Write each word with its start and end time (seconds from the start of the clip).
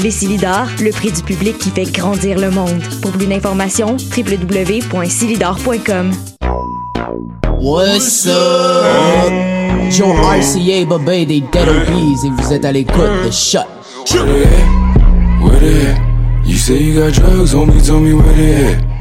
Les 0.00 0.10
Silidars, 0.10 0.68
le 0.82 0.90
prix 0.90 1.12
du 1.12 1.22
public 1.22 1.56
qui 1.58 1.70
fait 1.70 1.84
grandir 1.84 2.38
le 2.38 2.50
monde. 2.50 2.82
Pour 3.00 3.12
plus 3.12 3.26
d'informations, 3.26 3.96
www.silidar.com. 4.16 6.12
What's 7.60 8.26
up? 8.26 9.32
Joe 9.90 10.14
RCA, 10.14 10.84
Babé 10.86 11.24
des 11.26 11.40
Dead 11.40 11.68
Obies 11.68 12.26
et 12.26 12.30
vous 12.30 12.52
êtes 12.52 12.64
à 12.64 12.72
l'écoute 12.72 13.24
de 13.24 13.30
Shut. 13.30 13.66
Where 14.12 14.24
they 14.26 14.44
at? 14.44 14.64
Where 15.42 15.60
they 15.60 15.86
at? 15.86 15.98
You 16.44 16.56
say 16.56 16.82
you 16.82 16.94
got 17.00 17.12
drugs, 17.12 17.54
homie, 17.54 17.80
tell 17.82 18.00
me 18.00 18.12
where 18.12 18.34
they 18.34 18.72
at. 18.74 18.93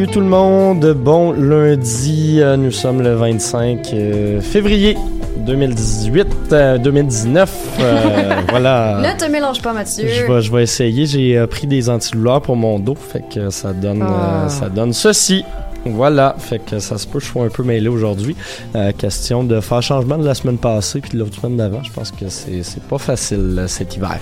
Salut 0.00 0.12
tout 0.12 0.20
le 0.20 0.26
monde, 0.28 0.94
bon 0.94 1.32
lundi, 1.32 2.38
euh, 2.40 2.56
nous 2.56 2.70
sommes 2.70 3.02
le 3.02 3.16
25 3.16 3.90
euh, 3.92 4.40
février 4.40 4.96
2018, 5.44 6.26
euh, 6.52 6.78
2019, 6.78 7.78
euh, 7.80 8.40
voilà. 8.48 8.98
Ne 9.02 9.18
te 9.18 9.30
mélange 9.30 9.60
pas, 9.60 9.74
Mathieu. 9.74 10.08
Je 10.08 10.24
vais, 10.24 10.40
je 10.40 10.50
vais 10.50 10.62
essayer, 10.62 11.04
j'ai 11.04 11.46
pris 11.48 11.66
des 11.66 11.90
antidouleurs 11.90 12.40
pour 12.40 12.56
mon 12.56 12.78
dos, 12.78 12.94
fait 12.94 13.22
que 13.28 13.50
ça 13.50 13.74
donne, 13.74 14.02
Ah. 14.02 14.44
euh, 14.46 14.48
ça 14.48 14.70
donne 14.70 14.94
ceci. 14.94 15.44
Voilà, 15.86 16.34
fait 16.38 16.58
que 16.58 16.78
ça 16.78 16.98
se 16.98 17.06
peut 17.06 17.18
que 17.18 17.24
je 17.24 17.30
sois 17.30 17.44
un 17.44 17.48
peu 17.48 17.62
mêlé 17.62 17.88
aujourd'hui. 17.88 18.36
Euh, 18.76 18.92
question 18.92 19.44
de 19.44 19.60
faire 19.60 19.82
changement 19.82 20.18
de 20.18 20.26
la 20.26 20.34
semaine 20.34 20.58
passée 20.58 21.00
puis 21.00 21.12
de 21.12 21.18
l'autre 21.18 21.40
semaine 21.40 21.56
d'avant. 21.56 21.82
Je 21.82 21.90
pense 21.90 22.10
que 22.10 22.28
c'est 22.28 22.62
c'est 22.62 22.82
pas 22.82 22.98
facile 22.98 23.56
euh, 23.58 23.66
cet 23.66 23.96
hiver. 23.96 24.18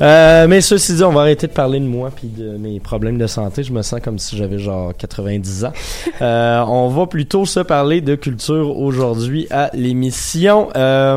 Euh, 0.00 0.46
mais 0.48 0.60
ceci 0.60 0.94
dit, 0.94 1.02
on 1.02 1.12
va 1.12 1.22
arrêter 1.22 1.46
de 1.48 1.52
parler 1.52 1.80
de 1.80 1.86
moi 1.86 2.10
puis 2.14 2.28
de 2.28 2.56
mes 2.56 2.78
problèmes 2.78 3.18
de 3.18 3.26
santé. 3.26 3.62
Je 3.62 3.72
me 3.72 3.82
sens 3.82 4.00
comme 4.00 4.18
si 4.18 4.36
j'avais 4.36 4.58
genre 4.58 4.92
90 4.96 5.64
ans. 5.64 5.72
Euh, 6.22 6.62
on 6.66 6.88
va 6.88 7.06
plutôt 7.06 7.46
se 7.46 7.60
parler 7.60 8.02
de 8.02 8.14
culture 8.14 8.76
aujourd'hui 8.76 9.46
à 9.50 9.70
l'émission. 9.72 10.68
Euh, 10.76 11.16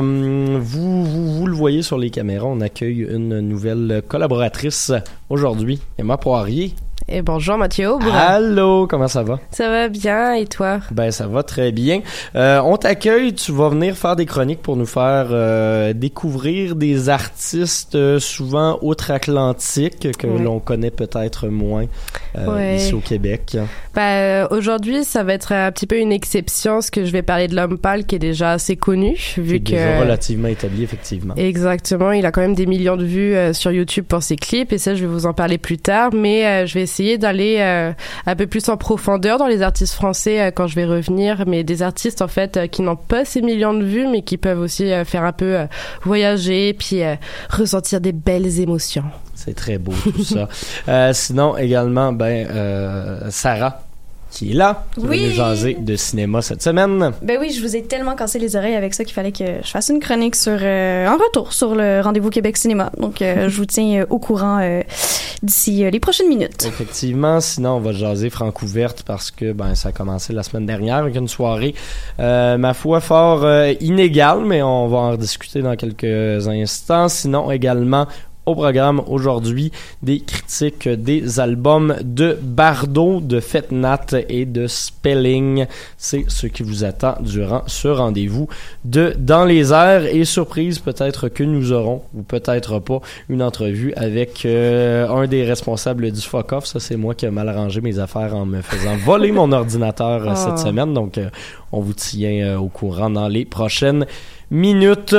vous, 0.61 1.03
vous, 1.03 1.33
vous 1.33 1.45
le 1.45 1.53
voyez 1.53 1.81
sur 1.81 1.97
les 1.97 2.09
caméras, 2.09 2.47
on 2.47 2.61
accueille 2.61 3.05
une 3.09 3.39
nouvelle 3.41 4.01
collaboratrice 4.07 4.93
aujourd'hui, 5.29 5.81
Emma 5.97 6.17
Poirier. 6.17 6.73
Et 7.09 7.21
bonjour 7.21 7.57
Mathieu 7.57 7.89
Aubre. 7.91 8.11
Allô, 8.15 8.87
comment 8.87 9.09
ça 9.09 9.23
va? 9.23 9.37
Ça 9.51 9.67
va 9.69 9.89
bien 9.89 10.33
et 10.35 10.45
toi? 10.47 10.79
Ben 10.89 11.11
ça 11.11 11.27
va 11.27 11.43
très 11.43 11.71
bien. 11.73 12.01
Euh, 12.35 12.61
on 12.63 12.77
t'accueille, 12.77 13.33
tu 13.33 13.51
vas 13.51 13.67
venir 13.69 13.95
faire 13.97 14.15
des 14.15 14.25
chroniques 14.25 14.61
pour 14.61 14.77
nous 14.77 14.85
faire 14.85 15.27
euh, 15.31 15.91
découvrir 15.93 16.75
des 16.75 17.09
artistes 17.09 17.95
euh, 17.95 18.19
souvent 18.19 18.79
outre-Atlantique 18.81 20.07
que 20.17 20.27
Ouais. 20.27 20.41
l'on 20.41 20.59
connaît 20.59 20.91
peut-être 20.91 21.49
moins 21.49 21.85
euh, 22.37 22.47
Ouais. 22.55 22.75
ici 22.77 22.93
au 22.93 22.99
Québec. 22.99 23.57
Euh, 23.97 24.47
aujourd'hui, 24.49 25.03
ça 25.03 25.23
va 25.23 25.33
être 25.33 25.51
un 25.51 25.71
petit 25.71 25.85
peu 25.85 25.97
une 25.99 26.11
exception, 26.13 26.75
parce 26.75 26.89
que 26.89 27.03
je 27.05 27.11
vais 27.11 27.21
parler 27.21 27.47
de 27.49 27.55
l'homme 27.55 27.77
pâle 27.77 28.05
qui 28.05 28.15
est 28.15 28.19
déjà 28.19 28.51
assez 28.51 28.75
connu, 28.77 29.17
vu 29.37 29.59
que 29.59 29.71
déjà 29.71 29.99
relativement 29.99 30.47
établi 30.47 30.83
effectivement. 30.83 31.35
Exactement, 31.35 32.11
il 32.13 32.25
a 32.25 32.31
quand 32.31 32.41
même 32.41 32.55
des 32.55 32.65
millions 32.65 32.95
de 32.97 33.03
vues 33.05 33.35
sur 33.53 33.71
YouTube 33.71 34.05
pour 34.07 34.23
ses 34.23 34.37
clips 34.37 34.71
et 34.71 34.77
ça 34.77 34.95
je 34.95 35.01
vais 35.01 35.11
vous 35.11 35.25
en 35.25 35.33
parler 35.33 35.57
plus 35.57 35.77
tard, 35.77 36.09
mais 36.13 36.65
je 36.65 36.73
vais 36.73 36.81
essayer 36.81 37.02
d'aller 37.17 37.57
euh, 37.59 37.91
un 38.25 38.35
peu 38.35 38.47
plus 38.47 38.67
en 38.69 38.77
profondeur 38.77 39.37
dans 39.37 39.47
les 39.47 39.61
artistes 39.61 39.93
français 39.93 40.41
euh, 40.41 40.51
quand 40.51 40.67
je 40.67 40.75
vais 40.75 40.85
revenir, 40.85 41.43
mais 41.47 41.63
des 41.63 41.81
artistes 41.81 42.21
en 42.21 42.27
fait 42.27 42.57
euh, 42.57 42.67
qui 42.67 42.81
n'ont 42.81 42.95
pas 42.95 43.25
ces 43.25 43.41
millions 43.41 43.73
de 43.73 43.83
vues 43.83 44.07
mais 44.07 44.21
qui 44.21 44.37
peuvent 44.37 44.59
aussi 44.59 44.91
faire 45.05 45.23
un 45.23 45.31
peu 45.31 45.57
voyager 46.03 46.73
puis 46.73 47.01
ressentir 47.49 48.01
des 48.01 48.11
belles 48.11 48.59
émotions. 48.59 49.03
C'est 49.35 49.55
très 49.55 49.77
beau 49.77 49.93
tout 50.03 50.23
ça. 50.23 50.47
Sinon 51.13 51.57
également 51.57 52.13
ben 52.13 52.47
Sarah 53.29 53.81
qui 54.33 54.51
est 54.51 54.53
là, 54.55 54.85
qui 54.95 55.05
Oui. 55.05 55.27
nous 55.27 55.31
jaser 55.35 55.75
de 55.79 55.95
cinéma 55.95 56.41
cette 56.41 56.63
semaine. 56.63 57.11
Ben 57.21 57.37
oui, 57.39 57.51
je 57.51 57.61
vous 57.61 57.75
ai 57.75 57.83
tellement 57.83 58.15
cassé 58.15 58.39
les 58.39 58.55
oreilles 58.55 58.75
avec 58.75 58.95
ça 58.95 59.03
qu'il 59.03 59.13
fallait 59.13 59.31
que 59.31 59.43
je 59.63 59.69
fasse 59.69 59.89
une 59.89 59.99
chronique 59.99 60.35
sur 60.35 60.57
euh, 60.59 61.07
un 61.07 61.13
retour 61.13 61.53
sur 61.53 61.75
le 61.75 62.01
rendez-vous 62.01 62.31
Québec 62.31 62.57
Cinéma. 62.57 62.91
Donc, 62.97 63.21
euh, 63.21 63.47
je 63.49 63.55
vous 63.55 63.65
tiens 63.65 64.01
euh, 64.01 64.05
au 64.09 64.17
courant 64.17 64.59
euh, 64.59 64.81
d'ici 65.43 65.85
les 65.89 65.99
prochaines 65.99 66.29
minutes. 66.29 66.65
Effectivement, 66.65 67.39
sinon 67.41 67.73
on 67.75 67.79
va 67.79 67.91
jaser 67.91 68.31
francouverte 68.31 69.03
parce 69.03 69.29
que 69.29 69.51
ben 69.51 69.75
ça 69.75 69.89
a 69.89 69.91
commencé 69.91 70.33
la 70.33 70.41
semaine 70.41 70.65
dernière 70.65 70.97
avec 70.97 71.15
une 71.15 71.27
soirée 71.27 71.75
ma 72.17 72.73
foi 72.73 73.01
fort 73.01 73.45
inégale, 73.81 74.45
mais 74.45 74.63
on 74.63 74.87
va 74.87 74.97
en 74.97 75.11
rediscuter 75.11 75.61
dans 75.61 75.75
quelques 75.75 76.47
instants. 76.47 77.09
Sinon 77.09 77.51
également 77.51 78.07
au 78.45 78.55
programme 78.55 79.01
aujourd'hui 79.07 79.71
des 80.01 80.21
critiques 80.21 80.87
des 80.87 81.39
albums 81.39 81.95
de 82.03 82.37
Bardot, 82.41 83.19
de 83.21 83.39
Fetnat 83.39 84.05
et 84.29 84.45
de 84.45 84.67
Spelling. 84.67 85.65
C'est 85.97 86.25
ce 86.29 86.47
qui 86.47 86.63
vous 86.63 86.83
attend 86.83 87.15
durant 87.21 87.63
ce 87.67 87.87
rendez-vous 87.87 88.47
de 88.85 89.13
Dans 89.17 89.45
les 89.45 89.71
airs 89.73 90.05
et 90.05 90.25
surprise 90.25 90.79
peut-être 90.79 91.29
que 91.29 91.43
nous 91.43 91.71
aurons 91.71 92.01
ou 92.13 92.23
peut-être 92.23 92.79
pas 92.79 93.01
une 93.29 93.41
entrevue 93.43 93.93
avec 93.95 94.45
euh, 94.45 95.07
un 95.09 95.27
des 95.27 95.43
responsables 95.43 96.11
du 96.11 96.21
fuck 96.21 96.51
off. 96.53 96.65
Ça 96.65 96.79
c'est 96.79 96.95
moi 96.95 97.15
qui 97.15 97.25
ai 97.25 97.31
mal 97.31 97.49
arrangé 97.49 97.81
mes 97.81 97.99
affaires 97.99 98.35
en 98.35 98.45
me 98.45 98.61
faisant 98.61 98.95
voler 99.05 99.31
mon 99.31 99.51
ordinateur 99.51 100.27
euh, 100.27 100.35
cette 100.35 100.53
Oh. 100.53 100.57
semaine. 100.57 100.93
Donc 100.93 101.17
euh, 101.17 101.29
on 101.71 101.81
vous 101.81 101.93
tient 101.93 102.45
euh, 102.45 102.57
au 102.57 102.67
courant 102.67 103.09
dans 103.09 103.27
les 103.27 103.45
prochaines 103.45 104.05
minutes. 104.51 105.15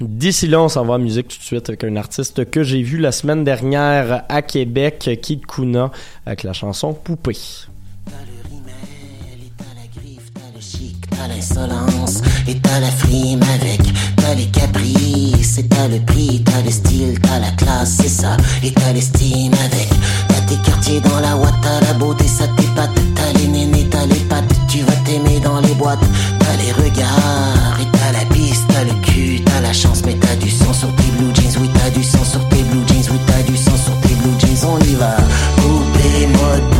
D'ici 0.00 0.46
là, 0.46 0.62
on 0.62 0.68
s'en 0.68 0.84
va 0.84 0.94
en 0.94 0.98
musique 0.98 1.28
tout 1.28 1.38
de 1.38 1.42
suite 1.42 1.68
avec 1.68 1.82
un 1.84 1.96
artiste 1.96 2.48
que 2.50 2.62
j'ai 2.62 2.82
vu 2.82 2.98
la 2.98 3.10
semaine 3.10 3.42
dernière 3.42 4.24
à 4.28 4.42
Québec, 4.42 5.10
Kid 5.20 5.44
Kuna, 5.46 5.90
avec 6.24 6.44
la 6.44 6.52
chanson 6.52 6.94
Poupée. 6.94 7.36
T'as 11.10 11.26
l'insolence 11.26 12.22
et 12.46 12.54
t'as 12.60 12.78
la 12.78 12.90
frime 12.90 13.40
avec 13.42 13.80
t'as 14.28 14.34
les 14.34 14.46
caprices, 14.46 15.58
et 15.58 15.66
t'as 15.66 15.88
le 15.88 15.98
prix, 16.04 16.42
t'as 16.44 16.62
le 16.62 16.70
style, 16.70 17.18
t'as 17.20 17.38
la 17.38 17.50
classe, 17.52 17.96
c'est 18.00 18.08
ça, 18.08 18.36
et 18.62 18.72
t'as 18.72 18.92
l'estime 18.92 19.52
avec. 19.54 19.88
T'as 20.28 20.40
tes 20.42 20.62
quartiers 20.62 21.00
dans 21.00 21.20
la 21.20 21.36
ouate, 21.36 21.54
t'as 21.62 21.80
la 21.80 21.94
beauté, 21.94 22.26
ça 22.28 22.44
t'épate, 22.56 22.90
t'as 23.14 23.38
les 23.38 23.48
nénés, 23.48 23.88
t'as 23.90 24.06
les 24.06 24.20
pattes, 24.28 24.54
tu 24.68 24.80
vas 24.82 24.96
t'aimer 25.04 25.40
dans 25.40 25.60
les 25.60 25.74
boîtes, 25.74 26.04
t'as 26.38 26.56
les 26.56 26.72
regards, 26.72 27.80
et 27.80 27.97
t'as 29.44 29.60
la 29.60 29.72
chance, 29.72 30.02
mais 30.04 30.14
t'as 30.14 30.36
du 30.36 30.50
sang 30.50 30.72
sur 30.72 30.94
tes 30.94 31.10
blue 31.16 31.34
jeans, 31.34 31.60
oui 31.60 31.68
t'as 31.74 31.90
du 31.90 32.02
sang 32.02 32.24
sur 32.24 32.46
tes 32.48 32.62
blue 32.62 32.86
jeans, 32.86 33.08
oui 33.10 33.18
t'as 33.26 33.42
du 33.42 33.56
sang 33.56 33.76
sur 33.76 33.96
tes 34.00 34.14
blue 34.14 34.38
jeans, 34.38 34.68
on 34.68 34.78
y 34.80 34.94
va. 34.94 35.16
Poupée 35.56 36.26
mode, 36.26 36.77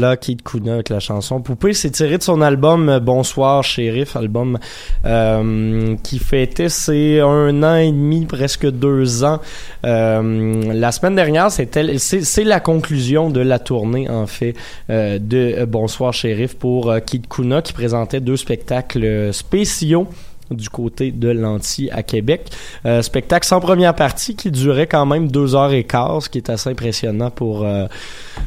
voilà, 0.00 0.16
Kid 0.16 0.40
Kuna 0.42 0.74
avec 0.74 0.88
la 0.88 0.98
chanson 0.98 1.42
Poupée. 1.42 1.74
C'est 1.74 1.90
tiré 1.90 2.16
de 2.16 2.22
son 2.22 2.40
album 2.40 2.88
euh, 2.88 3.00
Bonsoir 3.00 3.62
Shérif, 3.62 4.16
album 4.16 4.58
euh, 5.04 5.94
qui 6.02 6.18
fêtait 6.18 6.70
ses 6.70 7.20
un 7.20 7.62
an 7.62 7.76
et 7.76 7.92
demi, 7.92 8.24
presque 8.24 8.66
deux 8.66 9.24
ans. 9.24 9.40
Euh, 9.84 10.72
la 10.72 10.90
semaine 10.90 11.16
dernière, 11.16 11.50
c'est 11.50 12.44
la 12.44 12.60
conclusion 12.60 13.28
de 13.28 13.40
la 13.40 13.58
tournée 13.58 14.08
en 14.08 14.26
fait 14.26 14.54
de 14.88 15.66
Bonsoir 15.66 16.14
Shérif 16.14 16.56
pour 16.56 16.94
Kid 17.04 17.26
Kuna 17.28 17.60
qui 17.60 17.74
présentait 17.74 18.20
deux 18.20 18.38
spectacles 18.38 19.34
spéciaux 19.34 20.08
du 20.50 20.68
côté 20.68 21.10
de 21.10 21.28
l'Anti 21.28 21.90
à 21.90 22.02
Québec. 22.02 22.50
Euh, 22.86 23.02
spectacle 23.02 23.46
sans 23.46 23.60
première 23.60 23.94
partie 23.94 24.34
qui 24.34 24.50
durait 24.50 24.86
quand 24.86 25.06
même 25.06 25.30
deux 25.30 25.54
heures 25.54 25.72
et 25.72 25.84
quart, 25.84 26.22
ce 26.22 26.28
qui 26.28 26.38
est 26.38 26.50
assez 26.50 26.70
impressionnant 26.70 27.30
pour 27.30 27.64
euh, 27.64 27.86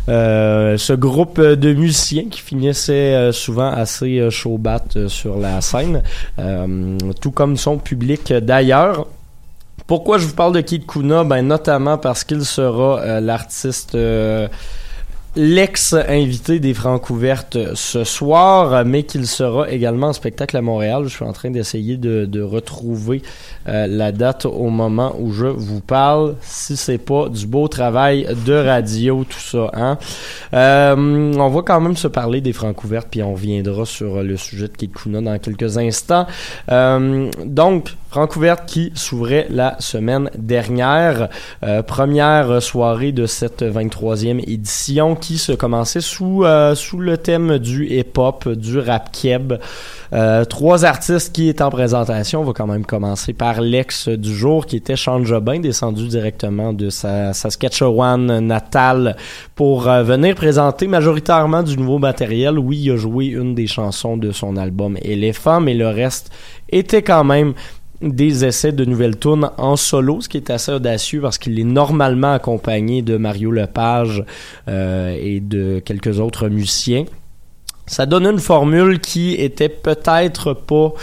euh, 0.09 0.77
ce 0.77 0.93
groupe 0.93 1.39
de 1.39 1.73
musiciens 1.73 2.25
qui 2.29 2.41
finissait 2.41 3.13
euh, 3.13 3.31
souvent 3.31 3.69
assez 3.69 4.29
chaud 4.29 4.59
sur 5.07 5.37
la 5.37 5.61
scène, 5.61 6.03
tout 7.21 7.31
comme 7.31 7.57
son 7.57 7.77
public 7.77 8.31
d'ailleurs. 8.33 9.07
Pourquoi 9.87 10.17
je 10.17 10.27
vous 10.27 10.35
parle 10.35 10.53
de 10.53 10.61
Kid 10.61 10.85
Kuna? 10.85 11.23
Ben 11.23 11.41
notamment 11.41 11.97
parce 11.97 12.23
qu'il 12.23 12.45
sera 12.45 13.19
l'artiste 13.19 13.97
l'ex-invité 15.35 16.59
des 16.59 16.73
Francouvertes 16.73 17.73
ce 17.75 18.03
soir, 18.03 18.85
mais 18.85 19.03
qu'il 19.03 19.25
sera 19.25 19.69
également 19.69 20.07
en 20.07 20.13
spectacle 20.13 20.55
à 20.57 20.61
Montréal. 20.61 21.03
Je 21.05 21.15
suis 21.15 21.25
en 21.25 21.33
train 21.33 21.49
d'essayer 21.49 21.97
de, 21.97 22.41
retrouver 22.41 23.21
euh, 23.67 23.87
la 23.87 24.11
date 24.11 24.45
au 24.45 24.69
moment 24.69 25.15
où 25.17 25.31
je 25.31 25.45
vous 25.45 25.79
parle, 25.79 26.35
si 26.41 26.75
c'est 26.75 26.97
pas 26.97 27.29
du 27.29 27.47
beau 27.47 27.67
travail 27.67 28.27
de 28.45 28.53
radio, 28.53 29.23
tout 29.27 29.39
ça. 29.39 29.71
Hein? 29.73 29.97
Euh, 30.53 31.33
on 31.35 31.49
va 31.49 31.61
quand 31.61 31.79
même 31.79 31.95
se 31.95 32.07
parler 32.07 32.41
des 32.41 32.53
Francouvertes, 32.53 33.07
puis 33.09 33.23
on 33.23 33.33
reviendra 33.33 33.85
sur 33.85 34.21
le 34.21 34.37
sujet 34.37 34.67
de 34.67 34.75
Kid 34.75 34.91
Kuna 34.93 35.21
dans 35.21 35.39
quelques 35.39 35.77
instants. 35.77 36.27
Euh, 36.69 37.31
donc, 37.45 37.95
Francouverte 38.13 38.67
qui 38.67 38.91
s'ouvrait 38.93 39.47
la 39.49 39.75
semaine 39.79 40.29
dernière. 40.37 41.29
Euh, 41.63 41.81
première 41.81 42.61
soirée 42.61 43.11
de 43.11 43.25
cette 43.25 43.63
23e 43.63 44.39
édition 44.47 45.15
qui 45.15 45.39
se 45.39 45.51
commençait 45.51 45.99
sous, 45.99 46.43
euh, 46.43 46.75
sous 46.75 46.99
le 46.99 47.17
thème 47.17 47.57
du 47.57 47.87
hip-hop, 47.87 48.49
du 48.49 48.77
rap 48.77 49.11
keb. 49.11 49.53
Euh, 50.13 50.45
trois 50.45 50.85
artistes 50.85 51.33
qui 51.33 51.49
étaient 51.49 51.63
en 51.63 51.71
présentation. 51.71 52.41
On 52.41 52.43
va 52.43 52.53
quand 52.53 52.67
même 52.67 52.85
commencer 52.85 53.33
par 53.33 53.61
l'ex 53.61 54.09
du 54.09 54.35
jour 54.35 54.67
qui 54.67 54.75
était 54.75 54.95
Sean 54.95 55.23
Jobin, 55.23 55.59
descendu 55.59 56.07
directement 56.07 56.71
de 56.71 56.91
sa 56.91 57.33
Saskatchewan 57.33 58.39
natale 58.39 59.15
pour 59.55 59.87
euh, 59.87 60.03
venir 60.03 60.35
présenter 60.35 60.85
majoritairement 60.85 61.63
du 61.63 61.77
nouveau 61.77 61.97
matériel. 61.97 62.59
Oui, 62.59 62.79
il 62.83 62.91
a 62.91 62.95
joué 62.95 63.25
une 63.25 63.55
des 63.55 63.65
chansons 63.65 64.15
de 64.15 64.31
son 64.31 64.55
album 64.55 64.97
Éléphant, 65.01 65.59
mais 65.59 65.73
le 65.73 65.87
reste 65.87 66.31
était 66.69 67.01
quand 67.01 67.23
même 67.23 67.55
des 68.09 68.45
essais 68.45 68.71
de 68.71 68.85
nouvelles 68.85 69.17
tunes 69.17 69.49
en 69.57 69.75
solo, 69.75 70.21
ce 70.21 70.29
qui 70.29 70.37
est 70.37 70.49
assez 70.49 70.71
audacieux 70.71 71.21
parce 71.21 71.37
qu'il 71.37 71.59
est 71.59 71.63
normalement 71.63 72.33
accompagné 72.33 73.01
de 73.01 73.17
Mario 73.17 73.51
Lepage 73.51 74.23
euh, 74.67 75.15
et 75.19 75.39
de 75.39 75.81
quelques 75.83 76.19
autres 76.19 76.49
musiciens. 76.49 77.05
Ça 77.85 78.05
donne 78.05 78.25
une 78.25 78.39
formule 78.39 78.99
qui 78.99 79.33
était 79.33 79.69
peut-être 79.69 80.53
pas 80.53 80.93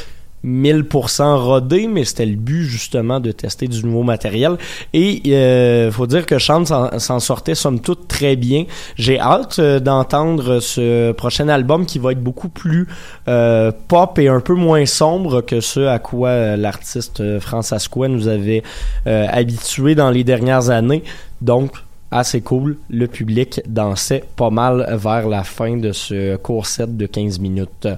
1000% 0.45 1.37
rodé, 1.37 1.87
mais 1.87 2.05
c'était 2.05 2.27
le 2.27 2.37
but 2.37 2.65
justement 2.65 3.21
de 3.21 3.33
tester 3.33 3.69
du 3.69 3.85
nouveau 3.85 4.03
matériel. 4.03 4.57
Et 4.93 5.23
euh, 5.27 5.91
faut 5.93 6.07
dire 6.07 6.27
que 6.27 6.39
Chant 6.39 6.65
s'en 6.65 7.21
sortait 7.21 7.55
somme 7.55 7.81
toute 7.81 8.09
très 8.09 8.37
bien. 8.37 8.65
J'ai 8.97 9.19
hâte 9.21 9.59
euh, 9.59 9.81
d'entendre 9.81 10.61
ce 10.61 11.13
prochain 11.13 11.49
album 11.49 11.87
qui 11.87 11.99
va 11.99 12.13
être 12.13 12.23
beaucoup 12.23 12.49
plus 12.49 12.87
euh, 13.29 13.73
pop 13.89 14.19
et 14.19 14.29
un 14.29 14.41
peu 14.41 14.55
moins 14.55 14.87
sombre 14.87 15.41
que 15.43 15.61
ce 15.61 15.81
à 15.81 15.99
quoi 15.99 16.29
euh, 16.31 16.57
l'artiste 16.57 17.39
France 17.41 17.73
Asquin 17.73 18.09
nous 18.09 18.29
avait 18.29 18.63
habitué 19.07 19.95
dans 19.95 20.11
les 20.11 20.25
dernières 20.25 20.71
années. 20.71 21.03
Donc 21.41 21.73
assez 22.11 22.41
cool. 22.41 22.77
Le 22.89 23.07
public 23.07 23.61
dansait 23.67 24.25
pas 24.37 24.51
mal 24.51 24.87
vers 25.01 25.29
la 25.29 25.45
fin 25.45 25.77
de 25.77 25.93
ce 25.93 26.37
court 26.37 26.67
set 26.67 26.97
de 26.97 27.07
15 27.07 27.39
minutes. 27.39 27.89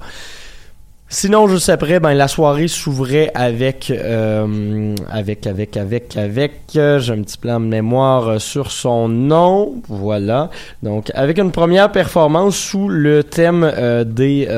Sinon, 1.15 1.47
juste 1.47 1.69
après, 1.69 2.01
ben 2.01 2.15
la 2.15 2.27
soirée 2.27 2.69
s'ouvrait 2.69 3.31
avec, 3.35 3.91
euh, 3.91 4.95
avec, 5.11 5.47
avec, 5.47 5.77
avec, 5.77 6.17
avec. 6.17 6.53
Euh, 6.75 7.01
J'ai 7.01 7.13
un 7.13 7.21
petit 7.21 7.37
plan 7.37 7.61
de 7.61 7.67
mémoire 7.67 8.29
euh, 8.29 8.39
sur 8.39 8.73
son 8.73 9.11
nom, 9.11 9.75
voilà. 9.89 10.49
Donc, 10.83 11.13
avec 11.15 11.37
une 11.37 11.53
première 11.53 11.93
performance 11.93 12.57
sous 12.57 12.89
le 12.89 13.25
thème 13.25 13.63
euh, 13.63 14.05
des 14.05 14.49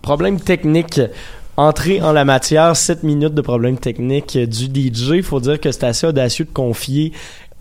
problèmes 0.00 0.40
techniques. 0.40 1.02
Entrée 1.56 2.02
en 2.02 2.12
la 2.12 2.24
matière, 2.24 2.74
7 2.74 3.04
minutes 3.04 3.34
de 3.34 3.40
problèmes 3.42 3.78
techniques 3.78 4.36
du 4.36 4.64
DJ. 4.64 5.22
Faut 5.22 5.38
dire 5.38 5.60
que 5.60 5.70
c'est 5.70 5.84
assez 5.84 6.06
audacieux 6.06 6.46
de 6.46 6.50
confier 6.50 7.12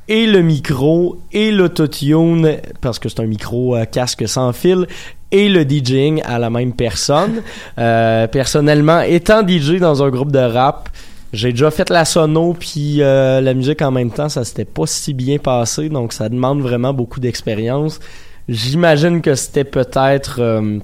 et 0.07 0.25
le 0.25 0.41
micro 0.41 1.19
et 1.31 1.51
l'autotune 1.51 2.57
parce 2.81 2.99
que 2.99 3.09
c'est 3.09 3.21
un 3.21 3.25
micro 3.25 3.75
casque 3.91 4.27
sans 4.27 4.53
fil 4.53 4.87
et 5.33 5.49
le 5.49 5.67
DJing 5.67 6.21
à 6.23 6.39
la 6.39 6.49
même 6.49 6.73
personne. 6.73 7.41
Euh, 7.77 8.27
personnellement, 8.27 9.01
étant 9.01 9.45
DJ 9.45 9.79
dans 9.79 10.03
un 10.03 10.09
groupe 10.09 10.31
de 10.31 10.39
rap, 10.39 10.89
j'ai 11.33 11.51
déjà 11.51 11.71
fait 11.71 11.89
la 11.89 12.05
sono 12.05 12.53
puis 12.53 13.01
euh, 13.01 13.41
la 13.41 13.53
musique 13.55 13.81
en 13.81 13.91
même 13.91 14.11
temps, 14.11 14.29
ça 14.29 14.45
s'était 14.45 14.63
pas 14.63 14.85
si 14.85 15.13
bien 15.13 15.39
passé, 15.39 15.89
donc 15.89 16.13
ça 16.13 16.29
demande 16.29 16.61
vraiment 16.61 16.93
beaucoup 16.93 17.19
d'expérience. 17.19 17.99
J'imagine 18.47 19.21
que 19.21 19.33
c'était 19.33 19.63
peut-être 19.63 20.37
euh, 20.39 20.79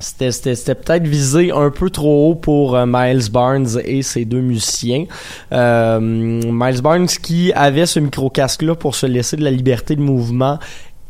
c'était, 0.00 0.74
peut-être 0.74 1.06
visé 1.06 1.50
un 1.50 1.70
peu 1.70 1.90
trop 1.90 2.30
haut 2.30 2.34
pour 2.34 2.76
euh, 2.76 2.86
Miles 2.86 3.30
Barnes 3.32 3.80
et 3.84 4.02
ses 4.02 4.24
deux 4.24 4.40
musiciens. 4.40 5.06
Euh, 5.52 5.98
Miles 6.00 6.82
Barnes 6.82 7.06
qui 7.06 7.52
avait 7.52 7.86
ce 7.86 7.98
micro-casque-là 7.98 8.76
pour 8.76 8.94
se 8.94 9.06
laisser 9.06 9.36
de 9.36 9.44
la 9.44 9.50
liberté 9.50 9.96
de 9.96 10.00
mouvement 10.00 10.58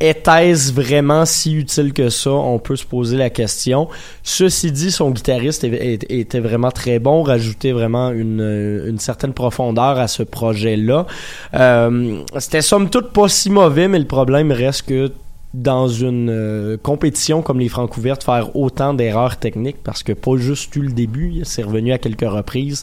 était-ce 0.01 0.73
vraiment 0.73 1.25
si 1.25 1.55
utile 1.55 1.93
que 1.93 2.09
ça? 2.09 2.31
On 2.31 2.59
peut 2.59 2.77
se 2.77 2.85
poser 2.85 3.17
la 3.17 3.31
question. 3.31 3.89
Ceci 4.23 4.71
dit, 4.71 4.93
son 4.93 5.11
guitariste 5.11 5.65
était 5.65 6.41
vraiment 6.41 6.71
très 6.71 6.99
bon, 6.99 7.23
rajoutait 7.23 7.73
vraiment 7.73 8.11
une, 8.11 8.85
une 8.87 8.99
certaine 8.99 9.33
profondeur 9.33 9.99
à 9.99 10.07
ce 10.07 10.23
projet-là. 10.23 11.07
Euh, 11.55 12.23
C'était 12.39 12.63
somme 12.63 12.91
toute 12.91 13.13
pas 13.13 13.29
si 13.29 13.51
mauvais, 13.51 13.89
mais 13.89 13.99
le 13.99 14.07
problème 14.07 14.53
reste 14.53 14.83
que 14.83 15.11
dans 15.55 15.89
une 15.89 16.31
euh, 16.31 16.77
compétition 16.77 17.43
comme 17.43 17.59
les 17.59 17.69
Francs 17.69 17.97
ouvertes, 17.97 18.23
faire 18.23 18.55
autant 18.55 18.95
d'erreurs 18.95 19.39
techniques, 19.39 19.83
parce 19.83 20.03
que 20.03 20.13
pas 20.13 20.37
juste 20.37 20.75
eu 20.77 20.83
le 20.83 20.93
début, 20.93 21.41
c'est 21.45 21.63
revenu 21.63 21.93
à 21.93 21.99
quelques 21.99 22.29
reprises. 22.29 22.83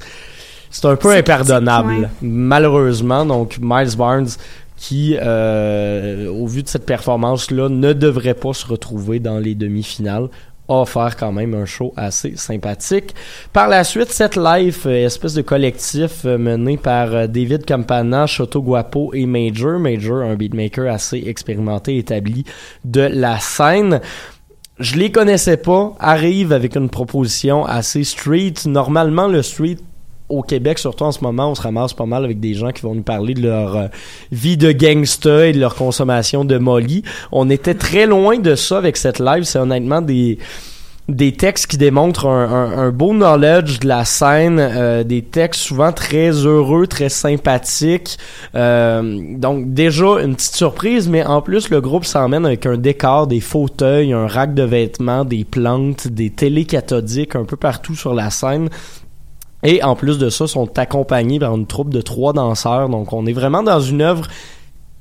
C'est 0.72 0.86
un 0.86 0.96
peu 0.96 1.12
impardonnable, 1.12 2.10
malheureusement. 2.22 3.26
Donc, 3.26 3.60
Miles 3.62 3.96
Barnes, 3.98 4.28
qui, 4.76 5.16
euh, 5.22 6.28
au 6.30 6.48
vu 6.48 6.64
de 6.64 6.68
cette 6.68 6.86
performance-là, 6.86 7.70
ne 7.70 7.94
devrait 7.94 8.34
pas 8.34 8.54
se 8.54 8.66
retrouver 8.68 9.20
dans 9.20 9.40
les 9.40 9.56
demi-finales 9.56 10.28
offert 10.68 11.16
quand 11.16 11.32
même 11.32 11.54
un 11.54 11.66
show 11.66 11.94
assez 11.96 12.36
sympathique. 12.36 13.16
Par 13.54 13.68
la 13.68 13.84
suite, 13.84 14.12
cette 14.12 14.36
live, 14.36 14.82
euh, 14.86 15.06
espèce 15.06 15.34
de 15.34 15.42
collectif 15.42 16.26
euh, 16.26 16.38
mené 16.38 16.78
par 16.78 17.28
David 17.28 17.66
Campana, 17.66 18.28
Choto 18.28 18.62
Guapo 18.62 19.12
et 19.14 19.26
Major. 19.26 19.80
Major, 19.80 20.22
un 20.22 20.36
beatmaker 20.36 20.92
assez 20.92 21.24
expérimenté, 21.28 21.98
établi 21.98 22.46
de 22.84 23.02
la 23.02 23.40
scène. 23.40 24.02
Je 24.80 24.98
les 24.98 25.12
connaissais 25.12 25.58
pas, 25.58 25.96
arrive 26.00 26.52
avec 26.52 26.76
une 26.76 26.90
proposition 26.90 27.66
assez 27.66 28.04
street. 28.04 28.56
Normalement, 28.66 29.28
le 29.28 29.42
street 29.42 29.78
au 30.30 30.42
Québec, 30.42 30.80
surtout 30.80 31.04
en 31.04 31.12
ce 31.12 31.24
moment, 31.24 31.52
on 31.52 31.56
se 31.56 31.62
ramasse 31.62 31.94
pas 31.94 32.06
mal 32.06 32.24
avec 32.24 32.40
des 32.40 32.54
gens 32.54 32.72
qui 32.72 32.82
vont 32.82 32.96
nous 32.96 33.04
parler 33.04 33.34
de 33.34 33.42
leur 33.42 33.76
euh, 33.76 33.88
vie 34.32 34.58
de 34.58 34.72
gangsta 34.72 35.48
et 35.48 35.54
de 35.54 35.60
leur 35.60 35.76
consommation 35.76 36.46
de 36.46 36.58
Molly. 36.58 37.04
On 37.32 37.50
était 37.50 37.76
très 37.76 38.06
loin 38.06 38.40
de 38.40 38.56
ça 38.56 38.78
avec 38.78 38.98
cette 38.98 39.20
live. 39.20 39.44
C'est 39.44 39.60
honnêtement 39.60 40.02
des 40.02 40.40
des 41.08 41.34
textes 41.34 41.68
qui 41.68 41.78
démontrent 41.78 42.26
un, 42.28 42.90
beau 42.90 43.14
knowledge 43.14 43.80
de 43.80 43.88
la 43.88 44.06
scène, 44.06 44.58
euh, 44.60 45.04
des 45.04 45.22
textes 45.22 45.62
souvent 45.62 45.92
très 45.92 46.32
heureux, 46.32 46.88
très 46.88 47.10
sympathiques. 47.10 48.18
Euh, 48.56 49.20
donc 49.38 49.74
déjà 49.74 50.22
une 50.24 50.36
petite 50.36 50.56
surprise, 50.56 51.08
mais 51.08 51.24
en 51.24 51.42
plus 51.42 51.70
le 51.70 51.80
groupe 51.80 52.06
s'emmène 52.06 52.46
avec 52.46 52.66
un 52.66 52.78
décor, 52.78 53.28
des 53.28 53.40
fauteuils, 53.40 54.14
un 54.14 54.26
rack 54.26 54.56
de 54.56 54.64
vêtements, 54.64 55.26
des 55.26 55.44
plantes, 55.44 56.08
des 56.08 56.32
télé 56.32 56.66
cathodiques 56.66 57.36
un 57.36 57.46
peu 57.46 57.58
partout 57.58 57.96
sur 57.96 58.16
la 58.16 58.32
scène. 58.32 58.70
Et 59.66 59.84
en 59.84 59.96
plus 59.96 60.20
de 60.20 60.30
ça, 60.30 60.46
sont 60.46 60.78
accompagnés 60.78 61.40
par 61.40 61.56
une 61.56 61.66
troupe 61.66 61.90
de 61.90 62.02
trois 62.02 62.34
danseurs. 62.34 62.88
Donc 62.88 63.12
on 63.14 63.26
est 63.26 63.34
vraiment 63.34 63.64
dans 63.64 63.80
une 63.80 64.02
œuvre 64.02 64.28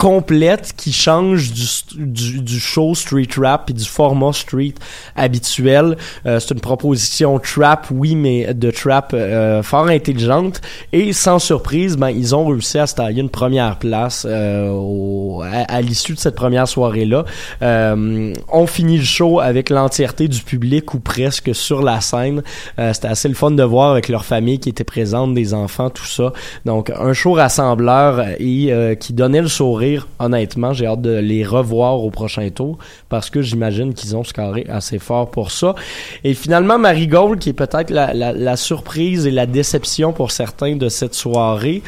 complète 0.05 0.75
qui 0.77 0.93
change 0.93 1.51
du, 1.97 2.43
du, 2.43 2.61
show 2.61 2.95
street 2.95 3.31
rap 3.39 3.71
et 3.71 3.73
du 3.73 3.87
format 3.87 4.35
street 4.35 4.75
habituel. 5.17 5.97
Euh, 6.27 6.39
c'est 6.41 6.53
une 6.53 6.61
proposition 6.61 7.39
trap, 7.39 7.87
oui, 7.91 8.15
mais 8.15 8.53
de 8.53 8.71
trap 8.71 9.13
euh, 9.15 9.63
fort 9.63 9.87
intelligente. 9.87 10.61
Et 10.93 11.15
sans 11.15 11.39
surprise, 11.39 11.97
ben, 11.97 12.11
ils 12.11 12.35
ont 12.35 12.47
réussi 12.47 12.79
à 12.79 12.87
se 12.87 12.97
tailler 12.97 13.23
une 13.23 13.31
première 13.31 13.79
place 13.79 14.27
euh, 14.29 15.39
à, 15.41 15.81
l'issue 15.81 16.13
de 16.13 16.19
cette 16.19 16.35
première 16.35 16.69
soirée-là. 16.69 17.25
on 17.63 18.67
finit 18.67 18.99
le 18.99 19.05
show 19.05 19.41
avec 19.41 19.71
l'entièreté 19.71 20.29
du 20.29 20.43
public 20.43 20.93
ou 20.93 21.01
presque 21.01 21.55
sur 21.55 21.81
la 21.81 22.03
scène. 22.03 22.43
C'était 22.77 23.09
assez 23.09 23.29
le 23.29 23.35
fun 23.35 23.53
de 23.53 23.63
voir 23.63 23.93
avec 23.93 24.11
leur 24.11 24.27
famille 24.27 24.59
qui 24.59 24.69
était 24.69 24.85
présente, 24.85 25.33
des 25.33 25.55
enfants, 25.55 25.89
tout 25.89 26.05
ça. 26.05 26.35
Donc 26.67 26.91
un 26.91 27.15
show 27.15 27.33
rassembleur 27.33 28.23
et 28.39 28.97
qui 29.01 29.15
donnait 29.15 29.41
le 29.41 29.49
sourire 29.49 29.94
honnêtement. 30.19 30.73
J'ai 30.73 30.87
hâte 30.87 31.03
de 31.03 31.17
les 31.17 31.45
revoir 31.45 32.01
au 32.01 32.11
prochain 32.11 32.49
tour 32.51 32.79
parce 33.09 33.31
que 33.31 33.43
j'imagine 33.43 33.95
qu'ils 33.95 34.17
ont 34.17 34.25
scarré 34.25 34.67
assez 34.69 34.99
fort 34.99 35.31
pour 35.31 35.51
ça. 35.51 35.75
Et 36.23 36.35
finalement, 36.35 36.79
Marigold, 36.79 37.39
qui 37.39 37.51
est 37.51 37.55
peut-être 37.55 37.91
la 37.91 38.57
surprise 38.57 39.27
et 39.27 39.31
la 39.31 39.47
déception 39.47 40.13
pour 40.13 40.31
certains 40.31 40.77
de 40.77 40.89
cette 40.89 41.15
soirée. 41.15 41.83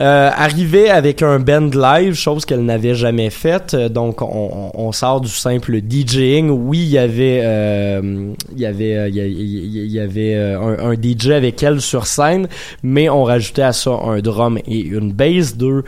Euh, 0.00 0.28
avec 0.34 1.22
un 1.22 1.38
band 1.38 1.70
live, 1.72 2.14
chose 2.14 2.44
qu'elle 2.44 2.64
n'avait 2.64 2.96
jamais 2.96 3.30
faite. 3.30 3.74
Euh, 3.74 3.88
donc, 3.88 4.22
on, 4.22 4.90
sort 4.90 5.20
du 5.20 5.28
simple 5.28 5.80
DJing. 5.88 6.50
Oui, 6.50 6.78
il 6.78 6.88
y 6.88 6.98
avait, 6.98 7.42
euh, 7.44 8.32
il 8.52 8.60
y 8.60 8.66
avait, 8.66 8.96
euh, 8.96 9.08
il 9.08 9.86
y 9.86 10.00
avait 10.00 10.34
un, 10.34 10.90
un, 10.90 10.94
DJ 10.94 11.28
avec 11.28 11.62
elle 11.62 11.80
sur 11.80 12.08
scène, 12.08 12.48
mais 12.82 13.08
on 13.08 13.22
rajoutait 13.22 13.62
à 13.62 13.72
ça 13.72 13.92
un 13.92 14.18
drum 14.18 14.58
et 14.66 14.80
une 14.80 15.12
bass, 15.12 15.56
deux, 15.56 15.84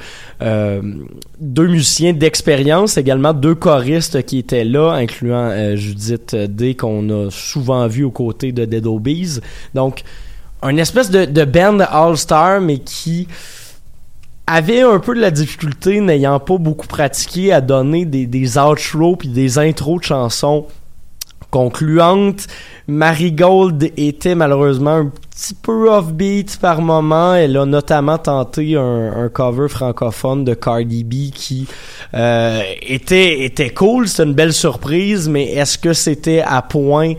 deux 1.41 1.67
musiciens 1.67 2.13
d'expérience, 2.13 2.99
également 2.99 3.35
deux 3.35 3.57
choristes 3.57 4.25
qui 4.25 4.39
étaient 4.39 4.65
là, 4.65 4.93
incluant 4.93 5.75
Judith 5.75 6.35
D 6.35 6.75
qu'on 6.75 7.11
a 7.11 7.31
souvent 7.31 7.87
vu 7.89 8.05
aux 8.05 8.11
côtés 8.13 8.53
de 8.53 8.65
Dead 8.65 8.87
Obies. 8.87 9.41
Donc, 9.75 10.03
un 10.63 10.77
espèce 10.77 11.11
de, 11.11 11.25
de 11.25 11.45
band 11.45 11.81
all-star, 11.81 12.61
mais 12.61 12.79
qui 12.79 13.27
avait 14.47 14.83
un 14.83 14.99
peu 14.99 15.15
de 15.15 15.21
la 15.21 15.31
difficulté, 15.31 16.01
n'ayant 16.01 16.39
pas 16.39 16.59
beaucoup 16.59 16.87
pratiqué, 16.87 17.53
à 17.53 17.61
donner 17.61 18.05
des, 18.05 18.27
des 18.27 18.59
outros 18.59 19.17
puis 19.17 19.29
des 19.29 19.59
intros 19.59 20.01
de 20.01 20.05
chansons 20.05 20.67
concluantes. 21.51 22.47
Marigold 22.87 23.91
était 23.97 24.35
malheureusement 24.35 24.97
un 24.97 25.13
petit 25.31 25.55
peu 25.55 25.91
offbeat 25.91 26.59
par 26.59 26.81
moment. 26.81 27.35
Elle 27.35 27.57
a 27.57 27.67
notamment 27.67 28.19
tenté 28.19 28.77
un, 28.77 29.29
cover 29.33 29.69
francophone 29.69 30.45
de 30.45 30.55
Cardi 30.55 31.03
B 31.05 31.33
qui 31.35 31.67
euh, 32.15 32.61
était 32.83 33.45
était 33.45 33.71
cool. 33.71 34.09
C'était 34.09 34.25
une 34.25 34.35
belle 34.35 34.53
surprise, 34.53 35.29
mais 35.29 35.47
est-ce 35.53 35.79
que 35.79 35.93
c'était 35.93 36.43
à 36.47 36.63
point? 36.63 37.15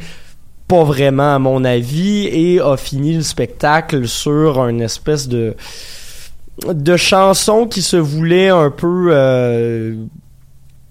Pas 0.68 0.84
vraiment 0.84 1.36
à 1.36 1.40
mon 1.40 1.64
avis 1.64 2.28
et 2.28 2.60
a 2.60 2.76
fini 2.76 3.14
le 3.14 3.22
spectacle 3.22 4.08
sur 4.08 4.66
une 4.68 4.82
espèce 4.82 5.28
de 5.28 5.56
de 6.66 6.98
chansons 6.98 7.68
qui 7.68 7.82
se 7.82 7.98
voulaient 7.98 8.50
un 8.50 8.72
peu 8.72 9.10
euh, 9.12 9.96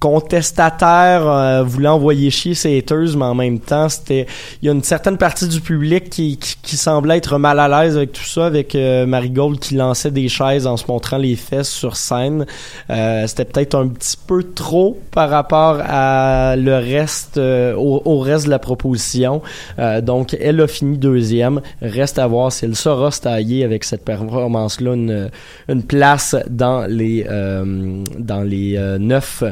contestataire 0.01 1.27
euh, 1.27 1.63
voulait 1.63 1.89
envoyer 1.89 2.31
chier 2.31 2.55
ses 2.55 2.79
haters 2.79 3.17
mais 3.17 3.25
en 3.25 3.35
même 3.35 3.59
temps 3.59 3.89
c'était 3.89 4.27
il 4.61 4.67
y 4.67 4.69
a 4.69 4.73
une 4.73 4.83
certaine 4.83 5.17
partie 5.17 5.49
du 5.49 5.61
public 5.61 6.11
qui, 6.11 6.37
qui, 6.37 6.57
qui 6.63 6.77
semblait 6.77 7.17
être 7.17 7.39
mal 7.39 7.59
à 7.59 7.69
l'aise 7.69 7.97
avec 7.97 8.13
tout 8.13 8.25
ça 8.25 8.47
avec 8.47 8.75
euh, 8.75 9.07
Marigold 9.07 9.59
qui 9.59 9.75
lançait 9.75 10.11
des 10.11 10.29
chaises 10.29 10.67
en 10.67 10.77
se 10.77 10.85
montrant 10.89 11.17
les 11.19 11.37
fesses 11.37 11.71
sur 11.71 11.97
scène. 11.97 12.47
Euh, 12.91 13.27
c'était 13.27 13.45
peut-être 13.45 13.75
un 13.75 13.89
petit 13.89 14.17
peu 14.27 14.43
trop 14.43 14.99
par 15.11 15.31
rapport 15.31 15.81
à 15.85 16.57
le 16.57 16.77
reste 16.77 17.39
euh, 17.39 17.75
au, 17.75 18.03
au 18.05 18.19
reste 18.19 18.47
de 18.47 18.51
la 18.51 18.59
proposition. 18.59 19.43
Euh, 19.79 20.01
donc 20.01 20.37
elle 20.41 20.61
a 20.61 20.67
fini 20.67 20.99
deuxième. 20.99 21.61
Reste 21.83 22.19
à 22.19 22.27
voir 22.27 22.53
si 22.53 22.65
elle 22.65 22.77
saura 22.77 23.11
se 23.11 23.27
avec 23.27 23.85
cette 23.85 24.05
performance 24.05 24.81
là 24.81 24.95
une, 24.95 25.31
une 25.69 25.83
place 25.83 26.37
dans 26.49 26.87
les 26.87 27.27
euh, 27.29 28.03
dans 28.19 28.43
les 28.43 28.79
neuf 28.99 29.43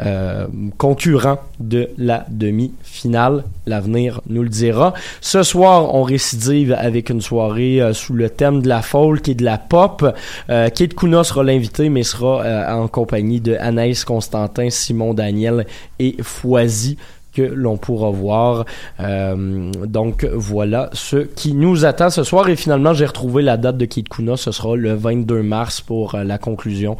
euh, 0.00 0.46
concurrents 0.76 1.38
de 1.58 1.88
la 1.96 2.26
demi-finale. 2.28 3.44
L'avenir 3.66 4.20
nous 4.28 4.42
le 4.42 4.48
dira. 4.48 4.92
Ce 5.20 5.42
soir, 5.42 5.94
on 5.94 6.02
récidive 6.02 6.74
avec 6.78 7.10
une 7.10 7.20
soirée 7.20 7.80
euh, 7.80 7.92
sous 7.94 8.12
le 8.12 8.28
thème 8.28 8.62
de 8.62 8.68
la 8.68 8.82
folk 8.82 9.28
et 9.28 9.34
de 9.34 9.44
la 9.44 9.58
pop. 9.58 10.04
Euh, 10.50 10.68
Kate 10.68 10.94
Kuna 10.94 11.24
sera 11.24 11.42
l'invité, 11.42 11.88
mais 11.88 12.02
sera 12.02 12.42
euh, 12.42 12.74
en 12.74 12.88
compagnie 12.88 13.40
de 13.40 13.56
Anaïs 13.58 14.04
Constantin, 14.04 14.68
Simon 14.70 15.14
Daniel 15.14 15.66
et 15.98 16.16
Foisy 16.22 16.98
que 17.32 17.42
l'on 17.42 17.76
pourra 17.76 18.10
voir. 18.10 18.64
Euh, 19.00 19.70
donc 19.86 20.24
voilà 20.32 20.88
ce 20.94 21.16
qui 21.16 21.52
nous 21.52 21.84
attend 21.84 22.08
ce 22.08 22.22
soir. 22.22 22.48
Et 22.48 22.56
finalement, 22.56 22.94
j'ai 22.94 23.04
retrouvé 23.04 23.42
la 23.42 23.56
date 23.56 23.76
de 23.76 23.84
Kate 23.84 24.08
Kuna. 24.08 24.36
Ce 24.36 24.52
sera 24.52 24.74
le 24.74 24.94
22 24.94 25.42
mars 25.42 25.80
pour 25.80 26.16
la 26.16 26.38
conclusion. 26.38 26.96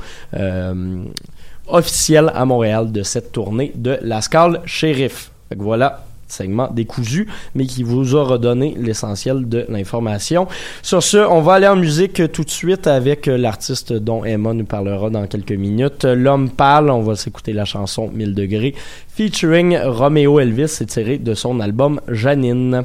Officielle 1.68 2.30
à 2.34 2.44
Montréal 2.44 2.92
de 2.92 3.02
cette 3.02 3.32
tournée 3.32 3.72
de 3.74 3.98
la 4.02 4.20
Scale 4.20 4.60
Sheriff. 4.64 5.30
Voilà, 5.56 6.04
segment 6.28 6.68
décousu, 6.72 7.28
mais 7.54 7.66
qui 7.66 7.82
vous 7.82 8.16
a 8.16 8.24
redonné 8.24 8.74
l'essentiel 8.78 9.48
de 9.48 9.64
l'information. 9.68 10.46
Sur 10.82 11.02
ce, 11.02 11.18
on 11.18 11.40
va 11.40 11.54
aller 11.54 11.68
en 11.68 11.76
musique 11.76 12.32
tout 12.32 12.44
de 12.44 12.50
suite 12.50 12.86
avec 12.86 13.26
l'artiste 13.26 13.92
dont 13.92 14.24
Emma 14.24 14.52
nous 14.52 14.64
parlera 14.64 15.10
dans 15.10 15.26
quelques 15.26 15.52
minutes. 15.52 16.04
L'homme 16.04 16.50
pâle, 16.50 16.90
on 16.90 17.02
va 17.02 17.16
s'écouter 17.16 17.52
la 17.52 17.64
chanson 17.64 18.10
1000 18.12 18.34
degrés, 18.34 18.74
featuring 19.08 19.78
Romeo 19.84 20.40
Elvis, 20.40 20.68
c'est 20.68 20.86
tiré 20.86 21.18
de 21.18 21.34
son 21.34 21.60
album 21.60 22.00
Janine. 22.08 22.84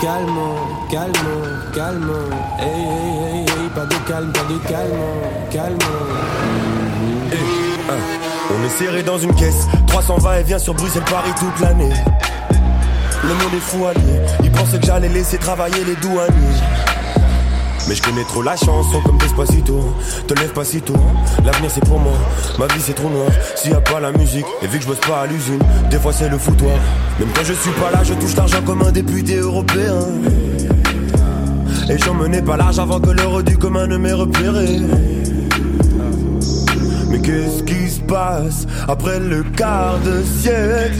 Calme, 0.00 0.38
calme, 0.90 1.12
calme. 1.74 2.12
Hey, 2.58 2.66
hey, 2.68 3.18
hey, 3.22 3.40
hey, 3.40 3.68
pas 3.74 3.86
de 3.86 3.94
calme, 4.08 4.32
pas 4.32 4.44
de 4.44 4.58
calme, 4.68 4.98
calme. 5.50 5.78
On 8.50 8.64
est 8.64 8.68
serré 8.70 9.02
dans 9.02 9.18
une 9.18 9.34
caisse, 9.34 9.66
320 9.88 10.38
et 10.38 10.42
vient 10.42 10.58
sur 10.58 10.74
Bruxelles 10.74 11.04
Paris 11.10 11.32
toute 11.38 11.60
l'année. 11.60 11.92
Le 13.22 13.34
monde 13.34 13.54
est 13.54 13.60
fou 13.60 13.84
allié, 13.86 14.20
ils 14.42 14.50
pensaient 14.50 14.78
que 14.78 14.86
j'allais 14.86 15.08
laisser 15.08 15.38
travailler 15.38 15.84
les 15.84 15.96
douaniers. 15.96 16.56
Mais 17.88 17.94
je 17.94 18.02
connais 18.02 18.24
trop 18.24 18.42
la 18.42 18.54
chanson 18.54 19.00
comme 19.02 19.16
Despacito 19.16 19.94
Te 20.26 20.34
lève 20.34 20.52
pas 20.52 20.64
si 20.64 20.82
tôt, 20.82 20.92
l'avenir 21.42 21.70
c'est 21.70 21.84
pour 21.86 21.98
moi. 21.98 22.12
Ma 22.58 22.66
vie 22.66 22.80
c'est 22.80 22.92
trop 22.92 23.08
noir, 23.08 23.28
s'il 23.56 23.70
y 23.70 23.74
a 23.74 23.80
pas 23.80 23.98
la 23.98 24.12
musique. 24.12 24.44
Et 24.60 24.66
vu 24.66 24.76
que 24.76 24.84
je 24.84 24.88
bosse 24.88 25.00
pas 25.00 25.22
à 25.22 25.26
l'usine, 25.26 25.58
des 25.90 25.98
fois 25.98 26.12
c'est 26.12 26.28
le 26.28 26.36
foutoir. 26.36 26.76
Même 27.18 27.30
quand 27.34 27.44
je 27.44 27.54
suis 27.54 27.70
pas 27.70 27.90
là, 27.90 28.04
je 28.04 28.12
touche 28.12 28.36
l'argent 28.36 28.60
comme 28.66 28.82
un 28.82 28.92
député 28.92 29.36
européen. 29.36 30.00
Et 31.88 31.96
j'en 31.96 32.12
menais 32.12 32.42
pas 32.42 32.58
large 32.58 32.78
avant 32.78 33.00
que 33.00 33.08
l'heure 33.10 33.42
du 33.42 33.56
commun 33.56 33.86
ne 33.86 33.96
m'ait 33.96 34.12
repéré. 34.12 34.80
Mais 37.08 37.20
qu'est-ce 37.20 37.62
qui 37.62 37.88
se 37.88 38.00
passe 38.00 38.66
après 38.86 39.18
le 39.18 39.42
quart 39.56 39.98
de 40.00 40.22
siècle? 40.22 40.98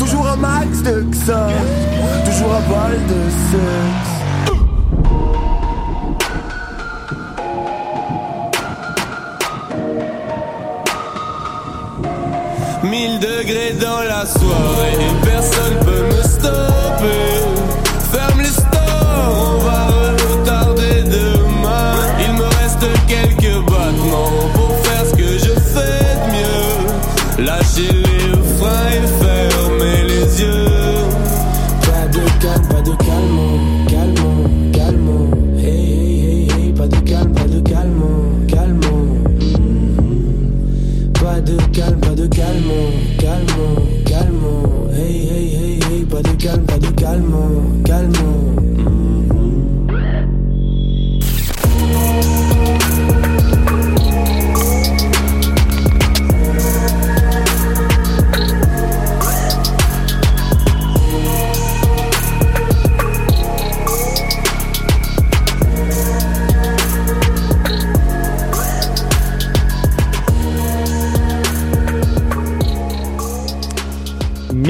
Toujours 0.00 0.26
un 0.26 0.36
max 0.36 0.82
de 0.82 1.06
ça, 1.24 1.46
toujours 2.24 2.54
un 2.56 2.68
balle 2.68 3.00
de 3.06 3.30
sexe. 3.52 4.13
Mille 12.94 13.18
degrés 13.18 13.72
dans 13.80 14.02
la 14.02 14.24
soirée, 14.24 14.96
personne 15.24 15.80
peut 15.84 16.06
me 16.06 16.13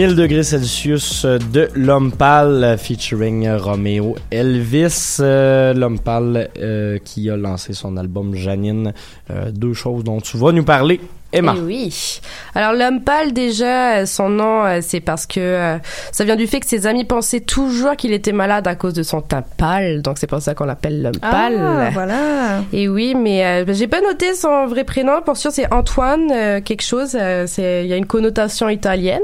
1000 0.06 0.16
degrés 0.16 0.42
Celsius 0.42 1.24
de 1.24 1.70
L'Homme 1.74 2.12
Pâle 2.12 2.76
featuring 2.78 3.48
Romeo 3.48 4.16
Elvis. 4.30 5.16
Euh, 5.20 5.72
L'Homme 5.72 5.98
euh, 6.06 6.98
qui 7.02 7.30
a 7.30 7.38
lancé 7.38 7.72
son 7.72 7.96
album 7.96 8.34
Janine. 8.34 8.92
Euh, 9.30 9.50
deux 9.50 9.72
choses 9.72 10.04
dont 10.04 10.20
tu 10.20 10.36
vas 10.36 10.52
nous 10.52 10.62
parler. 10.62 11.00
Emma. 11.34 11.54
Eh 11.56 11.60
oui. 11.60 12.20
Alors 12.54 12.72
l'homme 12.72 13.02
pâle 13.02 13.32
déjà, 13.32 13.96
euh, 13.98 14.06
son 14.06 14.28
nom, 14.28 14.64
euh, 14.64 14.78
c'est 14.80 15.00
parce 15.00 15.26
que 15.26 15.40
euh, 15.40 15.76
ça 16.12 16.24
vient 16.24 16.36
du 16.36 16.46
fait 16.46 16.60
que 16.60 16.66
ses 16.66 16.86
amis 16.86 17.04
pensaient 17.04 17.40
toujours 17.40 17.96
qu'il 17.96 18.12
était 18.12 18.32
malade 18.32 18.66
à 18.68 18.74
cause 18.76 18.94
de 18.94 19.02
son 19.02 19.20
teint 19.20 19.42
pâle, 19.56 20.00
donc 20.02 20.18
c'est 20.18 20.26
pour 20.26 20.40
ça 20.40 20.54
qu'on 20.54 20.64
l'appelle 20.64 21.02
l'homme 21.02 21.12
Ah, 21.22 21.30
pâle. 21.30 21.90
voilà. 21.92 22.62
Et 22.72 22.88
oui, 22.88 23.14
mais 23.16 23.44
euh, 23.44 23.64
j'ai 23.72 23.88
pas 23.88 24.00
noté 24.00 24.34
son 24.34 24.66
vrai 24.66 24.84
prénom. 24.84 25.20
Pour 25.24 25.36
sûr, 25.36 25.50
c'est 25.50 25.72
Antoine 25.72 26.30
euh, 26.32 26.60
quelque 26.60 26.82
chose. 26.82 27.16
euh, 27.20 27.46
c'est 27.46 27.82
il 27.84 27.90
y 27.90 27.92
a 27.92 27.96
une 27.96 28.06
connotation 28.06 28.68
italienne. 28.68 29.22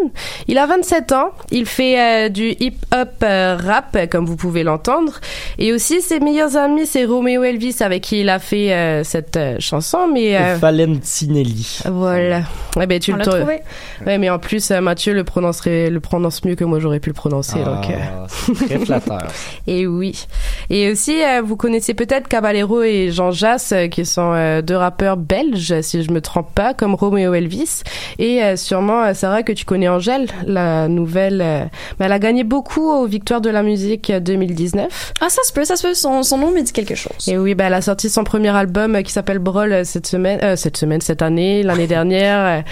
Il 0.48 0.58
a 0.58 0.66
27 0.66 1.12
ans. 1.12 1.30
Il 1.52 1.66
fait 1.66 1.98
euh, 2.00 2.28
du 2.28 2.50
hip-hop 2.58 3.08
euh, 3.22 3.56
rap, 3.64 3.96
comme 4.10 4.26
vous 4.26 4.36
pouvez 4.36 4.62
l'entendre. 4.64 5.20
Et 5.58 5.72
aussi, 5.72 6.00
ses 6.02 6.18
meilleurs 6.20 6.56
amis, 6.56 6.86
c'est 6.86 7.04
Romeo 7.04 7.42
Elvis, 7.44 7.76
avec 7.80 8.02
qui 8.02 8.20
il 8.20 8.28
a 8.28 8.38
fait 8.38 8.72
euh, 8.72 9.04
cette 9.04 9.36
euh, 9.36 9.56
chanson. 9.60 10.08
Mais 10.12 10.36
euh, 10.36 10.56
Valentinelli. 10.58 11.78
Voilà. 12.00 12.42
Ouais, 12.76 12.86
ben, 12.86 12.98
tu 12.98 13.12
On 13.12 13.16
le 13.16 13.24
trouvé. 13.24 13.60
Ouais, 14.06 14.18
mais 14.18 14.30
en 14.30 14.38
plus, 14.38 14.70
euh, 14.70 14.80
Mathieu 14.80 15.14
le 15.14 15.24
prononcerait, 15.24 15.90
le 15.90 16.00
prononce 16.00 16.44
mieux 16.44 16.54
que 16.54 16.64
moi 16.64 16.78
j'aurais 16.80 17.00
pu 17.00 17.10
le 17.10 17.14
prononcer. 17.14 17.58
donc, 17.62 17.88
euh, 17.90 17.94
Ah, 17.98 18.26
c'est 18.28 18.54
très 18.54 18.78
flatteur. 18.78 19.26
et 19.66 19.86
oui. 19.86 20.26
Et 20.70 20.90
aussi, 20.90 21.22
euh, 21.22 21.42
vous 21.44 21.56
connaissez 21.56 21.94
peut-être 21.94 22.28
Caballero 22.28 22.82
et 22.82 23.10
Jean 23.10 23.32
Jass, 23.32 23.72
euh, 23.72 23.88
qui 23.88 24.06
sont 24.06 24.32
euh, 24.34 24.62
deux 24.62 24.76
rappeurs 24.76 25.16
belges, 25.16 25.80
si 25.80 26.02
je 26.02 26.12
me 26.12 26.20
trompe 26.20 26.54
pas, 26.54 26.74
comme 26.74 26.94
Romeo 26.94 27.34
Elvis. 27.34 27.82
Et 28.18 28.42
euh, 28.42 28.54
sûrement, 28.56 29.12
Sarah, 29.14 29.42
que 29.42 29.52
tu 29.52 29.64
connais 29.64 29.88
Angèle, 29.88 30.28
la 30.46 30.86
nouvelle. 30.88 31.40
euh, 31.42 31.64
mais 31.98 32.06
elle 32.06 32.12
a 32.12 32.18
gagné 32.20 32.44
beaucoup 32.44 32.88
aux 32.88 33.06
Victoires 33.06 33.40
de 33.40 33.50
la 33.50 33.62
musique 33.64 34.10
euh, 34.10 34.20
2019. 34.20 35.12
Ah, 35.20 35.28
ça 35.28 35.42
se 35.42 35.52
peut, 35.52 35.64
ça 35.64 35.74
se 35.76 35.86
peut. 35.88 35.94
Son, 35.94 36.22
son 36.22 36.38
nom 36.38 36.52
me 36.52 36.60
dit 36.62 36.72
quelque 36.72 36.94
chose. 36.94 37.28
Et 37.28 37.36
oui, 37.36 37.54
bah, 37.56 37.64
elle 37.66 37.74
a 37.74 37.80
sorti 37.80 38.08
son 38.08 38.22
premier 38.22 38.50
album 38.54 39.02
qui 39.02 39.10
s'appelle 39.12 39.40
Brawl 39.40 39.84
cette 39.84 40.06
semaine, 40.06 40.38
euh, 40.44 40.54
cette 40.54 40.76
semaine, 40.76 41.00
cette 41.00 41.22
année, 41.22 41.64
l'année 41.64 41.88
dernière, 41.88 42.60
euh, 42.60 42.62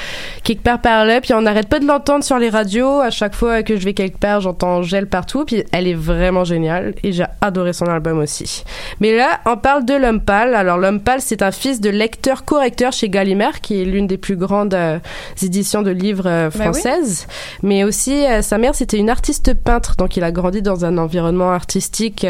quelque 0.44 0.62
part 0.62 0.80
par 0.80 1.04
là. 1.04 1.20
Puis 1.20 1.34
on 1.34 1.42
n'arrête 1.42 1.68
pas 1.68 1.80
de 1.80 1.86
l'entendre 1.86 2.22
sur 2.22 2.38
les 2.38 2.48
radios. 2.48 3.00
À 3.00 3.10
chaque 3.10 3.34
fois 3.34 3.64
que 3.64 3.76
je 3.76 3.84
vais 3.84 3.94
quelque 3.94 4.18
part, 4.18 4.40
j'entends 4.40 4.76
Angèle 4.76 5.08
partout. 5.08 5.44
Puis 5.44 5.64
elle 5.72 5.88
est 5.88 5.94
vraiment 5.94 6.44
géniale 6.44 6.94
et 7.02 7.10
j'ai 7.10 7.24
adoré 7.40 7.72
son 7.72 7.87
album 7.88 8.18
aussi. 8.18 8.64
Mais 9.00 9.14
là, 9.14 9.40
on 9.46 9.56
parle 9.56 9.84
de 9.84 9.94
L'Homme 9.94 10.20
Pâle. 10.20 10.54
Alors 10.54 10.78
L'Homme 10.78 11.00
Pâle, 11.00 11.20
c'est 11.20 11.42
un 11.42 11.50
fils 11.50 11.80
de 11.80 11.90
lecteur-correcteur 11.90 12.92
chez 12.92 13.08
Gallimard, 13.08 13.60
qui 13.60 13.80
est 13.80 13.84
l'une 13.84 14.06
des 14.06 14.18
plus 14.18 14.36
grandes 14.36 14.74
euh, 14.74 14.98
éditions 15.42 15.82
de 15.82 15.90
livres 15.90 16.26
euh, 16.26 16.50
oui. 16.54 16.60
françaises. 16.60 17.26
Mais 17.62 17.84
aussi, 17.84 18.26
euh, 18.26 18.42
sa 18.42 18.58
mère, 18.58 18.74
c'était 18.74 18.98
une 18.98 19.10
artiste 19.10 19.54
peintre, 19.54 19.96
donc 19.96 20.16
il 20.16 20.24
a 20.24 20.32
grandi 20.32 20.62
dans 20.62 20.84
un 20.84 20.98
environnement 20.98 21.52
artistique, 21.52 22.26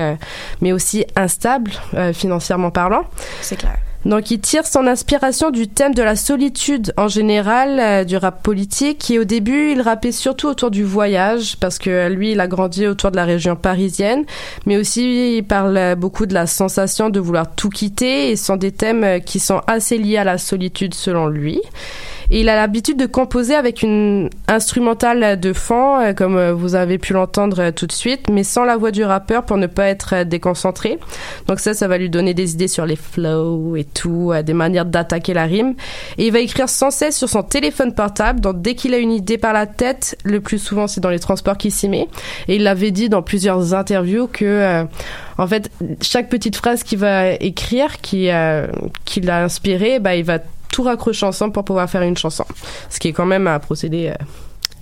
mais 0.61 0.73
aussi 0.73 1.05
instable, 1.17 1.73
financièrement 2.13 2.71
parlant. 2.71 3.05
C'est 3.41 3.57
clair. 3.57 3.79
Donc 4.09 4.31
il 4.31 4.41
tire 4.41 4.67
son 4.67 4.87
inspiration 4.87 5.51
du 5.51 5.69
thème 5.69 5.95
de 5.95 6.03
la 6.03 6.17
solitude 6.17 6.95
en 6.97 7.09
général, 7.09 7.79
euh, 7.79 8.05
du 8.05 8.17
rap 8.17 8.43
politique, 8.43 9.11
et 9.11 9.19
au 9.19 9.25
début 9.25 9.73
il 9.73 9.83
rappait 9.83 10.13
surtout 10.13 10.49
autour 10.49 10.71
du 10.71 10.83
voyage, 10.83 11.59
parce 11.61 11.79
que 11.79 11.91
euh, 11.91 12.09
lui 12.09 12.33
il 12.33 12.41
a 12.41 12.49
grandi 12.49 12.87
autour 12.87 13.11
de 13.11 13.17
la 13.17 13.27
région 13.27 13.55
parisienne, 13.55 14.25
mais 14.65 14.79
aussi 14.79 15.37
il 15.37 15.43
parle 15.43 15.77
euh, 15.77 15.95
beaucoup 15.95 16.25
de 16.25 16.33
la 16.33 16.47
sensation 16.47 17.11
de 17.11 17.21
vouloir 17.21 17.55
tout 17.55 17.69
quitter, 17.69 18.31
et 18.31 18.37
ce 18.37 18.47
sont 18.47 18.57
des 18.57 18.73
thèmes 18.73 19.21
qui 19.21 19.41
sont 19.41 19.61
assez 19.67 19.99
liés 19.99 20.17
à 20.17 20.25
la 20.25 20.39
solitude 20.39 20.95
selon 20.95 21.27
lui. 21.27 21.61
Et 22.31 22.41
il 22.41 22.49
a 22.49 22.57
l'habitude 22.57 22.99
de 22.99 23.07
composer 23.07 23.55
avec 23.55 23.83
une 23.83 24.29
instrumentale 24.49 25.41
de 25.41 25.53
fond, 25.53 25.99
euh, 25.99 26.13
comme 26.13 26.37
euh, 26.37 26.53
vous 26.53 26.75
avez 26.75 26.99
pu 26.99 27.15
l'entendre 27.15 27.61
euh, 27.61 27.71
tout 27.71 27.87
de 27.87 27.93
suite, 27.93 28.29
mais 28.31 28.45
sans 28.45 28.65
la 28.65 28.77
voix 28.77 28.91
du 28.91 29.03
rappeur 29.03 29.45
pour 29.45 29.57
ne 29.57 29.67
pas 29.67 29.87
être 29.87 30.25
déconcentré. 30.25 30.99
Donc 31.47 31.61
ça, 31.61 31.73
ça 31.73 31.89
va 31.89 31.97
lui 31.97 32.11
donner 32.11 32.35
des 32.35 32.53
idées 32.53 32.69
sur 32.69 32.85
les 32.85 32.97
flows 32.97 33.77
et 33.77 33.85
tout, 33.85 34.33
des 34.45 34.53
manières 34.53 34.85
d'attaquer 34.85 35.33
la 35.33 35.45
rime. 35.45 35.75
Et 36.19 36.27
il 36.27 36.33
va 36.33 36.41
écrire 36.41 36.69
sans 36.69 36.91
cesse 36.91 37.17
sur 37.17 37.29
son 37.29 37.43
téléphone 37.43 37.95
portable. 37.95 38.41
Donc 38.41 38.61
dès 38.61 38.75
qu'il 38.75 38.95
a 38.95 38.99
une 38.99 39.13
idée 39.13 39.39
par 39.39 39.53
la 39.53 39.67
tête, 39.67 40.17
le 40.25 40.41
plus 40.41 40.59
souvent 40.59 40.87
c'est 40.87 41.01
dans 41.01 41.11
les 41.11 41.19
transports 41.19 41.57
qu'il 41.57 41.73
s'y 41.73 41.89
met. 41.89 42.09
Et 42.49 42.57
il 42.57 42.63
l'avait 42.63 42.91
dit 42.91 43.09
dans 43.09 43.23
plusieurs 43.23 43.75
interviews 43.75 44.27
que, 44.27 44.45
euh, 44.45 44.85
en 45.39 45.47
fait, 45.47 45.71
chaque 46.03 46.29
petite 46.29 46.57
phrase 46.57 46.83
qu'il 46.83 46.99
va 46.99 47.33
écrire, 47.35 48.01
qui, 48.01 48.31
euh, 48.31 48.67
qui 49.05 49.21
l'a 49.21 49.45
inspiré, 49.45 49.99
bah, 50.01 50.17
il 50.17 50.25
va 50.25 50.39
tout 50.71 50.83
raccrocher 50.83 51.27
ensemble 51.27 51.53
pour 51.53 51.65
pouvoir 51.65 51.89
faire 51.89 52.03
une 52.03 52.17
chanson. 52.17 52.45
Ce 52.91 52.99
qui 52.99 53.09
est 53.09 53.13
quand 53.13 53.27
même 53.27 53.47
un 53.47 53.59
procédé 53.59 54.13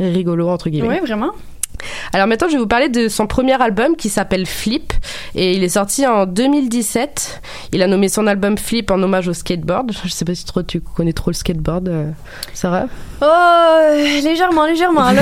euh, 0.01 0.11
rigolo, 0.11 0.49
entre 0.49 0.69
guillemets. 0.69 1.01
Oui, 1.01 1.07
vraiment. 1.07 1.33
Alors 2.13 2.27
maintenant, 2.27 2.49
je 2.49 2.55
vais 2.55 2.59
vous 2.59 2.67
parler 2.67 2.89
de 2.89 3.09
son 3.09 3.27
premier 3.27 3.61
album 3.61 3.97
qui 3.97 4.09
s'appelle 4.09 4.47
Flip 4.47 4.93
et 5.35 5.53
il 5.53 5.63
est 5.63 5.71
sorti 5.71 6.07
en 6.07 6.27
2017. 6.27 7.43
Il 7.73 7.83
a 7.83 7.87
nommé 7.87 8.09
son 8.09 8.27
album 8.27 8.57
Flip 8.57 8.91
en 8.91 9.03
hommage 9.03 9.29
au 9.29 9.35
skateboard. 9.35 9.93
Je 10.05 10.09
sais 10.09 10.25
pas 10.25 10.35
si 10.35 10.45
trop, 10.45 10.63
tu 10.63 10.81
connais 10.81 11.13
trop 11.13 11.31
le 11.31 11.35
skateboard, 11.35 11.89
euh, 11.89 12.11
Sarah. 12.55 12.87
Oh, 13.21 14.23
légèrement, 14.23 14.67
légèrement, 14.67 15.13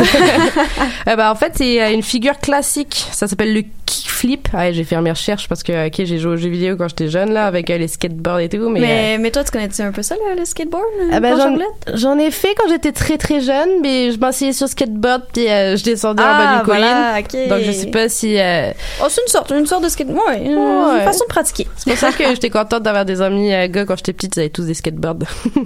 bah, 1.07 1.31
en 1.33 1.35
fait, 1.35 1.53
c'est 1.57 1.83
euh, 1.83 1.93
une 1.93 2.03
figure 2.03 2.39
classique. 2.39 3.07
Ça 3.13 3.27
s'appelle 3.27 3.55
le 3.55 3.63
kickflip. 4.25 4.49
Ah, 4.53 4.73
j'ai 4.73 4.85
fait 4.85 5.01
mes 5.01 5.11
recherches 5.11 5.49
parce 5.49 5.63
que 5.63 5.87
ok, 5.89 5.95
j'ai 6.05 6.19
joué 6.19 6.33
aux 6.33 6.37
jeux 6.37 6.49
vidéo 6.49 6.77
quand 6.77 6.89
j'étais 6.89 7.09
jeune 7.09 7.33
là 7.33 7.47
avec 7.47 7.71
euh, 7.71 7.79
les 7.79 7.89
skateboards 7.89 8.41
et 8.41 8.49
tout. 8.49 8.69
Mais, 8.71 8.81
mais, 8.81 9.15
euh, 9.17 9.19
mais, 9.21 9.31
toi, 9.31 9.45
tu 9.45 9.51
connais-tu 9.51 9.83
un 9.83 9.93
peu 9.93 10.03
ça, 10.03 10.15
le, 10.17 10.39
le 10.39 10.45
skateboard? 10.45 10.83
ah 11.13 11.21
bah, 11.21 11.31
Paul 11.37 11.63
j'en, 11.95 12.19
ai 12.19 12.31
fait 12.31 12.55
quand 12.57 12.69
j'étais 12.69 12.93
très 12.93 13.19
très 13.19 13.41
jeune, 13.41 13.69
mais 13.83 14.13
je 14.13 14.19
m'asseyais 14.19 14.53
sur 14.53 14.69
skateboard 14.69 15.23
puis 15.33 15.49
euh, 15.49 15.77
je 15.77 15.85
descendais 15.85 16.23
en 16.23 16.27
bas 16.27 16.37
Ah, 16.49 16.57
d'une 16.57 16.65
colline. 16.67 16.85
voilà. 16.85 17.49
Donc 17.49 17.67
je 17.67 17.73
sais 17.73 17.91
pas 17.91 18.09
si. 18.09 18.39
euh, 18.39 18.71
Oh, 19.03 19.07
c'est 19.09 19.21
une 19.23 19.29
sorte, 19.29 19.51
une 19.51 19.67
sorte 19.67 19.85
de 19.85 19.89
skateboard. 19.89 20.21
Ouais, 20.29 20.45
une, 20.45 20.55
Ouais. 20.57 20.99
une 20.99 21.05
façon 21.05 21.25
de 21.25 21.29
pratiquer. 21.29 21.67
C'est 21.77 21.91
pour 21.91 21.99
ça 21.99 22.13
que 22.13 22.25
j'étais 22.25 22.51
contente 22.51 22.83
d'avoir 22.83 23.05
des 23.05 23.21
amis 23.21 23.53
euh, 23.53 23.69
gars 23.69 23.85
quand 23.85 23.97
j'étais 23.97 24.13
petite, 24.13 24.37
ils 24.37 24.41
avaient 24.41 24.49
tous 24.51 24.65
des 24.67 24.75
skateboards. 24.75 25.19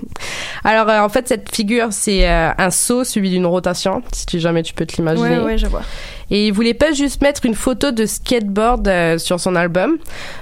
Alors 0.65 0.89
euh, 0.89 1.01
en 1.01 1.09
fait 1.09 1.29
cette 1.29 1.55
figure 1.55 1.89
c'est 1.91 2.29
euh, 2.29 2.51
un 2.57 2.71
saut 2.71 3.05
suivi 3.05 3.31
d'une 3.31 3.47
rotation, 3.47 4.03
si 4.13 4.27
tu 4.27 4.39
jamais 4.41 4.63
tu 4.63 4.75
peux 4.75 4.87
te 4.87 4.97
l'imaginer. 4.97 5.39
Ouais, 5.39 5.45
ouais, 5.45 5.59
je 5.59 5.67
vois. 5.67 5.83
Et 6.31 6.47
il 6.47 6.53
voulait 6.53 6.75
pas 6.75 6.93
juste 6.93 7.23
mettre 7.23 7.47
une 7.47 7.55
photo 7.55 7.91
de 7.91 8.05
skateboard 8.07 8.87
euh, 8.87 9.19
sur 9.19 9.41
son 9.41 9.57
album 9.57 9.97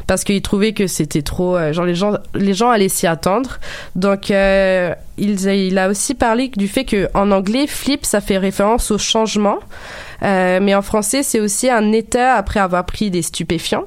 parce 0.07 0.25
qu'il 0.25 0.43
trouvait 0.43 0.73
que 0.73 0.87
c'était 0.87 1.23
trop 1.23 1.57
euh, 1.57 1.73
genre 1.73 1.85
les 1.85 1.95
gens 1.95 2.15
les 2.35 2.55
gens 2.55 2.71
allaient 2.71 2.89
s'y 2.89 3.07
attendre. 3.07 3.59
Donc 3.95 4.31
euh, 4.31 4.95
il, 5.19 5.41
il 5.47 5.79
a 5.79 5.89
aussi 5.89 6.15
parlé 6.15 6.51
du 6.57 6.69
fait 6.69 6.85
que 6.85 7.09
en 7.15 7.31
anglais 7.31 7.67
flip 7.67 8.05
ça 8.05 8.21
fait 8.21 8.39
référence 8.39 8.91
au 8.91 8.99
changement, 8.99 9.59
Euh, 10.23 10.61
mais 10.63 10.75
en 10.75 10.81
français 10.83 11.23
c'est 11.23 11.41
aussi 11.41 11.69
un 11.69 11.93
état 11.93 12.35
après 12.37 12.59
avoir 12.61 12.85
pris 12.87 13.11
des 13.11 13.23
stupéfiants. 13.23 13.85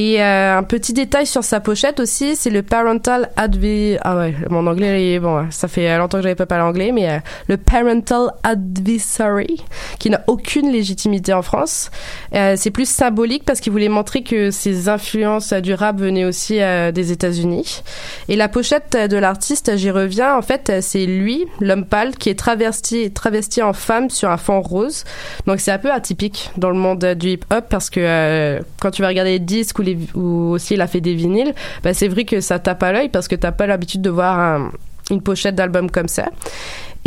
Et 0.00 0.22
euh, 0.22 0.56
un 0.56 0.62
petit 0.62 0.92
détail 0.92 1.26
sur 1.26 1.42
sa 1.42 1.58
pochette 1.58 1.98
aussi, 1.98 2.36
c'est 2.36 2.50
le 2.50 2.62
parental 2.62 3.30
advi... 3.34 3.96
Ah 4.02 4.16
ouais, 4.16 4.32
mon 4.48 4.64
anglais 4.68 5.18
bon. 5.18 5.50
Ça 5.50 5.66
fait 5.66 5.98
longtemps 5.98 6.18
que 6.18 6.22
j'avais 6.22 6.36
pas 6.36 6.46
parlé 6.46 6.62
anglais, 6.62 6.92
mais 6.92 7.10
euh, 7.10 7.18
le 7.48 7.56
parental 7.56 8.30
advisory, 8.44 9.64
qui 9.98 10.08
n'a 10.10 10.22
aucune 10.28 10.70
légitimité 10.70 11.32
en 11.32 11.42
France. 11.42 11.90
Euh, 12.32 12.54
c'est 12.56 12.70
plus 12.70 12.88
symbolique 12.88 13.44
parce 13.44 13.58
qu'il 13.58 13.72
voulait 13.72 13.88
montrer 13.88 14.22
que 14.22 14.52
ses 14.52 14.88
influences 14.88 15.50
euh, 15.50 15.58
du 15.58 15.74
rap 15.74 15.98
venaient 15.98 16.24
aussi 16.24 16.60
euh, 16.60 16.92
des 16.92 17.10
États-Unis. 17.10 17.82
Et 18.28 18.36
la 18.36 18.48
pochette 18.48 18.96
de 18.96 19.16
l'artiste, 19.16 19.76
j'y 19.76 19.90
reviens. 19.90 20.36
En 20.36 20.42
fait, 20.42 20.70
euh, 20.70 20.78
c'est 20.80 21.06
lui, 21.06 21.46
l'homme 21.60 21.84
pâle, 21.84 22.14
qui 22.16 22.30
est 22.30 22.38
travesti, 22.38 23.10
travesti 23.10 23.62
en 23.62 23.72
femme 23.72 24.10
sur 24.10 24.30
un 24.30 24.36
fond 24.36 24.60
rose. 24.60 25.02
Donc 25.48 25.58
c'est 25.58 25.72
un 25.72 25.78
peu 25.78 25.90
atypique 25.90 26.52
dans 26.56 26.70
le 26.70 26.76
monde 26.78 27.02
euh, 27.02 27.16
du 27.16 27.30
hip-hop 27.30 27.64
parce 27.68 27.90
que 27.90 27.98
euh, 27.98 28.60
quand 28.78 28.92
tu 28.92 29.02
vas 29.02 29.08
regarder 29.08 29.32
les 29.32 29.38
disques 29.40 29.80
ou, 29.80 29.87
ou 30.14 30.50
aussi 30.52 30.74
il 30.74 30.80
a 30.80 30.86
fait 30.86 31.00
des 31.00 31.14
vinyles, 31.14 31.54
bah, 31.82 31.94
c'est 31.94 32.08
vrai 32.08 32.24
que 32.24 32.40
ça 32.40 32.58
tape 32.58 32.82
à 32.82 32.92
l'œil 32.92 33.08
parce 33.08 33.28
que 33.28 33.36
t'as 33.36 33.52
pas 33.52 33.66
l'habitude 33.66 34.02
de 34.02 34.10
voir 34.10 34.38
un- 34.38 34.72
une 35.10 35.22
pochette 35.22 35.54
d'album 35.54 35.90
comme 35.90 36.08
ça. 36.08 36.26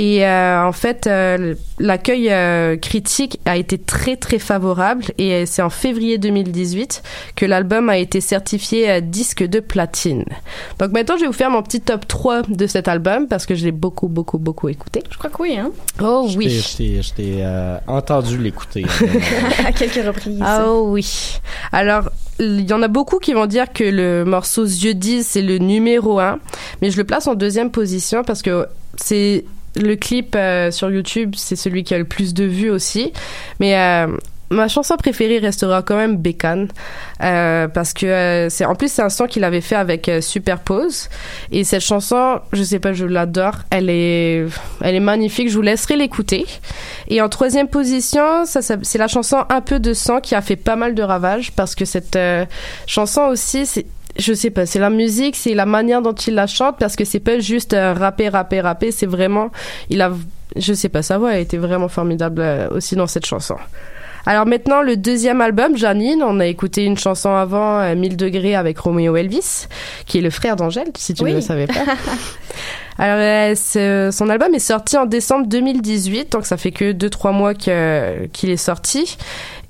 Et 0.03 0.25
euh, 0.25 0.65
en 0.65 0.71
fait, 0.71 1.05
euh, 1.05 1.53
l'accueil 1.77 2.29
euh, 2.31 2.75
critique 2.75 3.39
a 3.45 3.55
été 3.55 3.77
très 3.77 4.15
très 4.15 4.39
favorable 4.39 5.03
et 5.19 5.45
c'est 5.45 5.61
en 5.61 5.69
février 5.69 6.17
2018 6.17 7.03
que 7.35 7.45
l'album 7.45 7.87
a 7.87 7.99
été 7.99 8.19
certifié 8.19 8.99
disque 8.99 9.43
de 9.43 9.59
platine. 9.59 10.25
Donc 10.79 10.91
maintenant, 10.91 11.17
je 11.17 11.21
vais 11.21 11.27
vous 11.27 11.33
faire 11.33 11.51
mon 11.51 11.61
petit 11.61 11.81
top 11.81 12.07
3 12.07 12.41
de 12.49 12.65
cet 12.65 12.87
album 12.87 13.27
parce 13.27 13.45
que 13.45 13.53
je 13.53 13.63
l'ai 13.63 13.71
beaucoup 13.71 14.07
beaucoup 14.07 14.39
beaucoup 14.39 14.69
écouté. 14.69 15.03
Je 15.11 15.19
crois 15.19 15.29
que 15.29 15.39
oui, 15.43 15.55
hein. 15.55 15.69
Oh 16.01 16.25
Je 16.27 16.35
oui. 16.35 16.49
Je 16.49 17.13
t'ai- 17.13 17.43
euh, 17.43 17.77
entendu 17.85 18.39
l'écouter. 18.39 18.83
à 19.67 19.71
quelques 19.71 20.03
reprises. 20.03 20.39
Ah 20.41 20.65
oui. 20.73 21.37
Alors, 21.71 22.09
il 22.39 22.67
y 22.67 22.73
en 22.73 22.81
a 22.81 22.87
beaucoup 22.87 23.19
qui 23.19 23.33
vont 23.33 23.45
dire 23.45 23.71
que 23.71 23.83
le 23.83 24.25
morceau 24.25 24.65
Yeux 24.65 24.95
10, 24.95 25.27
c'est 25.27 25.43
le 25.43 25.59
numéro 25.59 26.19
1, 26.19 26.39
mais 26.81 26.89
je 26.89 26.97
le 26.97 27.03
place 27.03 27.27
en 27.27 27.35
deuxième 27.35 27.69
position 27.69 28.23
parce 28.23 28.41
que 28.41 28.65
c'est 28.95 29.45
le 29.75 29.95
clip 29.95 30.35
euh, 30.35 30.71
sur 30.71 30.91
YouTube, 30.91 31.35
c'est 31.37 31.55
celui 31.55 31.83
qui 31.83 31.93
a 31.93 31.97
le 31.97 32.05
plus 32.05 32.33
de 32.33 32.43
vues 32.43 32.69
aussi. 32.69 33.13
Mais 33.59 33.77
euh, 33.77 34.07
ma 34.49 34.67
chanson 34.67 34.97
préférée 34.97 35.39
restera 35.39 35.81
quand 35.81 35.95
même 35.95 36.17
Bécane 36.17 36.67
euh, 37.23 37.67
parce 37.69 37.93
que 37.93 38.47
c'est 38.49 38.65
en 38.65 38.75
plus 38.75 38.91
c'est 38.91 39.01
un 39.01 39.09
son 39.09 39.25
qu'il 39.25 39.43
avait 39.45 39.61
fait 39.61 39.75
avec 39.75 40.09
euh, 40.09 40.19
Superpose 40.19 41.09
et 41.51 41.63
cette 41.63 41.81
chanson, 41.81 42.41
je 42.51 42.61
sais 42.61 42.79
pas, 42.79 42.91
je 42.93 43.05
l'adore. 43.05 43.59
Elle 43.69 43.89
est, 43.89 44.45
elle 44.81 44.95
est 44.95 44.99
magnifique. 44.99 45.49
Je 45.49 45.55
vous 45.55 45.61
laisserai 45.61 45.95
l'écouter. 45.95 46.45
Et 47.07 47.21
en 47.21 47.29
troisième 47.29 47.67
position, 47.67 48.43
c'est 48.45 48.97
la 48.97 49.07
chanson 49.07 49.45
Un 49.49 49.61
peu 49.61 49.79
de 49.79 49.93
sang 49.93 50.19
qui 50.19 50.35
a 50.35 50.41
fait 50.41 50.55
pas 50.57 50.75
mal 50.75 50.95
de 50.95 51.03
ravages 51.03 51.51
parce 51.53 51.75
que 51.75 51.85
cette 51.85 52.19
chanson 52.87 53.21
aussi, 53.21 53.65
c'est 53.65 53.85
je 54.17 54.33
sais 54.33 54.49
pas, 54.49 54.65
c'est 54.65 54.79
la 54.79 54.89
musique, 54.89 55.35
c'est 55.35 55.53
la 55.53 55.65
manière 55.65 56.01
dont 56.01 56.13
il 56.13 56.35
la 56.35 56.47
chante 56.47 56.77
parce 56.79 56.95
que 56.95 57.05
c'est 57.05 57.19
pas 57.19 57.39
juste 57.39 57.73
euh, 57.73 57.93
rapper, 57.93 58.29
rapper, 58.29 58.61
rapper, 58.61 58.91
c'est 58.91 59.05
vraiment, 59.05 59.51
il 59.89 60.01
a, 60.01 60.11
je 60.55 60.73
sais 60.73 60.89
pas, 60.89 61.01
sa 61.01 61.17
voix 61.17 61.29
a 61.29 61.37
été 61.37 61.57
vraiment 61.57 61.87
formidable 61.87 62.41
euh, 62.41 62.69
aussi 62.69 62.95
dans 62.95 63.07
cette 63.07 63.25
chanson. 63.25 63.55
Alors 64.25 64.45
maintenant, 64.45 64.81
le 64.81 64.97
deuxième 64.97 65.41
album, 65.41 65.75
Janine, 65.75 66.21
on 66.23 66.39
a 66.39 66.45
écouté 66.45 66.85
une 66.85 66.97
chanson 66.97 67.33
avant, 67.33 67.79
euh, 67.79 67.95
1000 67.95 68.17
degrés 68.17 68.55
avec 68.55 68.77
Romeo 68.77 69.15
Elvis, 69.15 69.67
qui 70.05 70.19
est 70.19 70.21
le 70.21 70.29
frère 70.29 70.55
d'Angèle, 70.55 70.89
si 70.95 71.13
tu 71.13 71.23
ne 71.23 71.33
le 71.33 71.41
savais 71.41 71.67
pas. 71.67 71.73
Alors, 72.99 73.55
euh, 73.75 74.11
son 74.11 74.29
album 74.29 74.53
est 74.53 74.59
sorti 74.59 74.97
en 74.97 75.05
décembre 75.05 75.47
2018, 75.47 76.31
donc 76.31 76.45
ça 76.45 76.57
fait 76.57 76.71
que 76.71 76.91
2-3 76.91 77.31
mois 77.33 77.53
qu'il 77.53 78.49
est 78.49 78.57
sorti. 78.57 79.17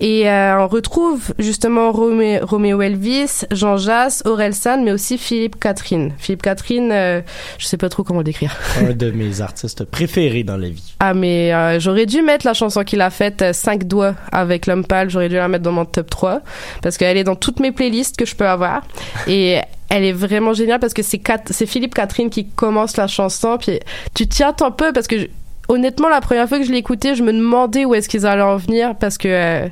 Et 0.03 0.27
euh, 0.27 0.57
on 0.59 0.67
retrouve 0.67 1.31
justement 1.37 1.91
Romé- 1.91 2.39
Roméo 2.41 2.81
Elvis, 2.81 3.43
Jean 3.51 3.77
Jass, 3.77 4.23
Aurel 4.25 4.55
San, 4.55 4.83
mais 4.83 4.91
aussi 4.91 5.19
Philippe 5.19 5.59
Catherine. 5.59 6.13
Philippe 6.17 6.41
Catherine, 6.41 6.89
euh, 6.91 7.21
je 7.59 7.67
sais 7.67 7.77
pas 7.77 7.87
trop 7.87 8.03
comment 8.03 8.21
le 8.21 8.23
décrire. 8.25 8.57
Un 8.79 8.93
de 8.93 9.11
mes 9.11 9.41
artistes 9.41 9.85
préférés 9.85 10.43
dans 10.43 10.57
la 10.57 10.69
vie. 10.69 10.95
Ah 10.99 11.13
mais 11.13 11.53
euh, 11.53 11.79
j'aurais 11.79 12.07
dû 12.07 12.23
mettre 12.23 12.47
la 12.47 12.55
chanson 12.55 12.83
qu'il 12.83 12.99
a 13.01 13.11
faite 13.11 13.53
5 13.53 13.83
doigts 13.83 14.15
avec 14.31 14.65
l'homme 14.65 14.85
pâle, 14.85 15.11
j'aurais 15.11 15.29
dû 15.29 15.35
la 15.35 15.47
mettre 15.47 15.63
dans 15.63 15.71
mon 15.71 15.85
top 15.85 16.09
3 16.09 16.41
parce 16.81 16.97
qu'elle 16.97 17.17
est 17.17 17.23
dans 17.23 17.35
toutes 17.35 17.59
mes 17.59 17.71
playlists 17.71 18.17
que 18.17 18.25
je 18.25 18.35
peux 18.35 18.47
avoir 18.47 18.81
et 19.27 19.59
elle 19.93 20.03
est 20.05 20.13
vraiment 20.13 20.53
géniale 20.53 20.79
parce 20.79 20.93
que 20.93 21.03
c'est 21.03 21.19
Cat- 21.19 21.43
c'est 21.51 21.65
Philippe 21.65 21.93
Catherine 21.93 22.29
qui 22.29 22.47
commence 22.47 22.95
la 22.97 23.07
chanson 23.07 23.57
puis 23.59 23.79
tu 24.13 24.27
t'y 24.27 24.41
attends 24.43 24.71
peu 24.71 24.91
parce 24.93 25.07
que 25.07 25.19
je- 25.19 25.27
honnêtement 25.67 26.09
la 26.09 26.21
première 26.21 26.47
fois 26.49 26.57
que 26.59 26.65
je 26.65 26.71
l'ai 26.71 26.77
écoutée, 26.79 27.13
je 27.15 27.23
me 27.23 27.31
demandais 27.33 27.85
où 27.85 27.93
est-ce 27.93 28.09
qu'ils 28.09 28.25
allaient 28.25 28.41
en 28.41 28.57
venir 28.57 28.95
parce 28.97 29.17
que 29.17 29.27
euh, 29.27 29.67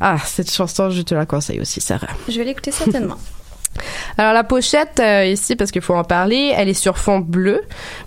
ah 0.00 0.16
cette 0.24 0.50
chanson 0.50 0.90
je 0.90 1.02
te 1.02 1.14
la 1.14 1.24
conseille 1.24 1.60
aussi 1.60 1.80
Sarah. 1.80 2.08
Je 2.28 2.36
vais 2.38 2.44
l'écouter 2.44 2.70
certainement. 2.72 3.16
Alors 4.18 4.32
la 4.32 4.42
pochette 4.42 4.98
euh, 4.98 5.26
ici, 5.26 5.54
parce 5.54 5.70
qu'il 5.70 5.82
faut 5.82 5.94
en 5.94 6.02
parler, 6.02 6.52
elle 6.56 6.68
est 6.68 6.74
sur 6.74 6.98
fond 6.98 7.20
bleu, 7.20 7.60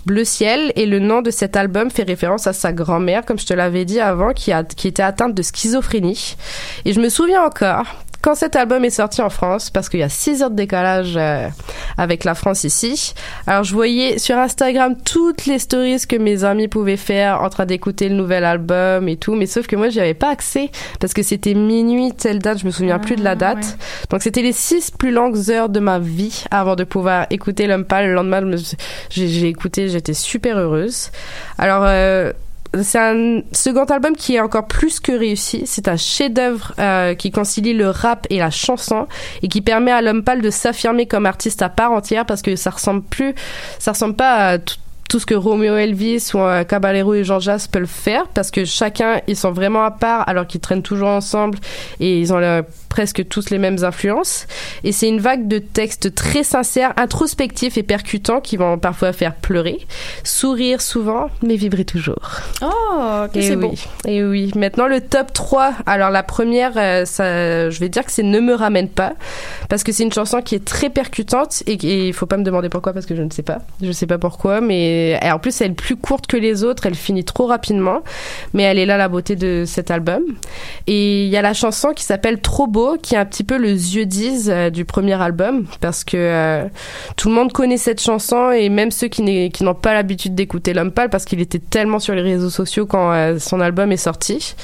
bleu 0.04 0.24
ciel, 0.24 0.70
et 0.76 0.84
le 0.84 0.98
nom 0.98 1.22
de 1.22 1.30
cet 1.30 1.56
album 1.56 1.90
fait 1.90 2.02
référence 2.02 2.46
à 2.46 2.52
sa 2.52 2.72
grand-mère, 2.74 3.24
comme 3.24 3.38
je 3.38 3.46
te 3.46 3.54
l'avais 3.54 3.86
dit 3.86 3.98
avant, 4.00 4.32
qui, 4.34 4.52
a, 4.52 4.64
qui 4.64 4.88
était 4.88 5.02
atteinte 5.04 5.34
de 5.34 5.40
schizophrénie. 5.42 6.36
Et 6.84 6.92
je 6.92 7.00
me 7.00 7.08
souviens 7.08 7.42
encore 7.42 7.84
quand 8.22 8.36
cet 8.36 8.54
album 8.54 8.84
est 8.84 8.90
sorti 8.90 9.20
en 9.20 9.30
France, 9.30 9.70
parce 9.70 9.88
qu'il 9.88 10.00
y 10.00 10.04
a 10.04 10.08
6 10.08 10.42
heures 10.42 10.50
de 10.50 10.56
décalage 10.56 11.14
euh, 11.16 11.48
avec 11.98 12.22
la 12.22 12.34
France 12.34 12.62
ici. 12.62 13.14
Alors 13.48 13.64
je 13.64 13.74
voyais 13.74 14.18
sur 14.18 14.38
Instagram 14.38 14.94
toutes 15.04 15.46
les 15.46 15.58
stories 15.58 16.06
que 16.08 16.16
mes 16.16 16.44
amis 16.44 16.68
pouvaient 16.68 16.96
faire 16.96 17.42
en 17.42 17.50
train 17.50 17.66
d'écouter 17.66 18.08
le 18.08 18.14
nouvel 18.14 18.44
album 18.44 19.08
et 19.08 19.16
tout, 19.16 19.34
mais 19.34 19.46
sauf 19.46 19.66
que 19.66 19.74
moi 19.74 19.88
j'y 19.88 20.00
avais 20.00 20.14
pas 20.14 20.30
accès 20.30 20.70
parce 21.00 21.12
que 21.14 21.22
c'était 21.22 21.54
minuit 21.54 22.12
telle 22.12 22.38
date, 22.38 22.58
je 22.58 22.66
me 22.66 22.70
souviens 22.70 23.00
plus 23.00 23.16
de 23.16 23.24
la 23.24 23.34
date. 23.34 23.76
Donc 24.10 24.22
c'était 24.22 24.42
les 24.42 24.52
six 24.52 24.92
plus 24.92 25.10
longues 25.10 25.50
heures 25.50 25.68
de 25.68 25.80
ma 25.80 25.98
vie 25.98 26.44
avant 26.52 26.76
de 26.76 26.84
pouvoir 26.84 27.26
écouter 27.30 27.66
l'homme 27.66 27.84
pâle. 27.84 28.06
Le 28.06 28.14
lendemain, 28.14 28.42
j'ai 29.10 29.48
écouté, 29.48 29.88
j'étais 29.88 30.14
super 30.14 30.56
heureuse. 30.58 31.10
Alors 31.58 31.82
euh, 31.86 32.32
c'est 32.80 32.98
un 32.98 33.40
second 33.52 33.84
album 33.84 34.16
qui 34.16 34.36
est 34.36 34.40
encore 34.40 34.66
plus 34.66 35.00
que 35.00 35.12
réussi. 35.12 35.62
C'est 35.66 35.88
un 35.88 35.96
chef-d'œuvre 35.96 36.72
euh, 36.78 37.14
qui 37.14 37.30
concilie 37.30 37.74
le 37.74 37.90
rap 37.90 38.26
et 38.30 38.38
la 38.38 38.50
chanson 38.50 39.06
et 39.42 39.48
qui 39.48 39.60
permet 39.60 39.92
à 39.92 40.00
l'homme 40.00 40.22
pâle 40.24 40.40
de 40.40 40.50
s'affirmer 40.50 41.06
comme 41.06 41.26
artiste 41.26 41.62
à 41.62 41.68
part 41.68 41.92
entière 41.92 42.24
parce 42.24 42.42
que 42.42 42.56
ça 42.56 42.70
ressemble 42.70 43.02
plus, 43.02 43.34
ça 43.78 43.92
ressemble 43.92 44.16
pas 44.16 44.52
à 44.52 44.58
tout 44.58 45.18
ce 45.18 45.26
que 45.26 45.34
Romeo 45.34 45.76
Elvis 45.76 46.30
ou 46.32 46.38
euh, 46.38 46.64
Caballero 46.64 47.12
et 47.12 47.22
Jean 47.22 47.38
Jass 47.38 47.68
peuvent 47.68 47.84
faire 47.84 48.26
parce 48.28 48.50
que 48.50 48.64
chacun 48.64 49.20
ils 49.26 49.36
sont 49.36 49.52
vraiment 49.52 49.84
à 49.84 49.90
part 49.90 50.26
alors 50.26 50.46
qu'ils 50.46 50.62
traînent 50.62 50.82
toujours 50.82 51.10
ensemble 51.10 51.58
et 52.00 52.18
ils 52.18 52.32
ont 52.32 52.38
euh, 52.38 52.62
presque 52.92 53.26
tous 53.26 53.48
les 53.48 53.56
mêmes 53.56 53.84
influences 53.84 54.46
et 54.84 54.92
c'est 54.92 55.08
une 55.08 55.18
vague 55.18 55.48
de 55.48 55.58
textes 55.58 56.14
très 56.14 56.42
sincères 56.44 56.92
introspectifs 56.98 57.78
et 57.78 57.82
percutants 57.82 58.42
qui 58.42 58.58
vont 58.58 58.76
parfois 58.76 59.14
faire 59.14 59.34
pleurer 59.34 59.86
sourire 60.24 60.82
souvent 60.82 61.30
mais 61.42 61.56
vibrer 61.56 61.86
toujours 61.86 62.42
Oh, 62.60 63.24
que 63.32 63.40
c'est 63.40 63.56
oui. 63.56 63.82
Et 64.06 64.22
oui. 64.22 64.52
Maintenant, 64.56 64.86
le 64.86 65.00
top 65.00 65.32
3. 65.32 65.72
Alors, 65.86 66.10
la 66.10 66.22
première, 66.22 66.72
euh, 66.76 67.04
ça, 67.04 67.70
je 67.70 67.78
vais 67.80 67.88
dire 67.88 68.04
que 68.04 68.12
c'est 68.12 68.22
Ne 68.22 68.40
me 68.40 68.54
ramène 68.54 68.88
pas. 68.88 69.14
Parce 69.68 69.82
que 69.82 69.92
c'est 69.92 70.02
une 70.02 70.12
chanson 70.12 70.42
qui 70.42 70.54
est 70.54 70.64
très 70.64 70.90
percutante 70.90 71.62
et 71.66 71.72
et 71.82 72.08
il 72.08 72.12
faut 72.12 72.26
pas 72.26 72.36
me 72.36 72.44
demander 72.44 72.68
pourquoi 72.68 72.92
parce 72.92 73.06
que 73.06 73.16
je 73.16 73.22
ne 73.22 73.30
sais 73.30 73.42
pas. 73.42 73.58
Je 73.82 73.90
sais 73.90 74.06
pas 74.06 74.18
pourquoi, 74.18 74.60
mais 74.60 75.18
et 75.22 75.30
en 75.30 75.38
plus, 75.38 75.60
elle 75.60 75.72
est 75.72 75.74
plus 75.74 75.96
courte 75.96 76.26
que 76.26 76.36
les 76.36 76.64
autres. 76.64 76.86
Elle 76.86 76.94
finit 76.94 77.24
trop 77.24 77.46
rapidement. 77.46 78.02
Mais 78.52 78.62
elle 78.62 78.78
est 78.78 78.86
là, 78.86 78.96
la 78.96 79.08
beauté 79.08 79.36
de 79.36 79.64
cet 79.66 79.90
album. 79.90 80.22
Et 80.86 81.24
il 81.24 81.30
y 81.30 81.36
a 81.36 81.42
la 81.42 81.54
chanson 81.54 81.92
qui 81.94 82.04
s'appelle 82.04 82.40
Trop 82.40 82.66
beau, 82.66 82.81
qui 83.02 83.14
est 83.14 83.18
un 83.18 83.24
petit 83.24 83.44
peu 83.44 83.56
le 83.56 83.70
yeux 83.70 84.06
disent 84.06 84.50
euh, 84.50 84.70
du 84.70 84.84
premier 84.84 85.20
album. 85.20 85.66
Parce 85.80 86.04
que 86.04 86.16
euh, 86.16 86.64
tout 87.16 87.28
le 87.28 87.34
monde 87.34 87.52
connaît 87.52 87.76
cette 87.76 88.00
chanson 88.00 88.50
et 88.50 88.68
même 88.68 88.90
ceux 88.90 89.08
qui 89.08 89.22
n'ont 89.60 89.74
pas 89.74 89.94
l'habitude 89.94 90.34
d'écouter 90.34 90.74
l'homme 90.74 90.92
pâle 90.92 91.10
parce 91.10 91.24
qu'il 91.24 91.40
était 91.40 91.58
tellement 91.58 91.98
sur 91.98 92.14
les 92.14 92.22
réseaux 92.22 92.50
sociaux 92.50 92.86
quand 92.86 93.12
euh, 93.12 93.38
son 93.38 93.60
album 93.60 93.92
est 93.92 93.96
sorti. 93.96 94.54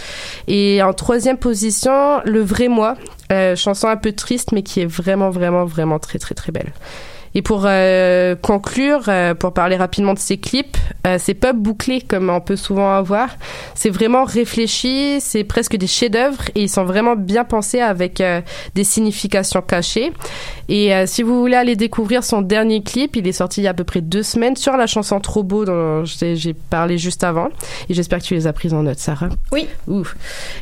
Et 0.47 0.83
en 0.83 0.93
troisième 0.93 1.39
position, 1.39 2.21
Le 2.25 2.41
vrai 2.41 2.69
moi, 2.69 2.97
chanson 3.57 3.89
un 3.89 3.97
peu 3.97 4.13
triste 4.13 4.53
mais 4.53 4.63
qui 4.63 4.81
est 4.81 4.87
vraiment 4.87 5.31
vraiment 5.31 5.65
vraiment 5.65 5.99
très 5.99 6.19
très 6.19 6.35
très 6.35 6.53
belle. 6.53 6.73
Et 7.35 7.43
pour 7.43 7.63
euh, 7.65 8.35
conclure, 8.37 9.05
euh, 9.09 9.35
pour 9.35 9.53
parler 9.53 9.77
rapidement 9.77 10.15
de 10.15 10.19
ces 10.19 10.39
clips, 10.39 10.77
euh, 11.07 11.17
c'est 11.19 11.35
pas 11.35 11.53
bouclé 11.53 12.01
comme 12.01 12.31
on 12.31 12.41
peut 12.41 12.57
souvent 12.57 12.93
avoir. 12.93 13.31
C'est 13.75 13.91
vraiment 13.91 14.25
réfléchi, 14.25 15.19
c'est 15.21 15.45
presque 15.45 15.77
des 15.77 15.87
chefs-d'œuvre 15.87 16.43
et 16.55 16.63
ils 16.63 16.69
sont 16.69 16.85
vraiment 16.85 17.17
bien 17.17 17.45
pensés 17.45 17.81
avec 17.81 18.21
euh, 18.21 18.41
des 18.75 18.85
significations 18.85 19.63
cachées. 19.63 20.13
Et 20.69 20.95
euh, 20.95 21.07
si 21.07 21.23
vous 21.23 21.41
voulez 21.41 21.57
aller 21.57 21.77
découvrir 21.77 22.23
son 22.23 22.43
dernier 22.43 22.83
clip, 22.83 23.17
il 23.17 23.27
est 23.27 23.33
sorti 23.33 23.63
il 23.63 23.65
y 23.65 23.67
a 23.67 23.71
à 23.71 23.75
peu 23.75 23.85
près 23.85 24.01
deux 24.01 24.23
semaines 24.23 24.57
sur 24.57 24.77
la 24.77 24.87
chanson 24.87 25.19
Trop 25.21 25.43
beau 25.43 25.65
dont 25.65 26.05
j'ai 26.05 26.55
parlé 26.55 26.99
juste 26.99 27.25
avant. 27.25 27.49
Et 27.89 27.95
j'espère 27.95 28.19
que 28.19 28.25
tu 28.25 28.35
les 28.35 28.47
as 28.47 28.53
prises 28.53 28.75
en 28.75 28.83
note, 28.83 28.99
Sarah. 28.99 29.29
Oui. 29.53 29.67
Ouf. 29.87 30.17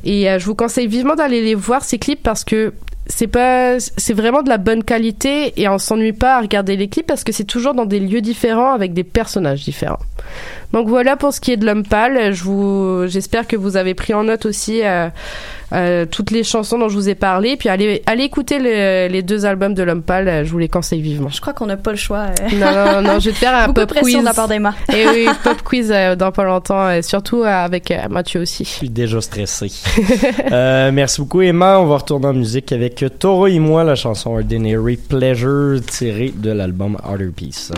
Et 0.04 0.30
euh, 0.30 0.38
je 0.38 0.46
vous 0.46 0.54
conseille 0.54 0.86
vivement 0.86 1.14
d'aller 1.14 1.42
les 1.42 1.54
voir 1.54 1.84
ces 1.84 1.98
clips 1.98 2.22
parce 2.22 2.44
que 2.44 2.72
c'est 3.08 3.26
pas 3.26 3.78
c'est 3.78 4.12
vraiment 4.12 4.42
de 4.42 4.48
la 4.48 4.58
bonne 4.58 4.82
qualité 4.82 5.52
et 5.60 5.68
on 5.68 5.78
s'ennuie 5.78 6.12
pas 6.12 6.36
à 6.36 6.40
regarder 6.40 6.76
les 6.76 6.88
clips 6.88 7.06
parce 7.06 7.24
que 7.24 7.32
c'est 7.32 7.44
toujours 7.44 7.74
dans 7.74 7.86
des 7.86 8.00
lieux 8.00 8.20
différents 8.20 8.72
avec 8.72 8.92
des 8.92 9.04
personnages 9.04 9.64
différents. 9.64 10.00
Donc 10.72 10.88
voilà 10.88 11.16
pour 11.16 11.32
ce 11.32 11.40
qui 11.40 11.52
est 11.52 11.56
de 11.56 11.64
l'homme 11.64 11.86
pâle. 11.86 12.32
Je 12.32 12.42
vous 12.42 13.06
j'espère 13.06 13.46
que 13.46 13.56
vous 13.56 13.76
avez 13.76 13.94
pris 13.94 14.12
en 14.14 14.24
note 14.24 14.46
aussi 14.46 14.82
euh, 14.84 15.08
euh, 15.72 16.06
toutes 16.06 16.30
les 16.30 16.44
chansons 16.44 16.78
dont 16.78 16.88
je 16.88 16.94
vous 16.94 17.08
ai 17.08 17.14
parlé 17.14 17.56
puis 17.56 17.68
allez 17.68 18.02
allez 18.06 18.24
écouter 18.24 18.58
le- 18.58 19.08
les 19.12 19.22
deux 19.22 19.46
albums 19.46 19.74
de 19.74 19.82
l'homme 19.82 20.02
pâle, 20.02 20.28
euh, 20.28 20.44
je 20.44 20.50
vous 20.50 20.58
les 20.58 20.68
conseille 20.68 21.00
vivement. 21.00 21.28
Je 21.28 21.40
crois 21.40 21.52
qu'on 21.52 21.66
n'a 21.66 21.76
pas 21.76 21.90
le 21.90 21.96
choix. 21.96 22.26
euh. 22.40 22.48
Non, 22.56 23.02
non, 23.02 23.12
non, 23.14 23.18
je 23.20 23.26
vais 23.26 23.32
te 23.32 23.38
faire 23.38 23.54
un 23.56 23.72
pop 23.72 23.88
pression 23.88 24.04
quiz. 24.04 24.18
de 24.20 24.24
la 24.24 24.34
part 24.34 24.48
d'Emma. 24.48 24.74
Et 24.94 25.06
oui, 25.08 25.26
pop 25.44 25.60
quiz 25.62 25.92
dans 26.18 26.32
pas 26.32 26.44
longtemps, 26.44 26.90
et 26.90 27.02
surtout 27.02 27.42
avec 27.44 27.92
Mathieu 28.10 28.40
aussi. 28.42 28.64
Je 28.64 28.70
suis 28.70 28.90
déjà 28.90 29.20
stressé. 29.20 29.70
Euh, 30.52 30.90
merci 30.92 31.20
beaucoup, 31.20 31.40
Emma. 31.42 31.78
On 31.80 31.86
va 31.86 31.96
retourner 31.96 32.26
en 32.28 32.32
musique 32.34 32.70
avec 32.72 33.04
Toro 33.18 33.46
et 33.46 33.58
moi, 33.58 33.82
la 33.84 33.94
chanson 33.94 34.30
Ordinary 34.36 34.96
Pleasure 34.96 35.80
tirée 35.84 36.32
de 36.36 36.50
l'album 36.50 36.96
Harder 37.02 37.30
Peace. 37.34 37.72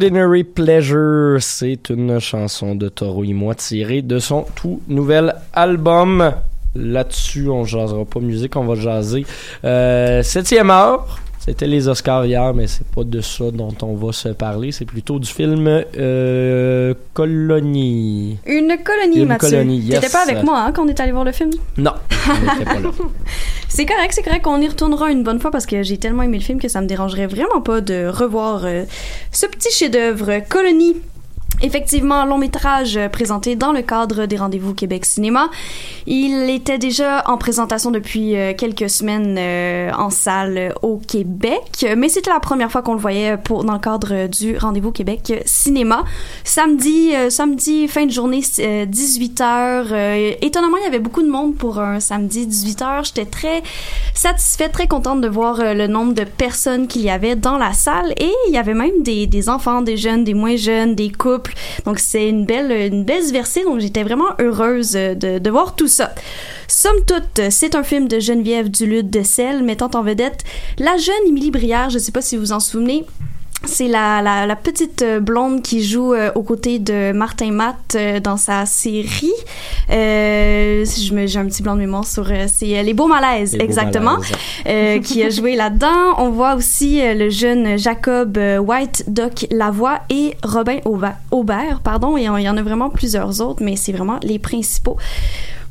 Ordinary 0.00 0.44
Pleasure, 0.44 1.42
c'est 1.42 1.90
une 1.90 2.20
chanson 2.20 2.74
de 2.74 2.88
Toro 2.88 3.22
et 3.22 3.34
moi 3.34 3.54
tirée 3.54 4.00
de 4.00 4.18
son 4.18 4.46
tout 4.54 4.80
nouvel 4.88 5.34
album. 5.52 6.32
Là-dessus, 6.74 7.50
on 7.50 7.66
jasera 7.66 8.06
pas 8.06 8.20
musique, 8.20 8.56
on 8.56 8.64
va 8.64 8.76
jaser. 8.76 9.26
Euh, 9.62 10.22
septième 10.22 10.70
heure, 10.70 11.18
c'était 11.42 11.66
les 11.66 11.88
Oscars 11.88 12.26
hier, 12.26 12.52
mais 12.52 12.66
c'est 12.66 12.86
pas 12.86 13.02
de 13.02 13.20
ça 13.22 13.50
dont 13.50 13.74
on 13.82 13.94
va 13.94 14.12
se 14.12 14.28
parler. 14.28 14.72
C'est 14.72 14.84
plutôt 14.84 15.18
du 15.18 15.26
film 15.26 15.66
euh, 15.96 16.92
Colonie. 17.14 18.38
Une 18.46 18.76
colonie, 18.84 19.20
Une 19.22 19.28
Mathieu. 19.28 19.48
colonie, 19.48 19.78
yes. 19.78 20.00
T'étais 20.00 20.12
pas 20.12 20.22
avec 20.22 20.44
moi 20.44 20.60
hein, 20.60 20.72
quand 20.72 20.84
on 20.84 20.88
est 20.88 21.00
allé 21.00 21.12
voir 21.12 21.24
le 21.24 21.32
film? 21.32 21.50
Non, 21.78 21.92
on. 22.28 22.90
C'est 23.68 23.86
correct, 23.86 24.12
c'est 24.12 24.22
correct 24.22 24.42
qu'on 24.42 24.60
y 24.60 24.66
retournera 24.66 25.12
une 25.12 25.22
bonne 25.22 25.38
fois 25.38 25.52
parce 25.52 25.64
que 25.64 25.84
j'ai 25.84 25.96
tellement 25.96 26.24
aimé 26.24 26.38
le 26.38 26.42
film 26.42 26.58
que 26.60 26.66
ça 26.66 26.80
me 26.80 26.86
dérangerait 26.88 27.28
vraiment 27.28 27.60
pas 27.60 27.80
de 27.80 28.08
revoir 28.08 28.64
euh, 28.64 28.82
ce 29.30 29.46
petit 29.46 29.70
chef-d'œuvre 29.72 30.40
Colonie. 30.48 30.96
Effectivement, 31.62 32.24
long 32.24 32.38
métrage 32.38 32.96
euh, 32.96 33.10
présenté 33.10 33.54
dans 33.54 33.72
le 33.72 33.82
cadre 33.82 34.24
des 34.24 34.38
rendez-vous 34.38 34.72
Québec 34.72 35.04
Cinéma. 35.04 35.50
Il 36.06 36.48
était 36.48 36.78
déjà 36.78 37.22
en 37.26 37.36
présentation 37.36 37.90
depuis 37.90 38.34
euh, 38.34 38.54
quelques 38.56 38.88
semaines 38.88 39.36
euh, 39.38 39.90
en 39.92 40.08
salle 40.08 40.74
au 40.80 40.96
Québec, 40.96 41.86
mais 41.98 42.08
c'était 42.08 42.30
la 42.30 42.40
première 42.40 42.72
fois 42.72 42.80
qu'on 42.80 42.94
le 42.94 43.00
voyait 43.00 43.36
pour 43.36 43.64
dans 43.64 43.74
le 43.74 43.78
cadre 43.78 44.26
du 44.26 44.56
rendez-vous 44.56 44.90
Québec 44.90 45.42
Cinéma. 45.44 46.04
Samedi, 46.44 47.12
samedi 47.28 47.88
fin 47.88 48.06
de 48.06 48.10
journée, 48.10 48.40
18 48.40 49.40
h 49.40 50.36
étonnamment, 50.40 50.78
il 50.78 50.84
y 50.84 50.86
avait 50.86 50.98
beaucoup 50.98 51.22
de 51.22 51.28
monde 51.28 51.56
pour 51.56 51.78
un 51.78 52.00
samedi 52.00 52.46
18 52.46 52.80
h 52.80 53.04
J'étais 53.06 53.26
très 53.26 53.62
satisfaite, 54.14 54.72
très 54.72 54.86
contente 54.86 55.20
de 55.20 55.28
voir 55.28 55.58
le 55.74 55.86
nombre 55.86 56.14
de 56.14 56.24
personnes 56.24 56.86
qu'il 56.86 57.02
y 57.02 57.10
avait 57.10 57.36
dans 57.36 57.58
la 57.58 57.72
salle 57.72 58.12
et 58.18 58.32
il 58.48 58.54
y 58.54 58.58
avait 58.58 58.74
même 58.74 59.02
des 59.02 59.48
enfants, 59.48 59.82
des 59.82 59.96
jeunes, 59.96 60.24
des 60.24 60.34
moins 60.34 60.56
jeunes, 60.56 60.94
des 60.94 61.10
couples. 61.10 61.49
Donc 61.84 61.98
c'est 61.98 62.28
une 62.28 62.44
belle 62.44 62.70
une 62.70 63.04
belle 63.04 63.24
diversité. 63.24 63.64
Donc 63.64 63.80
j'étais 63.80 64.02
vraiment 64.02 64.30
heureuse 64.38 64.92
de, 64.92 65.50
voir 65.50 65.74
tout 65.74 65.88
ça. 65.88 66.14
Somme 66.68 67.04
toute, 67.06 67.50
c'est 67.50 67.74
un 67.74 67.82
film 67.82 68.08
de 68.08 68.20
Geneviève 68.20 68.70
Duluth 68.70 69.10
de 69.10 69.22
Selle 69.22 69.62
mettant 69.62 69.90
en 69.94 70.02
vedette 70.02 70.44
la 70.78 70.96
jeune 70.96 71.26
Émilie 71.26 71.50
Brière. 71.50 71.90
Je 71.90 71.98
sais 71.98 72.12
pas 72.12 72.22
si 72.22 72.36
vous 72.36 72.42
vous 72.42 72.52
en 72.52 72.60
souvenez. 72.60 73.04
C'est 73.66 73.88
la, 73.88 74.22
la, 74.22 74.46
la 74.46 74.56
petite 74.56 75.02
euh, 75.02 75.20
blonde 75.20 75.60
qui 75.62 75.84
joue 75.84 76.14
euh, 76.14 76.30
aux 76.34 76.42
côtés 76.42 76.78
de 76.78 77.12
Martin 77.12 77.52
Matt 77.52 77.94
euh, 77.94 78.18
dans 78.18 78.38
sa 78.38 78.64
série. 78.64 79.30
Euh, 79.90 80.84
je 80.84 81.12
me- 81.14 81.26
j'ai 81.26 81.38
un 81.38 81.44
petit 81.46 81.62
blanc 81.62 81.74
de 81.74 81.80
mémoire 81.80 82.06
sur 82.06 82.26
c'est 82.48 82.82
Les 82.82 82.94
Beaux 82.94 83.06
Malaises, 83.06 83.52
Les 83.52 83.58
Beaux 83.58 83.64
exactement, 83.64 84.16
Malaises. 84.64 85.02
qui 85.06 85.22
a 85.22 85.28
joué 85.30 85.56
là-dedans. 85.56 86.14
On 86.18 86.30
voit 86.30 86.54
aussi 86.54 87.00
le 87.02 87.28
jeune 87.28 87.76
Jacob 87.78 88.38
White, 88.60 89.04
Doc 89.08 89.46
Lavoie 89.50 90.00
et 90.08 90.36
Robin 90.42 90.78
Auba- 90.86 91.16
Aubert, 91.30 91.80
pardon. 91.84 92.16
Et 92.16 92.22
il 92.22 92.42
y 92.42 92.48
en 92.48 92.56
a 92.56 92.62
vraiment 92.62 92.88
plusieurs 92.90 93.40
autres, 93.42 93.62
mais 93.62 93.76
c'est 93.76 93.92
vraiment 93.92 94.18
les 94.22 94.38
principaux. 94.38 94.96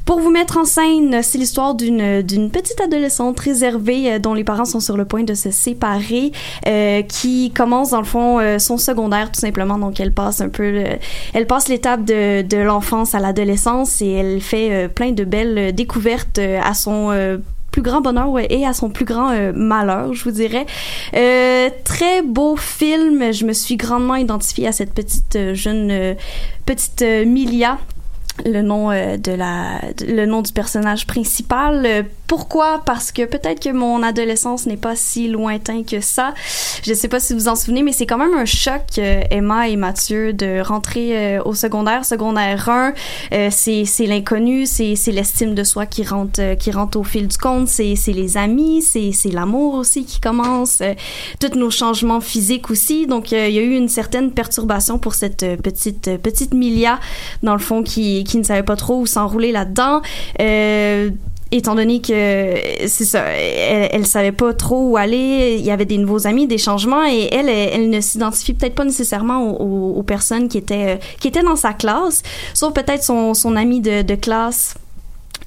Pour 0.06 0.22
vous 0.22 0.32
mettre 0.32 0.58
en 0.58 0.66
scène, 0.66 1.22
c'est 1.22 1.38
l'histoire 1.38 1.76
d'une 1.76 2.24
d'une 2.24 2.50
petite 2.50 2.82
adolescente 2.82 3.40
réservée 3.40 4.14
euh, 4.14 4.18
dont 4.20 4.34
les 4.34 4.44
parents 4.44 4.66
sont 4.66 4.80
sur 4.80 4.98
le 4.98 5.06
point 5.06 5.22
de 5.24 5.36
se 5.36 5.52
séparer, 5.52 6.32
euh, 6.68 7.04
qui 7.04 7.52
commence 7.52 7.92
dans 7.92 8.00
le 8.00 8.06
fond 8.06 8.40
euh, 8.40 8.58
son 8.58 8.78
secondaire 8.80 9.32
tout 9.32 9.40
simplement. 9.40 9.78
Donc 9.78 10.00
elle 10.00 10.12
passe 10.12 10.42
un 10.42 10.50
peu, 10.50 10.72
le- 10.72 10.98
elle 11.36 11.46
passe 11.46 11.68
l'étape 11.68 12.06
de, 12.06 12.42
de 12.42 12.58
l'enfance 12.58 13.14
à 13.14 13.20
l'adolescence 13.20 14.02
et 14.02 14.10
elle 14.12 14.42
fait 14.42 14.88
plein 14.90 15.12
de 15.12 15.24
belles 15.26 15.76
découvertes 15.76 16.40
à 16.40 16.74
son 16.74 17.40
plus 17.72 17.84
grand 17.84 18.02
bonheur 18.02 18.34
et 18.50 18.66
à 18.66 18.74
son 18.74 18.90
plus 18.90 19.06
grand 19.06 19.32
malheur, 19.54 20.12
je 20.14 20.24
vous 20.24 20.32
dirais. 20.32 20.66
Très 21.12 22.24
beau 22.24 22.56
film. 22.56 23.32
Je 23.32 23.46
me 23.46 23.54
suis 23.54 23.78
grandement 23.78 24.16
identifiée 24.16 24.68
à 24.68 24.72
cette 24.72 24.94
petite 24.96 25.38
jeune 25.54 26.16
petite 26.66 27.04
Milia 27.28 27.78
le 28.45 28.62
nom 28.62 28.91
euh, 28.91 29.17
de 29.17 29.32
la 29.32 29.82
le 30.06 30.25
nom 30.25 30.41
du 30.41 30.52
personnage 30.52 31.08
principal 31.08 32.06
pourquoi? 32.30 32.84
Parce 32.86 33.12
que 33.12 33.26
peut-être 33.26 33.60
que 33.60 33.72
mon 33.72 34.04
adolescence 34.04 34.68
n'est 34.68 34.78
pas 34.78 34.96
si 34.96 35.28
lointain 35.30 35.82
que 35.84 36.00
ça. 36.00 36.36
Je 36.84 36.94
sais 36.94 37.08
pas 37.08 37.20
si 37.20 37.34
vous 37.34 37.48
en 37.48 37.56
souvenez 37.56 37.82
mais 37.82 37.92
c'est 37.92 38.06
quand 38.06 38.20
même 38.20 38.36
un 38.36 38.46
choc 38.46 38.84
euh, 39.00 39.22
Emma 39.32 39.68
et 39.68 39.76
Mathieu 39.76 40.32
de 40.32 40.62
rentrer 40.62 41.18
euh, 41.18 41.42
au 41.44 41.56
secondaire. 41.56 42.06
Secondaire 42.06 42.70
1 42.70 42.94
euh, 43.34 43.50
c'est 43.52 44.06
l'inconnu 44.06 44.68
c'est 44.68 44.96
l'estime 45.08 45.56
de 45.56 45.63
soi 45.63 45.88
qui 45.88 46.04
rentre 46.04 46.39
euh, 46.39 46.54
qui 46.54 46.70
rentre 46.70 46.99
au 46.99 47.03
fil 47.03 47.28
du 47.28 47.36
compte. 47.36 47.68
C'est 47.68 47.95
les 48.06 48.38
amis 48.38 48.84
c'est 48.84 49.32
l'amour 49.32 49.74
aussi 49.74 50.06
qui 50.06 50.22
commence 50.22 50.82
euh, 50.82 50.93
tous 51.39 51.58
nos 51.58 51.72
changements 51.72 52.22
physiques 52.22 52.70
aussi. 52.70 53.08
Donc 53.08 53.32
il 53.32 53.38
y 53.38 53.58
a 53.58 53.64
eu 53.64 53.76
une 53.76 53.89
certaine 53.89 54.30
perturbation 54.32 54.99
pour 54.99 55.16
cette 55.16 55.58
petite 55.64 56.22
petite 56.22 56.53
Milia 56.53 56.99
dans 57.41 57.53
le 57.53 57.60
fond 57.60 57.82
qui 57.82 58.24
qui 58.24 58.38
ne 58.38 58.43
savait 58.43 58.62
pas 58.62 58.76
trop 58.76 58.99
où 58.99 59.08
s'enrouler 59.08 59.51
là-dedans 59.51 60.03
étant 61.52 61.74
donné 61.76 62.00
que 62.00 62.54
c'est 62.88 63.06
ça 63.06 63.24
elle, 63.28 63.89
elle 63.91 64.06
savait 64.06 64.32
pas 64.32 64.54
trop 64.54 64.89
où 64.89 64.97
aller 64.97 65.56
il 65.60 65.66
y 65.66 65.72
avait 65.72 65.86
des 65.86 65.97
nouveaux 65.97 66.28
amis 66.28 66.45
des 66.47 66.58
changements 66.60 67.04
et 67.06 67.28
elle 67.32 67.50
elle, 67.50 67.70
elle 67.74 67.89
ne 67.89 68.02
s'identifie 68.02 68.54
peut-être 68.54 68.76
pas 68.76 68.86
nécessairement 68.86 69.41
aux, 69.50 69.56
aux- 69.64 70.00
aux 70.00 70.04
personnes 70.04 70.47
qui 70.47 70.58
étaient 70.60 70.95
euh, 70.95 70.95
qui 71.20 71.28
étaient 71.28 71.41
dans 71.43 71.56
sa 71.56 71.74
classe 71.74 72.22
sauf 72.54 72.74
peut-être 72.74 73.04
son 73.04 73.34
son 73.34 73.56
ami 73.56 73.80
de, 73.82 74.04
de 74.04 74.16
classe 74.16 74.76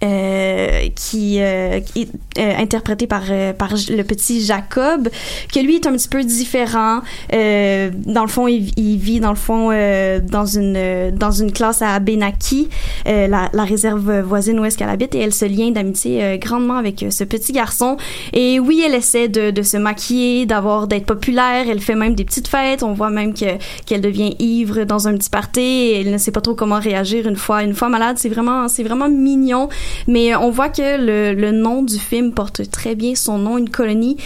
euh, 0.02 0.88
qui, 0.94 1.40
euh, 1.40 1.80
qui 1.80 2.02
est 2.02 2.08
euh, 2.38 2.58
interprété 2.58 3.06
par, 3.06 3.22
euh, 3.30 3.52
par 3.52 3.70
le 3.72 4.02
petit 4.02 4.44
Jacob, 4.44 5.08
que 5.52 5.60
lui 5.60 5.76
est 5.76 5.86
un 5.86 5.92
petit 5.92 6.08
peu 6.08 6.22
différent. 6.24 7.00
Dans 7.30 8.22
le 8.22 8.28
fond, 8.28 8.46
il, 8.48 8.70
il 8.76 8.96
vit 8.98 9.20
dans 9.20 9.30
le 9.30 9.36
fond 9.36 9.68
dans 9.68 10.46
une 10.46 11.10
dans 11.16 11.30
une 11.30 11.52
classe 11.52 11.82
à 11.82 11.98
Benaki, 11.98 12.68
la, 13.06 13.50
la 13.52 13.64
réserve 13.64 14.20
voisine 14.20 14.58
où 14.60 14.64
est-ce 14.64 14.76
qu'elle 14.76 14.88
habite, 14.88 15.14
et 15.14 15.20
elle 15.20 15.32
se 15.32 15.44
lien 15.44 15.70
d'amitié 15.70 16.38
grandement 16.38 16.76
avec 16.76 17.04
ce 17.10 17.24
petit 17.24 17.52
garçon. 17.52 17.96
Et 18.32 18.60
oui, 18.60 18.82
elle 18.86 18.94
essaie 18.94 19.28
de, 19.28 19.50
de 19.50 19.62
se 19.62 19.76
maquiller, 19.76 20.46
d'avoir 20.46 20.86
d'être 20.86 21.06
populaire. 21.06 21.66
Elle 21.68 21.80
fait 21.80 21.94
même 21.94 22.14
des 22.14 22.24
petites 22.24 22.48
fêtes. 22.48 22.82
On 22.82 22.92
voit 22.92 23.10
même 23.10 23.34
que 23.34 23.58
qu'elle 23.86 24.00
devient 24.00 24.34
ivre 24.38 24.84
dans 24.84 25.08
un 25.08 25.16
petit 25.16 25.30
party. 25.30 25.92
Elle 25.96 26.10
ne 26.10 26.18
sait 26.18 26.32
pas 26.32 26.40
trop 26.40 26.54
comment 26.54 26.78
réagir 26.80 27.26
une 27.28 27.36
fois 27.36 27.62
une 27.62 27.74
fois 27.74 27.88
malade. 27.88 28.16
C'est 28.18 28.28
vraiment 28.28 28.68
c'est 28.68 28.82
vraiment 28.82 29.08
mignon. 29.08 29.68
Mais 30.06 30.34
on 30.34 30.50
voit 30.50 30.68
que 30.68 30.98
le, 30.98 31.52
nom 31.52 31.82
du 31.82 31.98
film 31.98 32.32
porte 32.32 32.70
très 32.70 32.94
bien 32.94 33.14
son 33.14 33.38
nom, 33.38 33.58
une 33.58 33.70
colonie. 33.70 34.16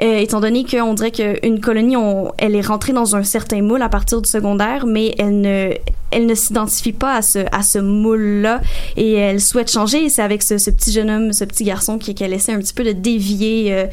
Euh, 0.00 0.16
étant 0.16 0.40
donné 0.40 0.64
qu'on 0.64 0.94
dirait 0.94 1.10
qu'une 1.10 1.60
colonie, 1.60 1.96
on, 1.96 2.32
elle 2.38 2.54
est 2.54 2.66
rentrée 2.66 2.92
dans 2.92 3.16
un 3.16 3.22
certain 3.22 3.60
moule 3.60 3.82
à 3.82 3.88
partir 3.90 4.22
du 4.22 4.30
secondaire, 4.30 4.86
mais 4.86 5.14
elle 5.18 5.40
ne, 5.40 5.74
elle 6.10 6.26
ne 6.26 6.34
s'identifie 6.34 6.92
pas 6.92 7.16
à 7.16 7.22
ce, 7.22 7.40
à 7.52 7.62
ce 7.62 7.78
moule-là 7.78 8.60
et 8.96 9.12
elle 9.12 9.40
souhaite 9.40 9.70
changer. 9.70 10.08
C'est 10.08 10.22
avec 10.22 10.42
ce, 10.42 10.54
petit 10.54 10.92
jeune 10.92 11.10
homme, 11.10 11.32
ce 11.32 11.44
petit 11.44 11.64
garçon 11.64 11.98
qui 11.98 12.14
qu'elle 12.14 12.32
essaie 12.32 12.52
un 12.52 12.58
petit 12.58 12.72
peu 12.72 12.84
de 12.84 12.92
dévier 12.92 13.74
euh, 13.74 13.86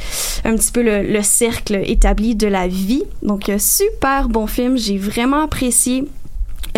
un 0.45 0.55
petit 0.55 0.72
peu 0.72 0.82
le, 0.82 1.03
le 1.03 1.22
cercle 1.22 1.82
établi 1.84 2.36
de 2.36 2.47
la 2.47 2.68
vie. 2.68 3.03
Donc, 3.22 3.49
euh, 3.49 3.57
super 3.59 4.30
bon 4.30 4.47
film. 4.47 4.78
J'ai 4.78 4.97
vraiment 4.97 5.43
apprécié. 5.43 6.05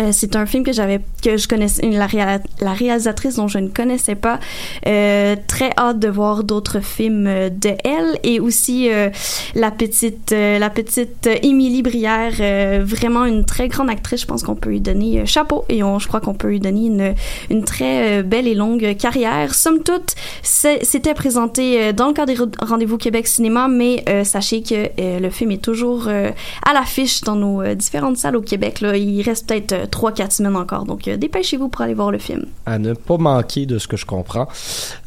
Euh, 0.00 0.10
c'est 0.12 0.34
un 0.36 0.46
film 0.46 0.64
que 0.64 0.72
j'avais 0.72 1.00
que 1.22 1.36
je 1.36 1.46
connaissais 1.46 1.88
la, 1.90 2.06
réa- 2.06 2.40
la 2.60 2.72
réalisatrice 2.72 3.36
dont 3.36 3.48
je 3.48 3.58
ne 3.58 3.68
connaissais 3.68 4.14
pas 4.14 4.38
Euh, 4.86 5.36
très 5.46 5.70
hâte 5.76 5.98
de 5.98 6.08
voir 6.08 6.42
d'autres 6.44 6.80
films 6.80 7.26
euh, 7.26 7.50
de 7.50 7.70
elle 7.84 8.18
et 8.22 8.40
aussi 8.40 8.88
euh, 8.90 9.10
la 9.54 9.70
petite 9.70 10.32
euh, 10.32 10.58
la 10.58 10.70
petite 10.70 11.28
Émilie 11.42 11.82
Brière 11.82 12.32
vraiment 12.84 13.24
une 13.26 13.44
très 13.44 13.68
grande 13.68 13.90
actrice. 13.90 14.22
Je 14.22 14.26
pense 14.26 14.42
qu'on 14.42 14.54
peut 14.54 14.70
lui 14.70 14.80
donner 14.80 15.26
chapeau 15.26 15.64
et 15.68 15.82
on, 15.82 15.98
je 15.98 16.08
crois 16.08 16.20
qu'on 16.20 16.34
peut 16.34 16.48
lui 16.48 16.60
donner 16.60 16.86
une 16.86 17.14
une 17.50 17.64
très 17.64 18.22
belle 18.22 18.48
et 18.48 18.54
longue 18.54 18.96
carrière. 18.96 19.54
Somme 19.54 19.82
toute 19.82 20.14
c'était 20.42 21.14
présenté 21.14 21.92
dans 21.92 22.06
le 22.08 22.14
cadre 22.14 22.32
des 22.32 22.38
Re- 22.40 22.64
rendez-vous 22.64 22.96
Québec 22.96 23.26
Cinéma 23.26 23.68
mais 23.68 24.04
sachez 24.24 24.62
que 24.62 24.88
le 25.20 25.30
film 25.30 25.50
est 25.50 25.62
toujours 25.62 26.08
à 26.08 26.72
l'affiche 26.72 27.20
dans 27.22 27.36
nos 27.36 27.74
différentes 27.74 28.16
salles 28.16 28.36
au 28.36 28.42
Québec. 28.42 28.80
Là 28.80 28.96
il 28.96 29.20
reste 29.22 29.48
peut-être 29.48 29.89
3-4 29.90 30.30
semaines 30.30 30.56
encore 30.56 30.84
donc 30.84 31.08
euh, 31.08 31.16
dépêchez-vous 31.16 31.68
pour 31.68 31.82
aller 31.82 31.94
voir 31.94 32.10
le 32.10 32.18
film 32.18 32.46
à 32.66 32.78
ne 32.78 32.94
pas 32.94 33.16
manquer 33.18 33.66
de 33.66 33.78
ce 33.78 33.88
que 33.88 33.96
je 33.96 34.06
comprends. 34.06 34.46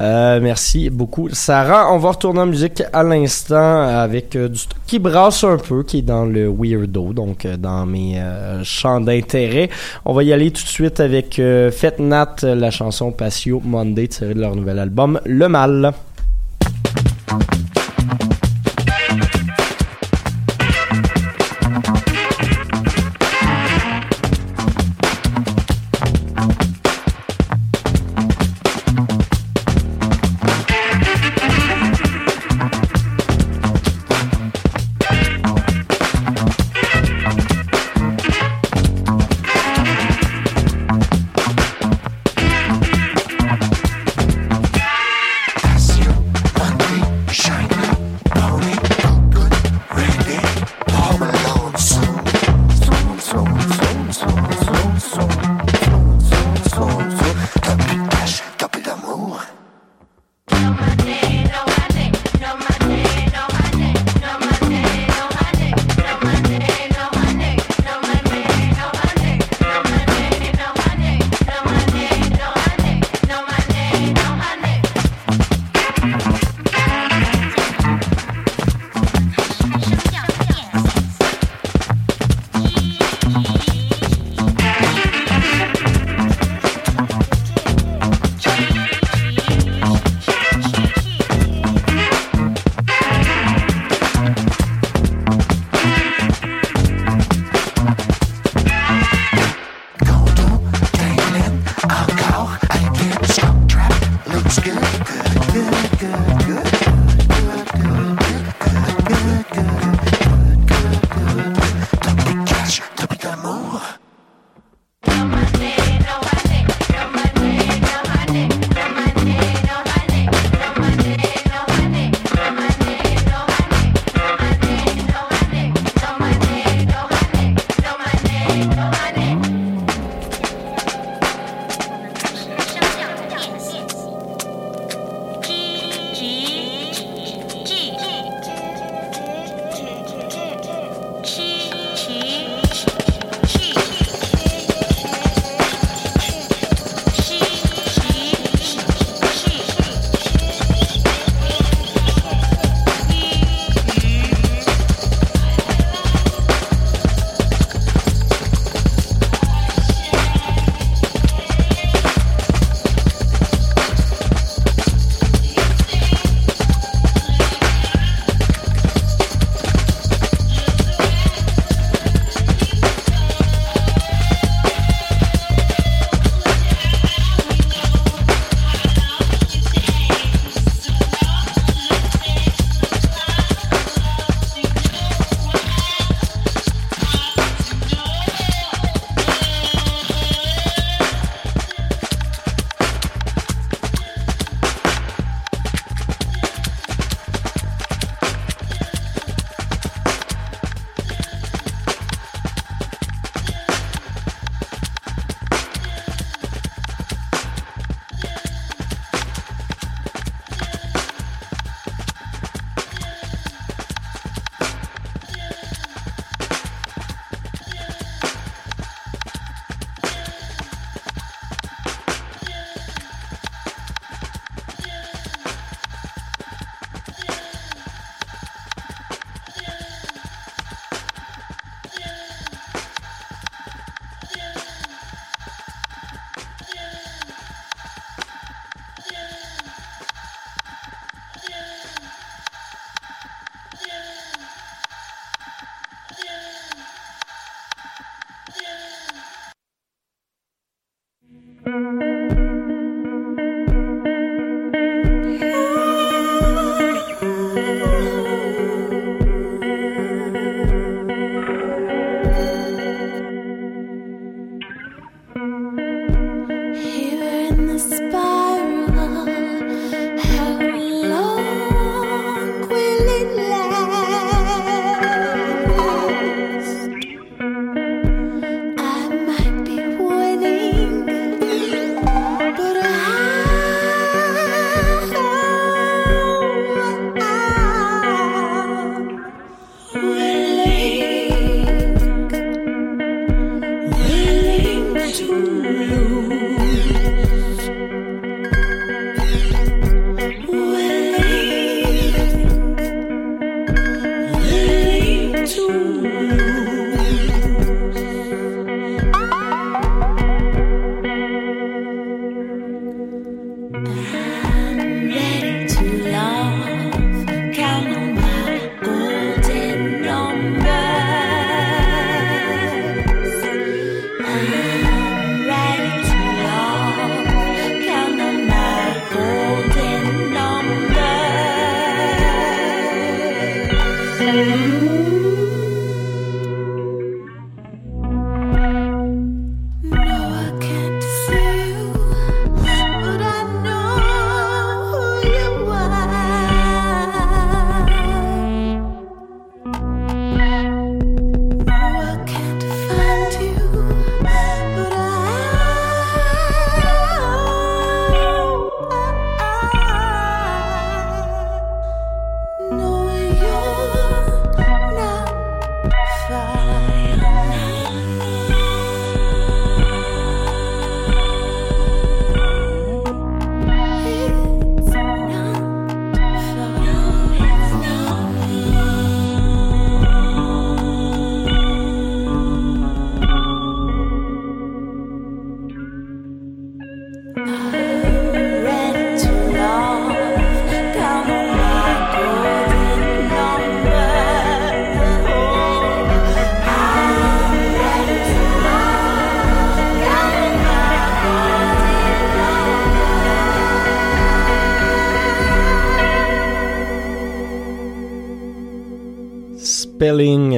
Euh, 0.02 0.40
merci 0.42 0.90
beaucoup. 0.90 1.30
Sarah, 1.32 1.94
on 1.94 1.98
va 1.98 2.12
retourner 2.12 2.42
en 2.42 2.46
musique 2.46 2.84
à 2.92 3.04
l'instant 3.04 3.82
avec 3.82 4.36
euh, 4.36 4.50
du 4.50 4.58
stock 4.58 4.78
qui 4.86 5.00
brasse 5.00 5.44
un 5.44 5.58
peu, 5.58 5.84
qui 5.84 6.00
est 6.00 6.02
dans 6.02 6.26
le 6.26 6.48
weirdo, 6.50 7.14
donc 7.14 7.48
dans 7.48 7.86
mes 7.86 8.22
champs 8.64 9.00
d'intérêt. 9.00 9.70
On 10.06 10.14
va 10.14 10.24
y 10.24 10.34
aller 10.34 10.52
tout 10.52 10.64
de 10.64 10.68
suite 10.68 11.00
avec 11.00 11.36
Fête 11.36 12.00
Nat, 12.00 12.36
la 12.44 12.70
chanson 12.70 13.12
Patio 13.12 13.62
Monday 13.64 14.08
tirée 14.08 14.34
de 14.34 14.42
leur 14.42 14.56
nouvel 14.56 14.80
album 14.80 15.20
Le 15.26 15.48
Mal. 15.48 15.94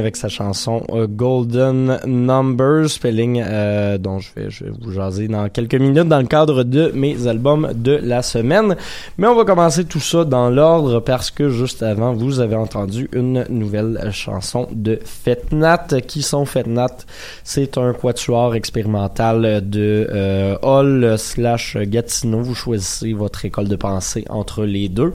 Avec 0.06 0.18
sa 0.18 0.30
chanson 0.30 0.84
euh, 0.91 1.08
Golden 1.08 1.99
Numbers, 2.06 2.89
Spelling 2.89 3.43
euh, 3.43 3.97
dont 3.97 4.20
je 4.20 4.30
vais, 4.36 4.49
vous 4.80 4.91
jaser 4.91 5.28
dans 5.28 5.49
quelques 5.49 5.74
minutes 5.74 6.08
dans 6.08 6.20
le 6.20 6.28
cadre 6.28 6.62
de 6.62 6.91
mes 6.93 7.26
albums 7.26 7.72
de 7.74 7.93
la 7.93 8.22
semaine. 8.22 8.76
Mais 9.18 9.26
on 9.26 9.34
va 9.34 9.45
commencer 9.45 9.84
tout 9.84 9.99
ça 9.99 10.24
dans 10.24 10.51
l'ordre 10.51 10.99
parce 10.99 11.32
que 11.32 11.49
juste 11.49 11.82
avant, 11.82 12.14
vous 12.14 12.39
avez 12.39 12.56
entendu 12.56 13.10
une 13.14 13.45
nouvelle 13.49 14.10
chanson 14.12 14.68
de 14.72 14.99
Fetnat. 15.03 15.88
Qui 16.08 16.22
sont 16.22 16.45
Fetnat? 16.45 16.97
C'est 17.43 17.80
un 17.80 17.93
quatuor 17.93 18.53
expérimental 18.53 19.68
de 19.68 20.08
euh, 20.12 20.56
Hall 20.62 21.16
slash 21.18 21.78
Gatineau. 21.78 22.41
Vous 22.41 22.53
choisissez 22.53 23.14
votre 23.14 23.43
école 23.45 23.68
de 23.68 23.76
pensée 23.76 24.24
entre 24.30 24.66
les 24.66 24.88
deux. 24.88 25.14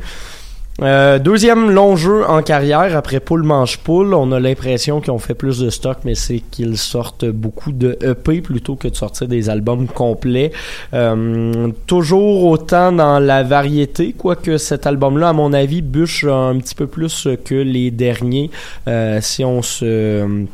Euh, 0.82 1.18
deuxième 1.18 1.70
long 1.70 1.94
jeu 1.94 2.24
en 2.26 2.42
carrière 2.42 2.96
après 2.96 3.20
Poule 3.20 3.42
Manche 3.42 3.76
Poule. 3.78 4.14
On 4.14 4.32
a 4.32 4.40
l'impression 4.40 5.00
qu'ils 5.00 5.10
ont 5.10 5.18
fait 5.18 5.34
plus 5.34 5.58
de 5.58 5.68
stock, 5.68 5.98
mais 6.04 6.14
c'est 6.14 6.38
qu'ils 6.38 6.78
sortent 6.78 7.26
beaucoup 7.26 7.72
de 7.72 7.98
EP 8.00 8.40
plutôt 8.40 8.76
que 8.76 8.88
de 8.88 8.96
sortir 8.96 9.28
des 9.28 9.50
albums 9.50 9.86
complets. 9.86 10.52
Euh, 10.94 11.68
toujours 11.86 12.44
autant 12.44 12.92
dans 12.92 13.18
la 13.18 13.42
variété, 13.42 14.14
quoique 14.16 14.56
cet 14.56 14.86
album-là, 14.86 15.30
à 15.30 15.32
mon 15.34 15.52
avis, 15.52 15.82
bûche 15.82 16.24
un 16.24 16.58
petit 16.58 16.74
peu 16.74 16.86
plus 16.86 17.28
que 17.44 17.54
les 17.54 17.90
derniers. 17.90 18.50
Euh, 18.88 19.18
si 19.20 19.44
on 19.44 19.60
se 19.60 20.46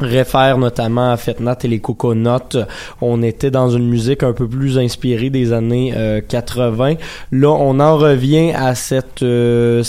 réfère 0.00 0.58
notamment 0.58 1.10
à 1.10 1.16
Fetnat 1.16 1.58
et 1.64 1.68
les 1.68 1.80
Coconuts. 1.80 2.58
On 3.00 3.22
était 3.22 3.50
dans 3.50 3.70
une 3.70 3.88
musique 3.88 4.22
un 4.22 4.32
peu 4.32 4.46
plus 4.46 4.78
inspirée 4.78 5.30
des 5.30 5.52
années 5.52 5.92
euh, 5.96 6.20
80. 6.26 6.94
Là, 7.32 7.50
on 7.50 7.80
en 7.80 7.96
revient 7.96 8.52
à 8.54 8.74
cette 8.74 9.22
euh, 9.22 9.82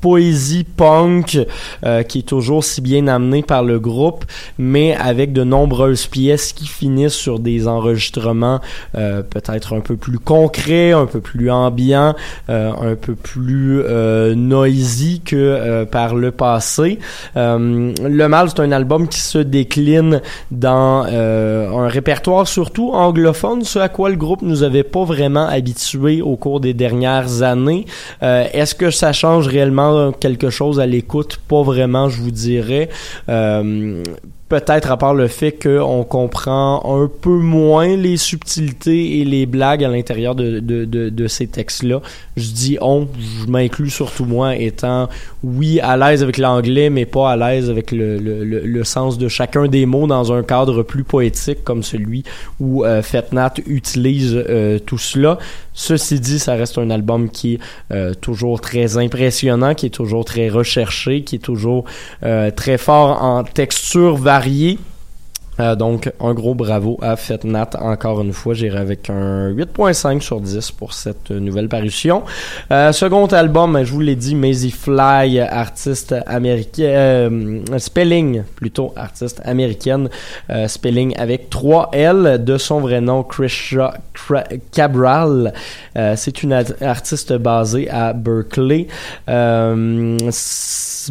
poésie 0.00 0.64
punk 0.64 1.38
euh, 1.84 2.02
qui 2.02 2.20
est 2.20 2.28
toujours 2.28 2.64
si 2.64 2.80
bien 2.80 3.06
amenée 3.08 3.42
par 3.42 3.62
le 3.62 3.78
groupe, 3.78 4.24
mais 4.58 4.94
avec 4.94 5.32
de 5.32 5.44
nombreuses 5.44 6.06
pièces 6.06 6.52
qui 6.52 6.66
finissent 6.66 7.12
sur 7.14 7.38
des 7.38 7.68
enregistrements 7.68 8.60
euh, 8.96 9.22
peut-être 9.22 9.74
un 9.74 9.80
peu 9.80 9.96
plus 9.96 10.18
concrets, 10.18 10.92
un 10.92 11.06
peu 11.06 11.20
plus 11.20 11.50
ambiants, 11.50 12.14
euh, 12.48 12.72
un 12.80 12.94
peu 12.94 13.14
plus 13.14 13.80
euh, 13.82 14.34
noisy 14.34 15.20
que 15.24 15.36
euh, 15.36 15.84
par 15.84 16.14
le 16.14 16.30
passé. 16.30 16.98
Euh, 17.36 17.92
le 18.02 18.28
Mal, 18.28 18.48
c'est 18.48 18.60
un 18.60 18.72
album 18.72 18.93
qui 18.98 19.20
se 19.20 19.38
décline 19.38 20.20
dans 20.50 21.04
euh, 21.06 21.70
un 21.70 21.88
répertoire 21.88 22.48
surtout 22.48 22.90
anglophone, 22.92 23.64
ce 23.64 23.78
à 23.78 23.88
quoi 23.88 24.10
le 24.10 24.16
groupe 24.16 24.42
nous 24.42 24.62
avait 24.62 24.82
pas 24.82 25.04
vraiment 25.04 25.46
habitués 25.46 26.22
au 26.22 26.36
cours 26.36 26.60
des 26.60 26.74
dernières 26.74 27.42
années. 27.42 27.86
Euh, 28.22 28.46
Est-ce 28.52 28.74
que 28.74 28.90
ça 28.90 29.12
change 29.12 29.48
réellement 29.48 30.12
quelque 30.12 30.50
chose 30.50 30.80
à 30.80 30.86
l'écoute? 30.86 31.40
Pas 31.48 31.62
vraiment, 31.62 32.08
je 32.08 32.20
vous 32.20 32.30
dirais. 32.30 32.88
Euh, 33.28 34.02
Peut-être 34.46 34.90
à 34.90 34.98
part 34.98 35.14
le 35.14 35.26
fait 35.26 35.52
qu'on 35.52 36.04
comprend 36.04 37.02
un 37.02 37.08
peu 37.08 37.30
moins 37.38 37.96
les 37.96 38.18
subtilités 38.18 39.20
et 39.20 39.24
les 39.24 39.46
blagues 39.46 39.82
à 39.82 39.88
l'intérieur 39.88 40.34
de, 40.34 40.60
de, 40.60 40.84
de, 40.84 41.08
de 41.08 41.28
ces 41.28 41.46
textes-là. 41.46 42.02
Je 42.36 42.50
dis 42.50 42.78
on, 42.82 43.08
je 43.18 43.50
m'inclus 43.50 43.88
surtout 43.88 44.26
moi 44.26 44.54
étant, 44.54 45.08
oui, 45.42 45.80
à 45.80 45.96
l'aise 45.96 46.22
avec 46.22 46.36
l'anglais, 46.36 46.90
mais 46.90 47.06
pas 47.06 47.32
à 47.32 47.36
l'aise 47.36 47.70
avec 47.70 47.90
le, 47.90 48.18
le, 48.18 48.44
le, 48.44 48.60
le 48.60 48.84
sens 48.84 49.16
de 49.16 49.28
chacun 49.28 49.66
des 49.66 49.86
mots 49.86 50.06
dans 50.06 50.30
un 50.32 50.42
cadre 50.42 50.82
plus 50.82 51.04
poétique 51.04 51.64
comme 51.64 51.82
celui 51.82 52.22
où 52.60 52.84
euh, 52.84 53.00
Fetnat 53.00 53.54
utilise 53.66 54.34
euh, 54.36 54.78
tout 54.78 54.98
cela. 54.98 55.38
Ceci 55.74 56.20
dit, 56.20 56.38
ça 56.38 56.54
reste 56.54 56.78
un 56.78 56.88
album 56.90 57.28
qui 57.28 57.54
est 57.54 57.58
euh, 57.92 58.14
toujours 58.14 58.60
très 58.60 58.96
impressionnant, 58.96 59.74
qui 59.74 59.86
est 59.86 59.90
toujours 59.90 60.24
très 60.24 60.48
recherché, 60.48 61.24
qui 61.24 61.36
est 61.36 61.40
toujours 61.40 61.84
euh, 62.22 62.50
très 62.52 62.78
fort 62.78 63.22
en 63.22 63.42
texture 63.42 64.16
variée. 64.16 64.78
Euh, 65.60 65.76
donc, 65.76 66.10
un 66.20 66.34
gros 66.34 66.54
bravo 66.54 66.98
à 67.00 67.16
Fetnat. 67.16 67.70
Encore 67.80 68.20
une 68.20 68.32
fois, 68.32 68.54
j'irai 68.54 68.78
avec 68.78 69.08
un 69.08 69.50
8.5 69.50 70.20
sur 70.20 70.40
10 70.40 70.72
pour 70.72 70.92
cette 70.92 71.30
nouvelle 71.30 71.68
parution. 71.68 72.22
Euh, 72.72 72.92
second 72.92 73.26
album, 73.26 73.80
je 73.84 73.92
vous 73.92 74.00
l'ai 74.00 74.16
dit, 74.16 74.34
Maisie 74.34 74.72
Fly, 74.72 75.38
artiste 75.40 76.14
américaine, 76.26 77.62
euh, 77.70 77.78
spelling 77.78 78.42
plutôt, 78.56 78.92
artiste 78.96 79.40
américaine, 79.44 80.08
euh, 80.50 80.66
spelling 80.66 81.14
avec 81.16 81.50
3 81.50 81.90
L 81.92 82.42
de 82.42 82.58
son 82.58 82.80
vrai 82.80 83.00
nom, 83.00 83.22
Krisha 83.22 83.94
Cabral. 84.72 85.52
Euh, 85.96 86.14
C'est 86.16 86.42
une 86.42 86.52
artiste 86.80 87.32
basée 87.34 87.88
à 87.90 88.12
Berkeley. 88.12 88.88
Euh, 89.28 90.16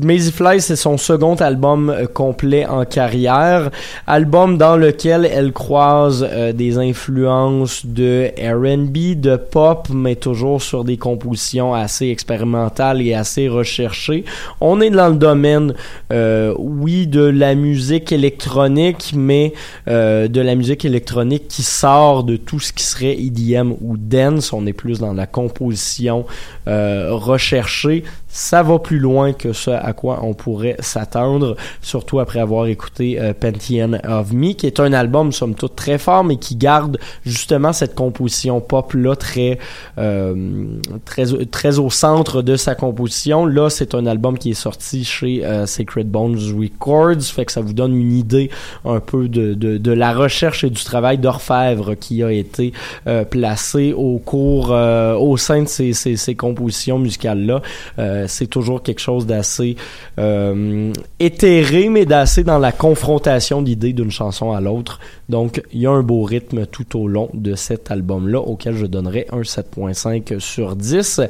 Maisie 0.01 0.31
Fly, 0.31 0.59
c'est 0.59 0.75
son 0.75 0.97
second 0.97 1.35
album 1.35 1.95
complet 2.13 2.65
en 2.65 2.83
carrière. 2.83 3.69
Album 4.07 4.32
dans 4.33 4.77
lequel 4.77 5.29
elle 5.31 5.51
croise 5.51 6.27
euh, 6.27 6.53
des 6.53 6.79
influences 6.79 7.85
de 7.85 8.31
R&B, 8.35 9.19
de 9.19 9.35
pop, 9.35 9.89
mais 9.93 10.15
toujours 10.15 10.59
sur 10.59 10.83
des 10.83 10.97
compositions 10.97 11.75
assez 11.75 12.07
expérimentales 12.07 12.99
et 13.03 13.13
assez 13.13 13.47
recherchées. 13.47 14.25
On 14.59 14.81
est 14.81 14.89
dans 14.89 15.09
le 15.09 15.17
domaine, 15.17 15.75
euh, 16.11 16.55
oui, 16.57 17.05
de 17.05 17.21
la 17.21 17.53
musique 17.53 18.11
électronique, 18.11 19.13
mais 19.15 19.53
euh, 19.87 20.27
de 20.27 20.41
la 20.41 20.55
musique 20.55 20.83
électronique 20.83 21.47
qui 21.47 21.61
sort 21.61 22.23
de 22.23 22.35
tout 22.35 22.59
ce 22.59 22.73
qui 22.73 22.85
serait 22.85 23.13
EDM 23.13 23.73
ou 23.81 23.97
dance. 23.97 24.51
On 24.51 24.65
est 24.65 24.73
plus 24.73 24.97
dans 24.97 25.13
la 25.13 25.27
composition 25.27 26.25
recherchée 26.65 28.03
ça 28.33 28.63
va 28.63 28.79
plus 28.79 28.97
loin 28.97 29.31
que 29.31 29.53
ce 29.53 29.69
à 29.69 29.93
quoi 29.93 30.21
on 30.23 30.33
pourrait 30.33 30.75
s'attendre, 30.79 31.55
surtout 31.81 32.19
après 32.19 32.39
avoir 32.39 32.65
écouté 32.65 33.19
euh, 33.21 33.31
Pantheon 33.39 33.99
of 34.07 34.33
Me, 34.33 34.53
qui 34.53 34.65
est 34.65 34.79
un 34.79 34.91
album 34.91 35.31
somme 35.31 35.53
toute 35.53 35.75
très 35.75 35.99
fort, 35.99 36.23
mais 36.23 36.37
qui 36.37 36.55
garde 36.55 36.97
justement 37.23 37.73
cette 37.73 37.93
composition 37.93 38.59
pop 38.59 38.93
là 38.93 39.15
très 39.15 39.59
euh, 39.99 40.79
très 41.05 41.25
très 41.45 41.77
au 41.77 41.91
centre 41.91 42.41
de 42.41 42.55
sa 42.55 42.73
composition. 42.73 43.45
Là, 43.45 43.69
c'est 43.69 43.93
un 43.93 44.07
album 44.07 44.39
qui 44.39 44.49
est 44.51 44.55
sorti 44.55 45.03
chez 45.03 45.45
euh, 45.45 45.67
Sacred 45.67 46.09
Bones 46.09 46.39
Records, 46.57 47.21
fait 47.21 47.45
que 47.45 47.51
ça 47.51 47.61
vous 47.61 47.73
donne 47.73 47.95
une 47.95 48.13
idée 48.13 48.49
un 48.83 48.99
peu 48.99 49.27
de, 49.27 49.53
de, 49.53 49.77
de 49.77 49.91
la 49.91 50.11
recherche 50.11 50.63
et 50.63 50.71
du 50.71 50.83
travail 50.83 51.19
d'orfèvre 51.19 51.93
qui 51.93 52.23
a 52.23 52.31
été 52.31 52.73
euh, 53.05 53.25
placé 53.25 53.93
au 53.93 54.17
cours 54.17 54.69
euh, 54.71 55.13
au 55.13 55.37
sein 55.37 55.61
de 55.61 55.67
ces, 55.67 55.93
ces, 55.93 56.15
ces 56.15 56.33
compositions 56.33 56.97
musicales 56.97 57.45
là. 57.45 57.61
Euh, 57.99 58.22
c'est 58.27 58.47
toujours 58.47 58.83
quelque 58.83 58.99
chose 58.99 59.25
d'assez 59.25 59.75
euh, 60.19 60.91
éthéré, 61.19 61.89
mais 61.89 62.05
d'assez 62.05 62.43
dans 62.43 62.59
la 62.59 62.71
confrontation 62.71 63.61
d'idées 63.61 63.93
d'une 63.93 64.11
chanson 64.11 64.51
à 64.51 64.61
l'autre. 64.61 64.99
Donc, 65.29 65.61
il 65.71 65.81
y 65.81 65.87
a 65.87 65.91
un 65.91 66.03
beau 66.03 66.23
rythme 66.23 66.65
tout 66.65 66.99
au 66.99 67.07
long 67.07 67.29
de 67.33 67.55
cet 67.55 67.91
album-là, 67.91 68.39
auquel 68.39 68.75
je 68.75 68.85
donnerais 68.85 69.27
un 69.31 69.41
7.5 69.41 70.39
sur 70.39 70.75
10. 70.75 71.21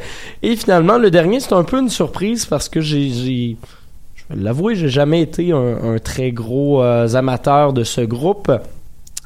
Et 0.41 0.55
finalement, 0.55 0.97
le 0.97 1.11
dernier, 1.11 1.39
c'est 1.39 1.53
un 1.53 1.63
peu 1.63 1.79
une 1.79 1.89
surprise 1.89 2.45
parce 2.45 2.69
que 2.69 2.81
j'ai... 2.81 3.09
j'ai 3.09 3.57
je 4.15 4.35
vais 4.35 4.41
l'avouer, 4.41 4.75
j'ai 4.75 4.87
jamais 4.87 5.21
été 5.21 5.51
un, 5.51 5.95
un 5.95 5.99
très 5.99 6.31
gros 6.31 6.81
euh, 6.81 7.13
amateur 7.13 7.73
de 7.73 7.83
ce 7.83 7.99
groupe. 7.99 8.51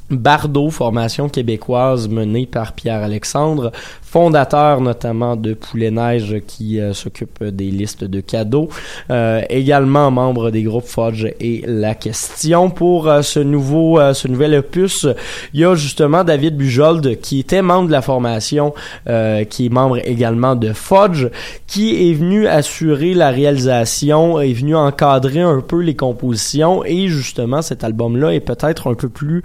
Bardo, 0.09 0.69
formation 0.69 1.27
québécoise 1.27 2.07
menée 2.07 2.45
par 2.45 2.71
Pierre 2.73 3.03
Alexandre, 3.03 3.73
fondateur 4.01 4.79
notamment 4.79 5.35
de 5.35 5.53
Poulet 5.53 5.91
Neige 5.91 6.37
qui 6.47 6.79
euh, 6.79 6.93
s'occupe 6.93 7.43
des 7.43 7.69
listes 7.71 8.05
de 8.05 8.21
cadeaux, 8.21 8.69
euh, 9.09 9.41
également 9.49 10.09
membre 10.09 10.49
des 10.49 10.63
groupes 10.63 10.85
Fudge 10.85 11.27
et 11.41 11.61
La 11.67 11.93
Question. 11.93 12.69
Pour 12.69 13.09
euh, 13.09 13.21
ce 13.21 13.41
nouveau, 13.41 13.99
ce 14.13 14.29
nouvel 14.29 14.55
opus, 14.55 15.05
il 15.53 15.59
y 15.59 15.65
a 15.65 15.75
justement 15.75 16.23
David 16.23 16.55
Bujold 16.55 17.19
qui 17.19 17.39
était 17.39 17.61
membre 17.61 17.87
de 17.87 17.91
la 17.91 18.01
formation, 18.01 18.73
qui 19.05 19.65
est 19.65 19.69
membre 19.69 19.97
également 20.07 20.55
de 20.55 20.71
Fudge, 20.71 21.27
qui 21.65 22.09
est 22.09 22.13
venu 22.13 22.47
assurer 22.47 23.13
la 23.13 23.29
réalisation, 23.29 24.39
est 24.39 24.53
venu 24.53 24.75
encadrer 24.75 25.41
un 25.41 25.61
peu 25.61 25.81
les 25.81 25.95
compositions 25.95 26.85
et 26.85 27.07
justement 27.07 27.61
cet 27.61 27.83
album-là 27.83 28.33
est 28.33 28.39
peut-être 28.39 28.89
un 28.89 28.93
peu 28.93 29.09
plus 29.09 29.43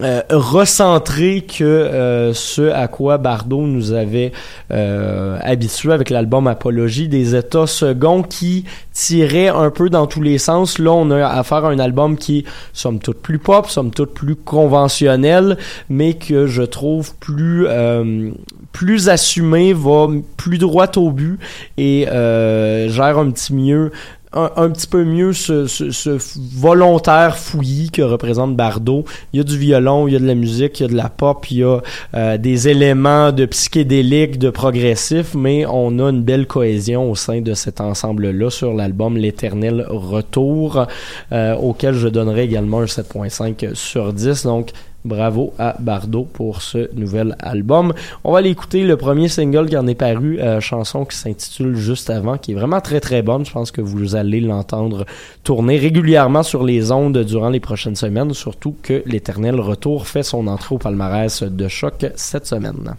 euh, 0.00 0.22
recentré 0.30 1.40
que 1.40 1.64
euh, 1.64 2.32
ce 2.32 2.70
à 2.70 2.86
quoi 2.86 3.18
Bardot 3.18 3.66
nous 3.66 3.92
avait 3.92 4.30
euh, 4.70 5.38
habitué 5.42 5.92
avec 5.92 6.10
l'album 6.10 6.46
Apologie 6.46 7.08
des 7.08 7.34
états 7.34 7.66
seconds 7.66 8.22
qui 8.22 8.64
tirait 8.92 9.48
un 9.48 9.70
peu 9.70 9.90
dans 9.90 10.06
tous 10.06 10.22
les 10.22 10.38
sens. 10.38 10.78
Là, 10.78 10.92
on 10.92 11.10
a 11.10 11.26
affaire 11.26 11.64
à 11.64 11.70
un 11.70 11.80
album 11.80 12.16
qui 12.16 12.44
somme 12.72 13.00
toute 13.00 13.20
plus 13.20 13.40
pop, 13.40 13.68
somme 13.68 13.90
toute 13.90 14.14
plus 14.14 14.36
conventionnel, 14.36 15.58
mais 15.88 16.14
que 16.14 16.46
je 16.46 16.62
trouve 16.62 17.16
plus 17.16 17.66
euh, 17.66 18.30
plus 18.70 19.08
assumé, 19.08 19.72
va 19.72 20.06
plus 20.36 20.58
droit 20.58 20.90
au 20.96 21.10
but 21.10 21.40
et 21.76 22.04
gère 22.06 23.18
un 23.18 23.30
petit 23.30 23.52
mieux 23.52 23.90
un, 24.32 24.50
un, 24.56 24.70
petit 24.70 24.86
peu 24.86 25.04
mieux 25.04 25.32
ce, 25.32 25.66
ce, 25.66 26.18
volontaire 26.56 27.36
fouillis 27.36 27.90
que 27.90 28.02
représente 28.02 28.56
Bardot. 28.56 29.04
Il 29.32 29.38
y 29.38 29.40
a 29.40 29.44
du 29.44 29.58
violon, 29.58 30.06
il 30.06 30.12
y 30.12 30.16
a 30.16 30.18
de 30.18 30.26
la 30.26 30.34
musique, 30.34 30.80
il 30.80 30.82
y 30.82 30.86
a 30.86 30.88
de 30.88 30.96
la 30.96 31.08
pop, 31.08 31.50
il 31.50 31.58
y 31.58 31.62
a 31.64 31.80
euh, 32.14 32.38
des 32.38 32.68
éléments 32.68 33.32
de 33.32 33.46
psychédélique, 33.46 34.38
de 34.38 34.50
progressif, 34.50 35.34
mais 35.34 35.64
on 35.66 35.98
a 35.98 36.10
une 36.10 36.22
belle 36.22 36.46
cohésion 36.46 37.10
au 37.10 37.14
sein 37.14 37.40
de 37.40 37.54
cet 37.54 37.80
ensemble-là 37.80 38.50
sur 38.50 38.74
l'album 38.74 39.16
L'éternel 39.16 39.86
retour, 39.88 40.86
euh, 41.32 41.54
auquel 41.56 41.94
je 41.94 42.08
donnerai 42.08 42.44
également 42.44 42.80
un 42.80 42.86
7.5 42.86 43.74
sur 43.74 44.12
10. 44.12 44.44
Donc, 44.44 44.70
Bravo 45.04 45.52
à 45.58 45.76
Bardot 45.78 46.26
pour 46.32 46.62
ce 46.62 46.92
nouvel 46.94 47.36
album. 47.38 47.92
On 48.24 48.32
va 48.32 48.38
aller 48.38 48.50
écouter 48.50 48.82
le 48.82 48.96
premier 48.96 49.28
single 49.28 49.66
qui 49.68 49.76
en 49.76 49.86
est 49.86 49.94
paru, 49.94 50.40
euh, 50.40 50.60
chanson 50.60 51.04
qui 51.04 51.16
s'intitule 51.16 51.76
Juste 51.76 52.10
avant, 52.10 52.36
qui 52.36 52.52
est 52.52 52.54
vraiment 52.54 52.80
très 52.80 53.00
très 53.00 53.22
bonne. 53.22 53.44
Je 53.44 53.52
pense 53.52 53.70
que 53.70 53.80
vous 53.80 54.16
allez 54.16 54.40
l'entendre 54.40 55.06
tourner 55.44 55.78
régulièrement 55.78 56.42
sur 56.42 56.64
les 56.64 56.90
ondes 56.90 57.18
durant 57.18 57.50
les 57.50 57.60
prochaines 57.60 57.96
semaines, 57.96 58.34
surtout 58.34 58.74
que 58.82 59.02
l'éternel 59.06 59.60
retour 59.60 60.06
fait 60.06 60.22
son 60.22 60.46
entrée 60.46 60.74
au 60.74 60.78
palmarès 60.78 61.42
de 61.42 61.68
choc 61.68 62.06
cette 62.16 62.46
semaine. 62.46 62.94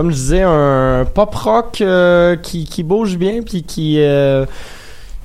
Comme 0.00 0.12
je 0.12 0.16
disais, 0.16 0.40
un 0.40 1.04
pop 1.04 1.34
rock 1.34 1.82
euh, 1.82 2.34
qui, 2.34 2.64
qui 2.64 2.82
bouge 2.82 3.18
bien, 3.18 3.42
puis 3.42 3.64
qui, 3.64 3.96
euh, 3.98 4.46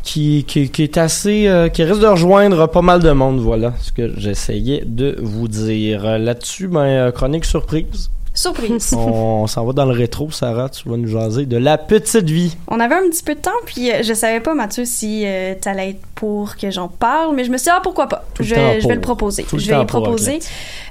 qui, 0.03 0.43
qui, 0.43 0.83
est 0.83 0.97
assez, 0.97 1.47
euh, 1.47 1.69
qui 1.69 1.81
risque 1.85 2.01
de 2.01 2.07
rejoindre 2.07 2.67
pas 2.67 2.81
mal 2.81 3.01
de 3.01 3.11
monde. 3.11 3.39
Voilà 3.39 3.71
ce 3.79 3.93
que 3.93 4.11
j'essayais 4.17 4.83
de 4.85 5.15
vous 5.21 5.47
dire. 5.47 6.19
Là-dessus, 6.19 6.67
ben, 6.67 7.09
chronique 7.13 7.45
surprise. 7.45 8.09
Surprise. 8.35 8.93
On 8.93 9.47
s'en 9.47 9.65
va 9.65 9.73
dans 9.73 9.85
le 9.85 9.93
rétro, 9.93 10.29
Sarah, 10.29 10.69
tu 10.69 10.87
vas 10.89 10.97
nous 10.97 11.07
jaser 11.07 11.45
de 11.45 11.57
la 11.57 11.77
petite 11.77 12.29
vie. 12.29 12.55
On 12.67 12.79
avait 12.81 12.95
un 12.95 13.09
petit 13.09 13.23
peu 13.23 13.33
de 13.33 13.39
temps, 13.39 13.51
puis 13.65 13.91
euh, 13.91 14.03
je 14.03 14.13
savais 14.13 14.41
pas, 14.41 14.53
Mathieu, 14.53 14.83
si 14.85 15.23
euh, 15.25 15.55
t'allais 15.59 15.91
être 15.91 16.01
pour 16.15 16.55
que 16.57 16.69
j'en 16.69 16.87
parle, 16.87 17.35
mais 17.35 17.43
je 17.43 17.51
me 17.51 17.57
suis 17.57 17.65
dit, 17.65 17.71
ah, 17.73 17.79
pourquoi 17.81 18.07
pas? 18.07 18.25
Tout 18.33 18.43
le 18.43 18.47
Je, 18.47 18.55
temps 18.55 18.73
je 18.79 18.87
vais 18.87 18.95
le 18.95 19.01
proposer. 19.01 19.43
Tout 19.43 19.55
le 19.55 19.61
je 19.61 19.69
vais 19.69 19.85
pour, 19.85 20.03
proposer. 20.03 20.39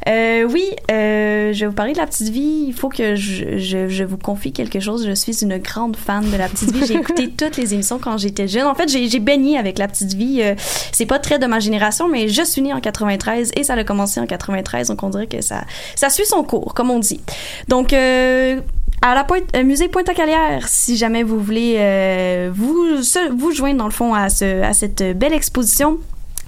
Euh, 0.09 0.49
oui, 0.51 0.65
euh, 0.91 1.53
je 1.53 1.61
vais 1.61 1.67
vous 1.67 1.73
parler 1.73 1.93
de 1.93 1.99
la 1.99 2.07
petite 2.07 2.29
vie. 2.29 2.65
Il 2.67 2.75
faut 2.75 2.89
que 2.89 3.15
je, 3.15 3.59
je, 3.59 3.89
je 3.89 4.05
vous 4.05 4.19
confie 4.19 4.53
quelque 4.53 4.81
chose. 4.81 5.07
Je 5.07 5.15
suis 5.15 5.43
une 5.43 5.59
grande 5.59 5.97
fan 5.97 6.31
de 6.31 6.37
la 6.37 6.49
petite 6.49 6.73
vie. 6.73 6.87
J'ai 6.87 6.95
écouté 6.95 7.31
toutes 7.37 7.57
les 7.57 7.75
émissions 7.75 7.99
quand 7.99 8.19
j'étais 8.19 8.49
jeune. 8.49 8.67
En 8.67 8.75
fait, 8.75 8.89
j'ai 8.89 9.09
j'ai 9.09 9.19
baigné 9.19 9.59
avec 9.59 9.79
la 9.79 9.89
petite 9.89 10.15
vie. 10.15 10.43
C'est 10.93 11.07
pas 11.07 11.19
très 11.19 11.39
de 11.39 11.47
ma 11.47 11.61
génération, 11.61 12.09
mais 12.09 12.29
je 12.29 12.43
suis 12.43 12.61
née 12.61 12.73
en 12.73 12.81
93 12.81 13.53
et 13.57 13.65
ça 13.65 13.75
a 13.75 13.85
commencé 13.85 14.21
en 14.21 14.27
93. 14.27 14.89
Donc, 14.89 15.03
on 15.03 15.09
dirait 15.11 15.27
que 15.27 15.41
ça, 15.41 15.65
ça 15.95 16.11
suit 16.11 16.27
son 16.27 16.43
cours, 16.43 16.75
comme 16.75 16.91
on 16.91 16.99
dit. 16.99 17.21
Donc, 17.69 17.93
euh, 17.93 18.61
à 19.03 19.15
la 19.15 19.25
pointe, 19.25 19.45
euh, 19.55 19.63
musée 19.63 19.89
Pointe-à-Calière, 19.89 20.69
si 20.69 20.97
jamais 20.97 21.23
vous 21.23 21.41
voulez 21.41 21.77
euh, 21.79 22.51
vous, 22.55 23.53
joindre 23.53 23.79
dans 23.79 23.85
le 23.85 23.91
fond 23.91 24.15
à 24.15 24.29
cette 24.29 25.03
belle 25.17 25.35
exposition. 25.35 25.99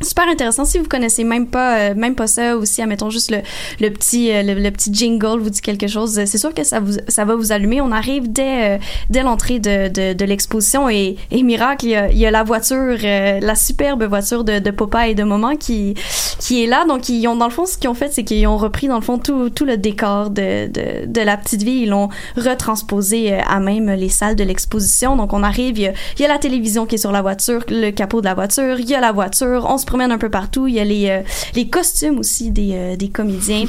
Super 0.02 0.28
intéressant. 0.28 0.64
Si 0.66 0.78
vous 0.78 0.88
connaissez 0.88 1.24
même 1.24 1.46
pas, 1.46 1.78
euh, 1.78 1.94
même 1.94 2.14
pas 2.14 2.26
ça, 2.26 2.56
ou 2.58 2.64
si, 2.66 2.82
admettons, 2.82 3.08
juste 3.08 3.34
le, 3.80 3.90
petit, 3.90 4.30
euh, 4.30 4.42
le, 4.42 4.70
petit 4.70 4.92
jingle 4.92 5.40
vous 5.40 5.48
dit 5.48 5.62
quelque 5.62 5.86
chose, 5.86 6.18
euh, 6.18 6.24
c'est 6.26 6.36
sûr 6.38 6.52
que 6.52 6.64
ça 6.64 6.80
vous, 6.80 6.98
ça 7.08 7.24
va 7.24 7.34
vous 7.34 7.50
allumer. 7.50 7.80
On 7.80 7.92
arrive 7.92 8.30
dès, 8.30 8.78
dès 9.08 9.22
l'entrée 9.22 9.58
de, 9.58 9.88
de, 9.88 10.12
de 10.12 10.24
l'exposition 10.24 10.90
et, 10.90 11.16
et 11.30 11.42
miracle, 11.42 11.86
il 11.86 11.90
y 11.90 11.96
a, 11.96 12.12
y 12.12 12.26
a 12.26 12.30
la 12.30 12.42
voiture, 12.42 12.98
la 13.02 13.54
superbe 13.54 14.04
voiture 14.04 14.44
de, 14.44 14.58
de 14.58 14.70
Papa 14.70 15.08
et 15.08 15.14
de 15.14 15.22
Maman 15.24 15.56
qui, 15.56 15.94
qui 16.40 16.62
est 16.62 16.66
là. 16.66 16.84
Donc, 16.86 17.08
ils 17.08 17.26
ont, 17.26 17.36
dans 17.36 17.46
le 17.46 17.52
fond, 17.52 17.64
ce 17.64 17.78
qu'ils 17.78 17.88
ont 17.88 17.94
fait, 17.94 18.12
c'est 18.12 18.24
qu'ils 18.24 18.46
ont 18.46 18.58
repris, 18.58 18.88
dans 18.88 18.96
le 18.96 19.02
fond, 19.02 19.18
tout, 19.18 19.48
tout 19.50 19.64
le 19.64 19.78
décor 19.78 20.28
de, 20.30 20.66
de, 20.66 21.06
de 21.06 21.20
la 21.22 21.36
petite 21.36 21.62
vie. 21.62 21.82
Ils 21.82 21.88
l'ont 21.88 22.10
retransposé 22.36 23.32
à 23.34 23.60
même 23.60 23.90
les 23.90 24.08
salles 24.10 24.36
de 24.36 24.44
l'exposition. 24.44 25.16
Donc, 25.16 25.32
on 25.32 25.42
arrive, 25.42 25.78
il 25.78 25.92
y, 26.18 26.24
a, 26.24 26.28
la 26.28 26.38
télévision 26.38 26.84
qui 26.86 26.96
est 26.96 26.98
sur 26.98 27.12
la 27.12 27.22
voiture, 27.22 27.64
le 27.68 27.90
capot 27.90 28.20
de 28.20 28.26
la 28.26 28.34
voiture, 28.34 28.78
il 28.78 28.88
y 28.88 28.94
a 28.94 29.00
la 29.00 29.12
voiture, 29.12 29.64
promène 29.86 30.12
un 30.12 30.18
peu 30.18 30.28
partout. 30.28 30.66
Il 30.66 30.74
y 30.74 30.80
a 30.80 30.84
les, 30.84 31.08
euh, 31.08 31.22
les 31.54 31.68
costumes 31.68 32.18
aussi 32.18 32.50
des, 32.50 32.72
euh, 32.74 32.96
des 32.96 33.08
comédiens. 33.08 33.64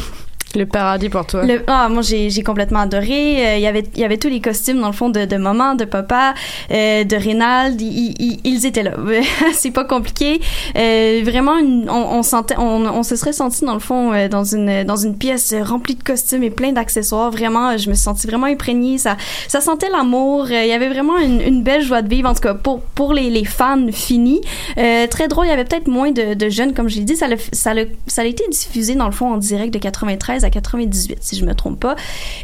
Le 0.56 0.66
paradis 0.66 1.10
pour 1.10 1.26
toi. 1.28 1.42
Ah, 1.68 1.90
moi, 1.90 2.02
j'ai 2.02 2.30
j'ai 2.30 2.42
complètement 2.42 2.80
adoré. 2.80 3.46
Euh, 3.46 3.56
Il 3.58 3.62
y 3.62 3.68
avait 3.68 3.84
il 3.96 4.00
y 4.00 4.06
avait 4.06 4.18
tous 4.18 4.30
les 4.30 4.40
costumes, 4.40 4.80
dans 4.80 4.88
le 4.88 4.94
fond, 4.94 5.10
de, 5.10 5.26
de 5.26 5.36
maman, 5.36 5.76
de 5.76 5.84
papa, 5.86 6.34
euh, 6.72 7.04
de 7.04 7.16
Rénald. 7.16 7.80
Ils, 7.82 8.66
étaient 8.66 8.82
là. 8.84 8.94
C'est 9.54 9.72
pas 9.72 9.84
compliqué. 9.84 10.40
Euh, 10.78 11.22
vraiment, 11.24 11.56
on, 11.90 12.18
on 12.18 12.24
sentait, 12.24 12.56
on, 12.58 12.86
on 12.86 13.04
se 13.04 13.16
serait 13.18 13.34
senti, 13.34 13.66
dans 13.66 13.74
le 13.74 13.80
fond, 13.80 14.14
euh, 14.14 14.30
dans 14.30 14.46
une 14.46 14.84
dans 14.86 14.96
une 14.96 15.18
pièce 15.18 15.54
remplie 15.62 15.96
de 15.96 16.04
costumes 16.04 16.44
et 16.44 16.50
plein 16.50 16.72
d'accessoires. 16.72 17.30
Vraiment, 17.30 17.78
je 17.78 17.90
me 17.90 17.94
suis 17.94 18.04
sentie 18.04 18.26
vraiment 18.26 18.48
imprégnée. 18.48 18.98
Ça, 18.98 19.18
ça 19.50 19.60
sentait 19.62 19.90
l'amour. 19.90 20.46
Euh, 20.46 20.64
Il 20.64 20.70
y 20.70 20.74
avait 20.74 20.90
vraiment 20.90 21.18
une, 21.18 21.42
une 21.42 21.62
belle 21.62 21.82
joie 21.84 22.02
de 22.02 22.10
vivre, 22.10 22.30
en 22.30 22.34
tout 22.34 22.42
cas, 22.42 22.54
pour, 22.54 22.80
pour 22.82 23.14
les, 23.14 23.30
les 23.30 23.46
fans 23.46 23.86
finis. 23.92 24.42
Euh, 24.78 25.08
très 25.08 25.28
drôle, 25.28 25.46
il 25.48 25.50
y 25.50 25.54
avait 25.54 25.66
peut-être 25.66 25.88
moins 25.90 26.12
de, 26.12 26.34
de 26.36 26.50
jeunes, 26.50 26.74
comme 26.74 26.88
je 26.90 26.96
l'ai 26.98 27.04
dit. 27.04 27.16
Ça, 27.18 27.28
l'a- 27.28 27.36
ça, 27.52 27.74
l'a- 27.74 27.84
ça 28.08 28.22
a 28.22 28.26
été 28.26 28.44
diffusé, 28.50 28.96
dans 28.96 29.06
le 29.08 29.12
fond, 29.12 29.34
en 29.34 29.38
direct 29.38 29.74
de 29.74 29.80
93 29.80 30.37
à 30.44 30.50
98, 30.50 31.18
si 31.22 31.36
je 31.38 31.46
me 31.46 31.54
trompe 31.54 31.80
pas. 31.80 31.96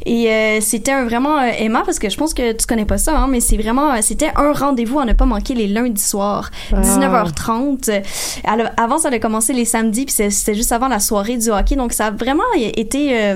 Et 0.06 0.30
euh, 0.30 0.60
c'était 0.62 1.04
vraiment 1.04 1.38
euh, 1.40 1.50
aimant, 1.58 1.82
parce 1.86 2.00
que 2.00 2.10
je 2.10 2.18
pense 2.18 2.34
que 2.34 2.52
tu 2.54 2.66
connais 2.66 2.86
pas 2.86 2.98
ça, 2.98 3.18
hein, 3.18 3.28
mais 3.28 3.40
c'est 3.40 3.58
vraiment, 3.58 3.92
euh, 3.94 3.98
c'était 4.02 4.32
un 4.36 4.52
rendez-vous 4.54 5.00
à 5.00 5.06
ne 5.06 5.14
pas 5.14 5.26
manquer 5.26 5.54
les 5.54 5.68
lundis 5.68 6.02
soirs, 6.02 6.50
Ah. 6.72 6.82
19h30. 6.82 7.90
Euh, 7.90 8.00
alors, 8.44 8.68
avant, 8.78 8.98
ça 8.98 9.10
a 9.10 9.20
commencé 9.20 9.54
les 9.54 9.66
samedis, 9.66 10.06
puis 10.06 10.14
c'était 10.30 10.56
juste 10.56 10.72
avant 10.72 10.88
la 10.88 11.00
soirée 11.00 11.38
du 11.38 11.50
hockey, 11.50 11.76
donc 11.76 11.94
ça 11.94 12.08
a 12.08 12.12
vraiment 12.12 12.44
été... 12.56 13.34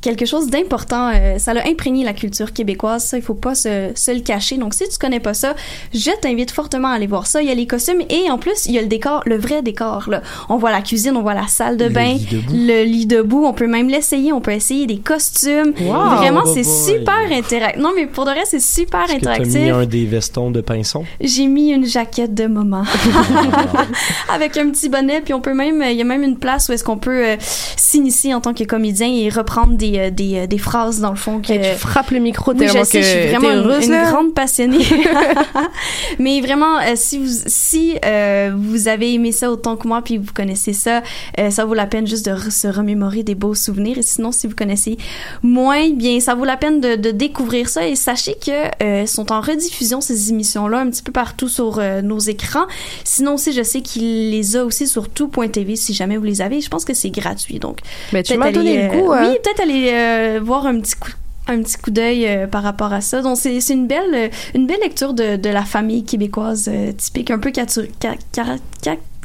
quelque 0.00 0.26
chose 0.26 0.48
d'important. 0.48 1.10
Euh, 1.14 1.38
ça 1.38 1.54
l'a 1.54 1.66
imprégné 1.66 2.04
la 2.04 2.12
culture 2.12 2.52
québécoise. 2.52 3.04
Ça, 3.04 3.16
il 3.16 3.22
faut 3.22 3.34
pas 3.34 3.54
se, 3.54 3.90
se 3.94 4.10
le 4.10 4.20
cacher. 4.20 4.56
Donc, 4.56 4.74
si 4.74 4.88
tu 4.88 4.98
connais 4.98 5.20
pas 5.20 5.34
ça, 5.34 5.54
je 5.92 6.10
t'invite 6.20 6.50
fortement 6.50 6.88
à 6.88 6.92
aller 6.94 7.06
voir 7.06 7.26
ça. 7.26 7.42
Il 7.42 7.48
y 7.48 7.52
a 7.52 7.54
les 7.54 7.66
costumes 7.66 8.02
et 8.08 8.30
en 8.30 8.38
plus, 8.38 8.66
il 8.66 8.72
y 8.72 8.78
a 8.78 8.82
le 8.82 8.88
décor, 8.88 9.22
le 9.26 9.36
vrai 9.36 9.62
décor. 9.62 10.08
Là. 10.08 10.22
On 10.48 10.56
voit 10.56 10.70
la 10.70 10.80
cuisine, 10.82 11.16
on 11.16 11.22
voit 11.22 11.34
la 11.34 11.46
salle 11.46 11.76
de 11.76 11.84
Le 11.84 11.90
bain, 11.90 12.14
lit 12.14 12.26
le 12.52 12.84
lit 12.84 13.06
debout. 13.06 13.44
On 13.44 13.52
peut 13.52 13.66
même 13.66 13.88
l'essayer. 13.88 14.32
On 14.32 14.40
peut 14.40 14.52
essayer 14.52 14.86
des 14.86 14.98
costumes. 14.98 15.72
Wow! 15.80 16.16
Vraiment, 16.16 16.40
Oh 16.44 16.52
c'est 16.54 16.64
super 16.64 17.30
interactif. 17.30 17.82
Non, 17.82 17.90
mais 17.94 18.06
pour 18.06 18.24
de 18.24 18.30
vrai, 18.30 18.42
c'est 18.46 18.60
super 18.60 19.06
t'as 19.06 19.14
interactif. 19.14 19.54
mis 19.54 19.70
un 19.70 19.84
des 19.84 20.06
vestons 20.06 20.50
de 20.50 20.60
pinson? 20.60 21.04
J'ai 21.20 21.46
mis 21.46 21.70
une 21.70 21.84
jaquette 21.84 22.34
de 22.34 22.46
maman 22.46 22.84
avec 24.34 24.56
un 24.56 24.70
petit 24.70 24.88
bonnet 24.88 25.20
puis 25.20 25.34
on 25.34 25.40
peut 25.40 25.54
même 25.54 25.82
il 25.82 25.96
y 25.96 26.00
a 26.00 26.04
même 26.04 26.22
une 26.22 26.36
place 26.36 26.68
où 26.68 26.72
est-ce 26.72 26.84
qu'on 26.84 26.98
peut 26.98 27.26
euh, 27.26 27.36
s'initier 27.40 28.34
en 28.34 28.40
tant 28.40 28.54
que 28.54 28.64
comédien 28.64 29.08
et 29.08 29.28
reprendre 29.28 29.74
des, 29.74 29.89
euh, 29.98 30.10
des, 30.10 30.36
euh, 30.40 30.46
des 30.46 30.58
phrases 30.58 31.00
dans 31.00 31.10
le 31.10 31.16
fond 31.16 31.40
que 31.40 31.52
Et 31.52 31.60
tu 31.60 31.78
frappes 31.78 32.10
le 32.10 32.18
micro 32.18 32.52
oui, 32.52 32.66
je 32.68 32.84
sais, 32.84 33.02
je 33.02 33.06
suis 33.08 33.28
vraiment 33.28 33.50
une, 33.50 33.58
heureuse, 33.58 33.86
une 33.86 33.92
là. 33.92 34.10
grande 34.10 34.34
passionnée. 34.34 34.84
Mais 36.18 36.40
vraiment, 36.40 36.78
euh, 36.78 36.92
si 36.94 37.18
vous 37.18 37.28
si 37.46 37.94
euh, 38.04 38.52
vous 38.56 38.88
avez 38.88 39.12
aimé 39.14 39.32
ça 39.32 39.50
autant 39.50 39.76
que 39.76 39.86
moi, 39.88 40.02
puis 40.02 40.18
vous 40.18 40.32
connaissez 40.34 40.72
ça, 40.72 41.02
euh, 41.38 41.50
ça 41.50 41.64
vaut 41.64 41.74
la 41.74 41.86
peine 41.86 42.06
juste 42.06 42.26
de 42.26 42.32
re- 42.32 42.50
se 42.50 42.68
remémorer 42.68 43.22
des 43.22 43.34
beaux 43.34 43.54
souvenirs. 43.54 43.98
Et 43.98 44.02
sinon, 44.02 44.32
si 44.32 44.46
vous 44.46 44.54
connaissez 44.54 44.96
moins, 45.42 45.90
bien, 45.90 46.20
ça 46.20 46.34
vaut 46.34 46.44
la 46.44 46.56
peine 46.56 46.80
de, 46.80 46.96
de 46.96 47.10
découvrir 47.10 47.68
ça. 47.68 47.86
Et 47.86 47.96
sachez 47.96 48.34
que 48.34 48.84
euh, 48.84 49.06
sont 49.06 49.32
en 49.32 49.40
rediffusion 49.40 50.00
ces 50.00 50.30
émissions-là 50.30 50.78
un 50.80 50.90
petit 50.90 51.02
peu 51.02 51.12
partout 51.12 51.48
sur 51.48 51.80
nos 52.02 52.18
écrans. 52.18 52.66
Sinon 53.04 53.34
aussi, 53.34 53.52
je 53.52 53.62
sais 53.62 53.80
qu'il 53.80 54.30
les 54.30 54.56
a 54.56 54.64
aussi 54.64 54.86
sur 54.86 55.08
tout.tv 55.08 55.76
si 55.76 55.94
jamais 55.94 56.16
vous 56.16 56.24
les 56.24 56.42
avez. 56.42 56.60
Je 56.60 56.68
pense 56.68 56.84
que 56.84 56.94
c'est 56.94 57.10
gratuit, 57.10 57.58
donc. 57.58 57.78
Mais 58.12 58.22
tu 58.22 58.36
m'as 58.36 58.52
donné 58.52 58.82
le 58.82 58.88
goût, 58.88 59.12
hein. 59.12 59.28
Oui, 59.30 59.38
peut-être 59.42 59.60
aller 59.60 59.79
euh, 59.88 60.40
voir 60.42 60.66
un 60.66 60.80
petit 60.80 60.96
coup 60.96 61.10
un 61.46 61.62
petit 61.62 61.78
coup 61.78 61.90
d'œil 61.90 62.28
euh, 62.28 62.46
par 62.46 62.62
rapport 62.62 62.92
à 62.92 63.00
ça. 63.00 63.22
Donc 63.22 63.36
c'est 63.36 63.58
une 63.70 63.86
belle 63.86 64.14
euh, 64.14 64.28
une 64.54 64.66
belle 64.66 64.80
lecture 64.82 65.14
de, 65.14 65.36
de 65.36 65.48
la 65.48 65.64
famille 65.64 66.04
québécoise 66.04 66.70
typique, 66.96 67.30
un 67.30 67.38
peu 67.38 67.50
catu- 67.50 67.90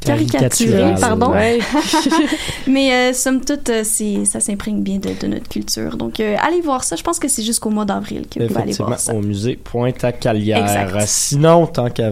ca- 0.05 0.13
cara- 0.15 0.17
ca- 0.19 0.27
caricaturée, 0.39 0.71
Caricaturale, 0.71 0.99
pardon. 1.01 1.31
Ouais. 1.31 1.59
Mais 2.67 2.93
euh, 2.93 3.13
somme 3.13 3.43
toute, 3.43 3.69
euh, 3.69 3.81
c'est 3.83 4.25
ça 4.25 4.39
s'imprègne 4.39 4.81
bien 4.81 4.97
de, 4.97 5.09
de 5.19 5.27
notre 5.27 5.47
culture. 5.49 5.97
Donc 5.97 6.19
euh, 6.19 6.35
allez 6.41 6.61
voir 6.61 6.83
ça. 6.83 6.95
Je 6.95 7.03
pense 7.03 7.19
que 7.19 7.27
c'est 7.27 7.43
jusqu'au 7.43 7.69
mois 7.69 7.85
d'avril 7.85 8.23
que 8.29 8.39
vous 8.41 8.47
pouvez 8.47 8.61
aller 8.61 8.73
voir 8.73 8.99
ça. 8.99 9.13
au 9.13 9.21
musée 9.21 9.55
Pointe-à-Calière. 9.63 10.61
Exact. 10.63 11.05
Sinon, 11.07 11.67
tant 11.67 11.89
qu'à 11.89 12.11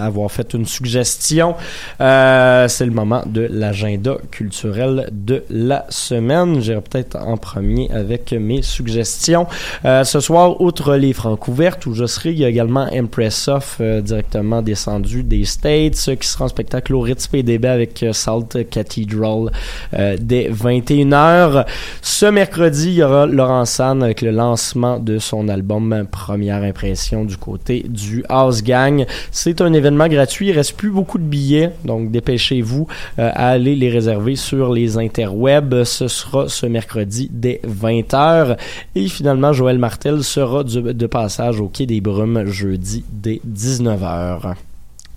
avoir 0.00 0.30
fait 0.30 0.52
une 0.54 0.66
suggestion, 0.66 1.54
euh, 2.00 2.68
c'est 2.68 2.84
le 2.86 2.92
moment 2.92 3.22
de 3.26 3.46
l'agenda 3.50 4.16
culturel 4.30 5.08
de 5.12 5.44
la 5.50 5.86
semaine. 5.88 6.60
J'irai 6.60 6.80
peut-être 6.80 7.16
en 7.16 7.36
premier 7.36 7.90
avec 7.92 8.32
mes 8.32 8.62
suggestions. 8.62 9.46
Euh, 9.84 10.04
ce 10.04 10.20
soir, 10.20 10.60
outre 10.60 10.94
les 10.96 11.12
francs 11.12 11.46
ouvertes 11.48 11.86
où 11.86 11.94
je 11.94 12.06
serai, 12.06 12.30
il 12.32 12.38
y 12.38 12.44
a 12.44 12.48
également 12.48 12.86
Impress 12.92 13.48
Off 13.48 13.78
euh, 13.80 14.00
directement 14.00 14.62
descendu 14.62 15.22
des 15.22 15.44
States 15.44 16.10
qui 16.18 16.26
sera 16.28 16.44
en 16.46 16.48
spectacle 16.48 16.94
au 16.94 17.00
Ritz 17.00 17.27
PDB 17.30 17.66
avec 17.66 18.02
euh, 18.02 18.12
Salt 18.12 18.64
Cathedral 18.70 19.50
euh, 19.94 20.16
dès 20.20 20.48
21h. 20.50 21.66
Ce 22.02 22.26
mercredi, 22.26 22.88
il 22.88 22.94
y 22.94 23.02
aura 23.02 23.26
Laurent 23.26 23.64
San 23.64 24.02
avec 24.02 24.22
le 24.22 24.30
lancement 24.30 24.98
de 24.98 25.18
son 25.18 25.48
album 25.48 26.06
Première 26.10 26.62
Impression 26.62 27.24
du 27.24 27.36
côté 27.36 27.84
du 27.88 28.24
House 28.28 28.62
Gang. 28.62 29.06
C'est 29.30 29.60
un 29.60 29.72
événement 29.72 30.08
gratuit, 30.08 30.48
il 30.48 30.52
reste 30.52 30.76
plus 30.76 30.90
beaucoup 30.90 31.18
de 31.18 31.24
billets, 31.24 31.72
donc 31.84 32.10
dépêchez-vous 32.10 32.86
euh, 33.18 33.30
à 33.34 33.48
aller 33.50 33.74
les 33.74 33.90
réserver 33.90 34.36
sur 34.36 34.72
les 34.72 34.98
interwebs. 34.98 35.84
Ce 35.84 36.08
sera 36.08 36.48
ce 36.48 36.66
mercredi 36.66 37.28
dès 37.32 37.60
20h. 37.66 38.56
Et 38.94 39.08
finalement, 39.08 39.52
Joël 39.52 39.78
Martel 39.78 40.22
sera 40.22 40.64
de 40.64 41.06
passage 41.06 41.60
au 41.60 41.68
Quai 41.68 41.86
des 41.86 42.00
Brumes 42.00 42.46
jeudi 42.46 43.04
dès 43.10 43.40
19h. 43.46 44.54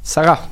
Sarah. 0.03 0.47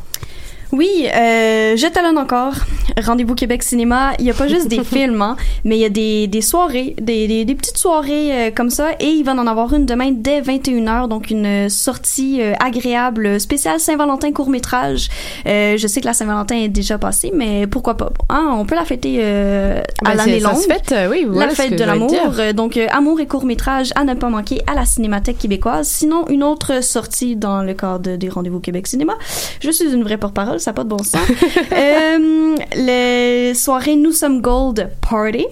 Oui, 0.72 1.08
euh, 1.08 1.76
je 1.76 1.88
talonne 1.88 2.18
encore. 2.18 2.54
Rendez-vous 3.02 3.34
Québec 3.34 3.64
Cinéma. 3.64 4.12
Il 4.20 4.26
n'y 4.26 4.32
a 4.32 4.34
pas 4.36 4.48
juste 4.48 4.68
des 4.68 4.84
films, 4.84 5.22
hein, 5.22 5.36
mais 5.64 5.78
il 5.78 5.82
y 5.82 5.86
a 5.86 5.90
des, 5.90 6.28
des 6.28 6.42
soirées, 6.42 6.96
des, 7.02 7.28
des, 7.28 7.44
des 7.46 7.56
petites 7.56 7.78
soirées 7.78 8.32
euh, 8.32 8.52
comme 8.56 8.70
ça. 8.70 8.90
Et 9.00 9.08
il 9.08 9.24
va 9.24 9.34
en 9.34 9.48
avoir 9.48 9.74
une 9.74 9.86
demain 9.88 10.12
dès 10.12 10.42
21h, 10.42 11.08
donc 11.08 11.32
une 11.32 11.70
sortie 11.70 12.42
euh, 12.42 12.54
agréable 12.64 13.40
spéciale 13.40 13.80
Saint-Valentin 13.80 14.32
court-métrage. 14.32 15.10
Euh, 15.48 15.76
je 15.78 15.88
sais 15.88 16.02
que 16.02 16.06
la 16.06 16.14
Saint-Valentin 16.14 16.56
est 16.58 16.68
déjà 16.70 16.98
passée, 17.00 17.32
mais 17.34 17.66
pourquoi 17.66 17.98
pas? 17.98 18.12
Hein, 18.30 18.54
on 18.56 18.66
peut 18.66 18.76
la 18.76 18.86
fêter 18.86 19.18
euh, 19.22 19.82
à 20.06 20.10
Ben, 20.12 20.18
l'année 20.18 20.40
ça 20.40 20.50
longue. 20.52 20.62
se 20.62 20.68
fête, 20.68 20.94
oui, 21.10 21.26
voilà 21.28 21.48
la 21.48 21.56
fête 21.56 21.80
de 21.80 21.84
l'amour. 21.84 22.12
Donc, 22.54 22.78
amour 22.92 23.20
et 23.20 23.26
court-métrage 23.28 23.92
à 23.96 24.04
ne 24.04 24.14
pas 24.14 24.30
manquer 24.30 24.62
à 24.68 24.76
la 24.76 24.86
Cinémathèque 24.86 25.40
québécoise. 25.40 25.88
Sinon, 25.88 26.28
une 26.28 26.44
autre 26.44 26.84
sortie 26.84 27.36
dans 27.36 27.64
le 27.64 27.74
cadre 27.74 28.18
des 28.18 28.30
Rendez-vous 28.30 28.60
Québec 28.60 28.86
Cinéma. 28.86 29.14
Je 29.62 29.72
suis 29.72 29.92
une 29.92 30.04
vraie 30.04 30.18
porte-parole, 30.18 30.59
ça 30.60 30.72
n'a 30.72 30.76
pas 30.76 30.84
de 30.84 30.90
bon 30.90 31.04
sens. 31.04 31.22
euh, 31.72 32.56
les 32.76 33.54
soirées 33.54 33.96
Nous 33.96 34.12
sommes 34.12 34.42
Gold 34.42 34.90
Party. 35.02 35.46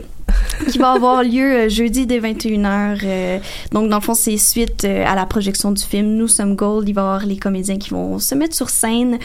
qui 0.69 0.77
va 0.77 0.91
avoir 0.91 1.23
lieu 1.23 1.53
euh, 1.53 1.69
jeudi 1.69 2.05
dès 2.05 2.19
21h. 2.19 2.99
euh, 3.03 3.37
donc, 3.71 3.89
dans 3.89 3.97
le 3.97 4.01
fond, 4.01 4.13
c'est 4.13 4.37
suite 4.37 4.83
euh, 4.85 5.05
à 5.05 5.15
la 5.15 5.25
projection 5.25 5.71
du 5.71 5.83
film 5.83 6.15
Nous 6.15 6.27
sommes 6.27 6.55
Gold. 6.55 6.87
Il 6.87 6.93
va 6.93 7.01
y 7.01 7.05
avoir 7.05 7.25
les 7.25 7.37
comédiens 7.37 7.77
qui 7.77 7.91
vont 7.91 8.19
se 8.19 8.35
mettre 8.35 8.55
sur 8.55 8.69
scène 8.69 9.19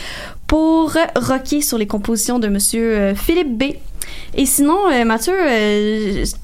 pour 0.47 0.95
rocker 1.17 1.61
sur 1.63 1.79
les 1.79 1.87
compositions 1.87 2.39
de 2.39 2.49
Monsieur 2.49 3.15
Philippe 3.15 3.57
B. 3.59 3.63
Et 4.35 4.47
sinon, 4.47 4.77
Mathieu, 5.07 5.33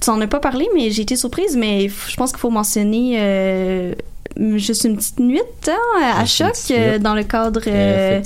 tu 0.01 0.11
n'en 0.11 0.20
as 0.20 0.26
pas 0.26 0.41
parlé, 0.41 0.66
mais 0.74 0.91
j'ai 0.91 1.03
été 1.03 1.16
surprise, 1.16 1.57
mais 1.57 1.89
je 1.89 2.16
pense 2.16 2.30
qu'il 2.30 2.41
faut 2.41 2.51
mentionner 2.51 3.95
juste 4.37 4.85
une 4.85 4.97
petite 4.97 5.18
nuit 5.18 5.41
hein, 5.68 5.72
à 6.16 6.24
choc 6.24 6.53
euh, 6.70 6.99
dans 6.99 7.14
le 7.14 7.24
cadre 7.24 7.61
euh, 7.66 8.20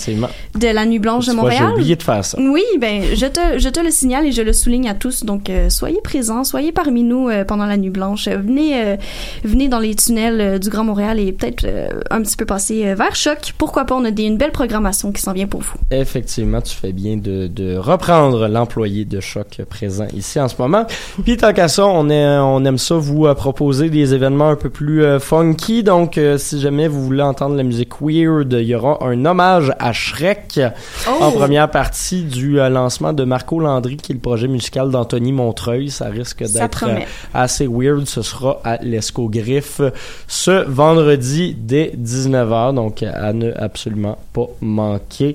de 0.55 0.66
la 0.68 0.84
Nuit 0.84 0.98
Blanche 0.98 1.26
de 1.26 1.32
vois, 1.32 1.50
J'ai 1.50 1.57
Montréal. 1.59 1.74
oublié 1.74 1.96
de 1.96 2.03
faire 2.03 2.24
ça. 2.24 2.38
Oui, 2.40 2.62
ben 2.80 3.03
je 3.14 3.26
te, 3.26 3.59
je 3.59 3.68
te 3.68 3.80
le 3.80 3.90
signale 3.90 4.26
et 4.26 4.32
je 4.32 4.42
le 4.42 4.53
souligne 4.53 4.88
à 4.88 4.94
tous. 4.94 5.24
Donc 5.24 5.48
euh, 5.48 5.70
soyez 5.70 6.00
présents, 6.03 6.44
soyez 6.44 6.72
parmi 6.72 7.03
nous 7.03 7.30
pendant 7.46 7.66
la 7.66 7.76
nuit 7.76 7.90
blanche. 7.90 8.28
Venez, 8.28 8.96
venez 9.44 9.68
dans 9.68 9.78
les 9.78 9.94
tunnels 9.94 10.59
du 10.59 10.68
Grand 10.68 10.84
Montréal 10.84 11.18
et 11.20 11.32
peut-être 11.32 11.66
un 12.11 12.22
petit 12.22 12.36
peu 12.36 12.44
passer 12.44 12.94
vers 12.94 13.14
Choc. 13.14 13.55
Pourquoi 13.59 13.84
pas 13.84 13.94
On 13.94 14.05
a 14.05 14.11
des, 14.11 14.24
une 14.24 14.36
belle 14.36 14.53
programmation 14.53 15.12
qui 15.12 15.22
s'en 15.22 15.32
vient 15.32 15.46
pour 15.46 15.61
vous. 15.61 15.74
Effectivement, 15.90 16.61
tu 16.61 16.74
fais 16.74 16.92
bien 16.92 17.16
de, 17.16 17.46
de 17.46 17.76
reprendre 17.76 18.48
l'employé 18.48 19.05
de 19.05 19.20
choc 19.20 19.62
présent 19.68 20.07
ici 20.14 20.40
en 20.40 20.48
ce 20.48 20.55
moment. 20.59 20.86
Puis 21.24 21.36
tant 21.36 21.53
qu'à 21.53 21.68
ça, 21.68 21.86
on, 21.86 22.09
est, 22.11 22.26
on 22.38 22.64
aime 22.64 22.78
ça 22.78 22.96
vous 22.96 23.32
proposer 23.34 23.88
des 23.90 24.14
événements 24.14 24.48
un 24.50 24.57
peu 24.57 24.70
plus 24.70 25.05
funky. 25.20 25.82
Donc, 25.82 25.91
euh, 26.18 26.38
si 26.38 26.61
jamais 26.61 26.88
vous 26.88 27.05
voulez 27.05 27.22
entendre 27.22 27.55
la 27.57 27.62
musique 27.62 28.01
weird, 28.01 28.53
il 28.53 28.66
y 28.66 28.74
aura 28.74 28.99
un 29.05 29.24
hommage 29.24 29.72
à 29.78 29.93
Shrek 29.93 30.61
Oh! 31.07 31.11
en 31.20 31.32
première 31.32 31.70
partie 31.70 32.22
du 32.22 32.61
euh, 32.61 32.68
lancement 32.68 33.12
de 33.12 33.24
Marco 33.24 33.61
Landry, 33.61 33.97
qui 33.97 34.12
est 34.12 34.14
le 34.14 34.20
projet 34.20 34.49
musical 34.49 34.90
d'Anthony 34.90 35.32
Montreuil. 35.32 35.90
Ça 35.90 36.07
risque 36.07 36.45
d'être 36.45 36.84
euh, 36.86 37.01
assez 37.34 37.66
weird. 37.66 38.07
Ce 38.07 38.22
sera 38.22 38.61
à 38.64 38.78
l'Escogriffe 38.82 39.80
ce 40.26 40.64
vendredi 40.68 41.55
dès 41.59 41.93
19h. 41.97 42.74
Donc, 42.74 43.03
à 43.03 43.32
ne 43.32 43.53
absolument 43.57 44.18
pas 44.32 44.47
manquer. 44.61 45.34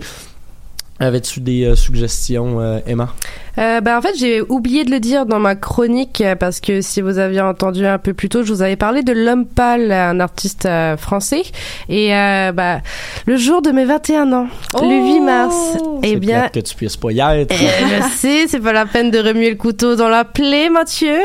Avais-tu 0.99 1.41
des 1.41 1.65
euh, 1.65 1.75
suggestions, 1.75 2.59
euh, 2.59 2.79
Emma? 2.87 3.13
Euh, 3.59 3.81
bah, 3.81 3.97
en 3.97 4.01
fait, 4.01 4.15
j'ai 4.17 4.41
oublié 4.41 4.83
de 4.83 4.91
le 4.91 4.99
dire 4.99 5.25
dans 5.25 5.39
ma 5.39 5.55
chronique 5.55 6.21
euh, 6.21 6.35
parce 6.35 6.59
que 6.59 6.81
si 6.81 7.01
vous 7.01 7.17
aviez 7.17 7.41
entendu 7.41 7.85
un 7.87 7.97
peu 7.97 8.13
plus 8.13 8.29
tôt, 8.29 8.43
je 8.43 8.53
vous 8.53 8.61
avais 8.61 8.75
parlé 8.75 9.01
de 9.01 9.13
L'Homme 9.13 9.47
Pâle, 9.47 9.91
un 9.91 10.19
artiste 10.19 10.67
euh, 10.67 10.95
français. 10.95 11.41
Et 11.89 12.13
euh, 12.13 12.51
bah, 12.51 12.79
le 13.25 13.35
jour 13.37 13.63
de 13.63 13.71
mes 13.71 13.85
21 13.85 14.31
ans, 14.31 14.47
le 14.79 15.13
8 15.13 15.19
mars, 15.21 15.55
eh 16.03 16.09
C'est 16.09 16.15
bien, 16.17 16.49
que 16.49 16.59
tu 16.59 16.75
puisses 16.75 16.97
pas 16.97 17.11
y 17.11 17.19
être. 17.19 17.55
je 17.55 18.15
sais, 18.15 18.47
c'est 18.47 18.59
pas 18.59 18.73
la 18.73 18.85
peine 18.85 19.09
de 19.09 19.17
remuer 19.17 19.49
le 19.49 19.55
couteau 19.55 19.95
dans 19.95 20.09
la 20.09 20.23
plaie, 20.23 20.69
Mathieu. 20.69 21.17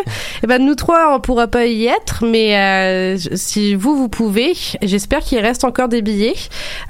Eh 0.42 0.46
ben, 0.46 0.64
nous 0.64 0.74
trois, 0.74 1.14
on 1.14 1.20
pourra 1.20 1.48
pas 1.48 1.66
y 1.66 1.86
être, 1.86 2.24
mais 2.24 2.56
euh, 2.56 3.18
si 3.34 3.74
vous, 3.74 3.94
vous 3.94 4.08
pouvez, 4.08 4.54
j'espère 4.80 5.20
qu'il 5.20 5.38
reste 5.38 5.64
encore 5.64 5.88
des 5.88 6.00
billets. 6.00 6.34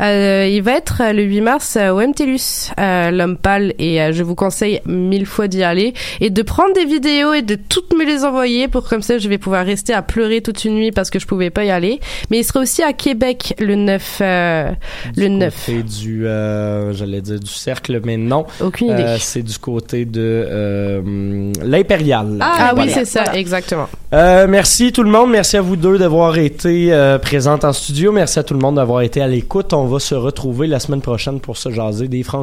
Euh, 0.01 0.47
il 0.49 0.62
va 0.62 0.72
être 0.72 1.03
le 1.12 1.22
8 1.22 1.41
mars 1.41 1.76
au 1.76 2.01
MTLUS, 2.01 2.71
euh, 2.78 3.10
l'homme 3.10 3.36
pâle, 3.36 3.74
et 3.78 4.00
euh, 4.00 4.12
je 4.12 4.22
vous 4.22 4.34
conseille 4.34 4.80
mille 4.86 5.26
fois 5.26 5.48
d'y 5.48 5.62
aller 5.62 5.94
et 6.20 6.30
de 6.30 6.42
prendre 6.42 6.72
des 6.74 6.84
vidéos 6.84 7.32
et 7.32 7.42
de 7.42 7.54
toutes 7.54 7.94
me 7.94 8.04
les 8.04 8.24
envoyer 8.24 8.68
pour 8.68 8.88
comme 8.88 9.02
ça 9.02 9.18
je 9.18 9.28
vais 9.28 9.38
pouvoir 9.38 9.64
rester 9.64 9.92
à 9.92 10.02
pleurer 10.02 10.40
toute 10.40 10.64
une 10.64 10.74
nuit 10.74 10.92
parce 10.92 11.10
que 11.10 11.18
je 11.18 11.26
pouvais 11.26 11.50
pas 11.50 11.64
y 11.64 11.70
aller. 11.70 12.00
Mais 12.30 12.38
il 12.38 12.44
sera 12.44 12.60
aussi 12.60 12.82
à 12.82 12.92
Québec 12.92 13.54
le 13.58 13.74
9, 13.74 14.18
euh, 14.20 14.70
le 15.16 15.28
9. 15.28 15.54
côté 15.54 15.82
du, 15.82 16.26
euh, 16.26 16.92
j'allais 16.92 17.20
dire 17.20 17.40
du 17.40 17.50
cercle, 17.50 18.00
mais 18.04 18.16
non. 18.16 18.46
Aucune 18.60 18.88
idée. 18.88 19.02
Euh, 19.02 19.16
c'est 19.18 19.42
du 19.42 19.58
côté 19.58 20.04
de 20.04 20.46
euh, 20.48 21.52
l'impérial. 21.62 22.38
Ah, 22.40 22.74
oui, 22.76 22.90
c'est 22.90 23.04
ça, 23.04 23.24
exactement. 23.34 23.88
Euh, 24.12 24.46
merci 24.48 24.92
tout 24.92 25.02
le 25.02 25.10
monde. 25.10 25.30
Merci 25.30 25.56
à 25.56 25.62
vous 25.62 25.76
deux 25.76 25.98
d'avoir 25.98 26.36
été 26.36 26.92
euh, 26.92 27.18
présentes 27.18 27.64
en 27.64 27.72
studio. 27.72 28.12
Merci 28.12 28.38
à 28.38 28.42
tout 28.42 28.54
le 28.54 28.60
monde 28.60 28.76
d'avoir 28.76 29.00
été 29.02 29.22
à 29.22 29.26
l'écoute. 29.26 29.72
On 29.72 29.86
va 29.86 29.98
se 30.00 30.14
retrouver 30.14 30.66
la 30.66 30.80
semaine 30.80 31.00
prochaine 31.00 31.40
pour 31.40 31.56
se 31.56 31.70
jaser 31.70 32.08
des 32.08 32.22
francs 32.22 32.40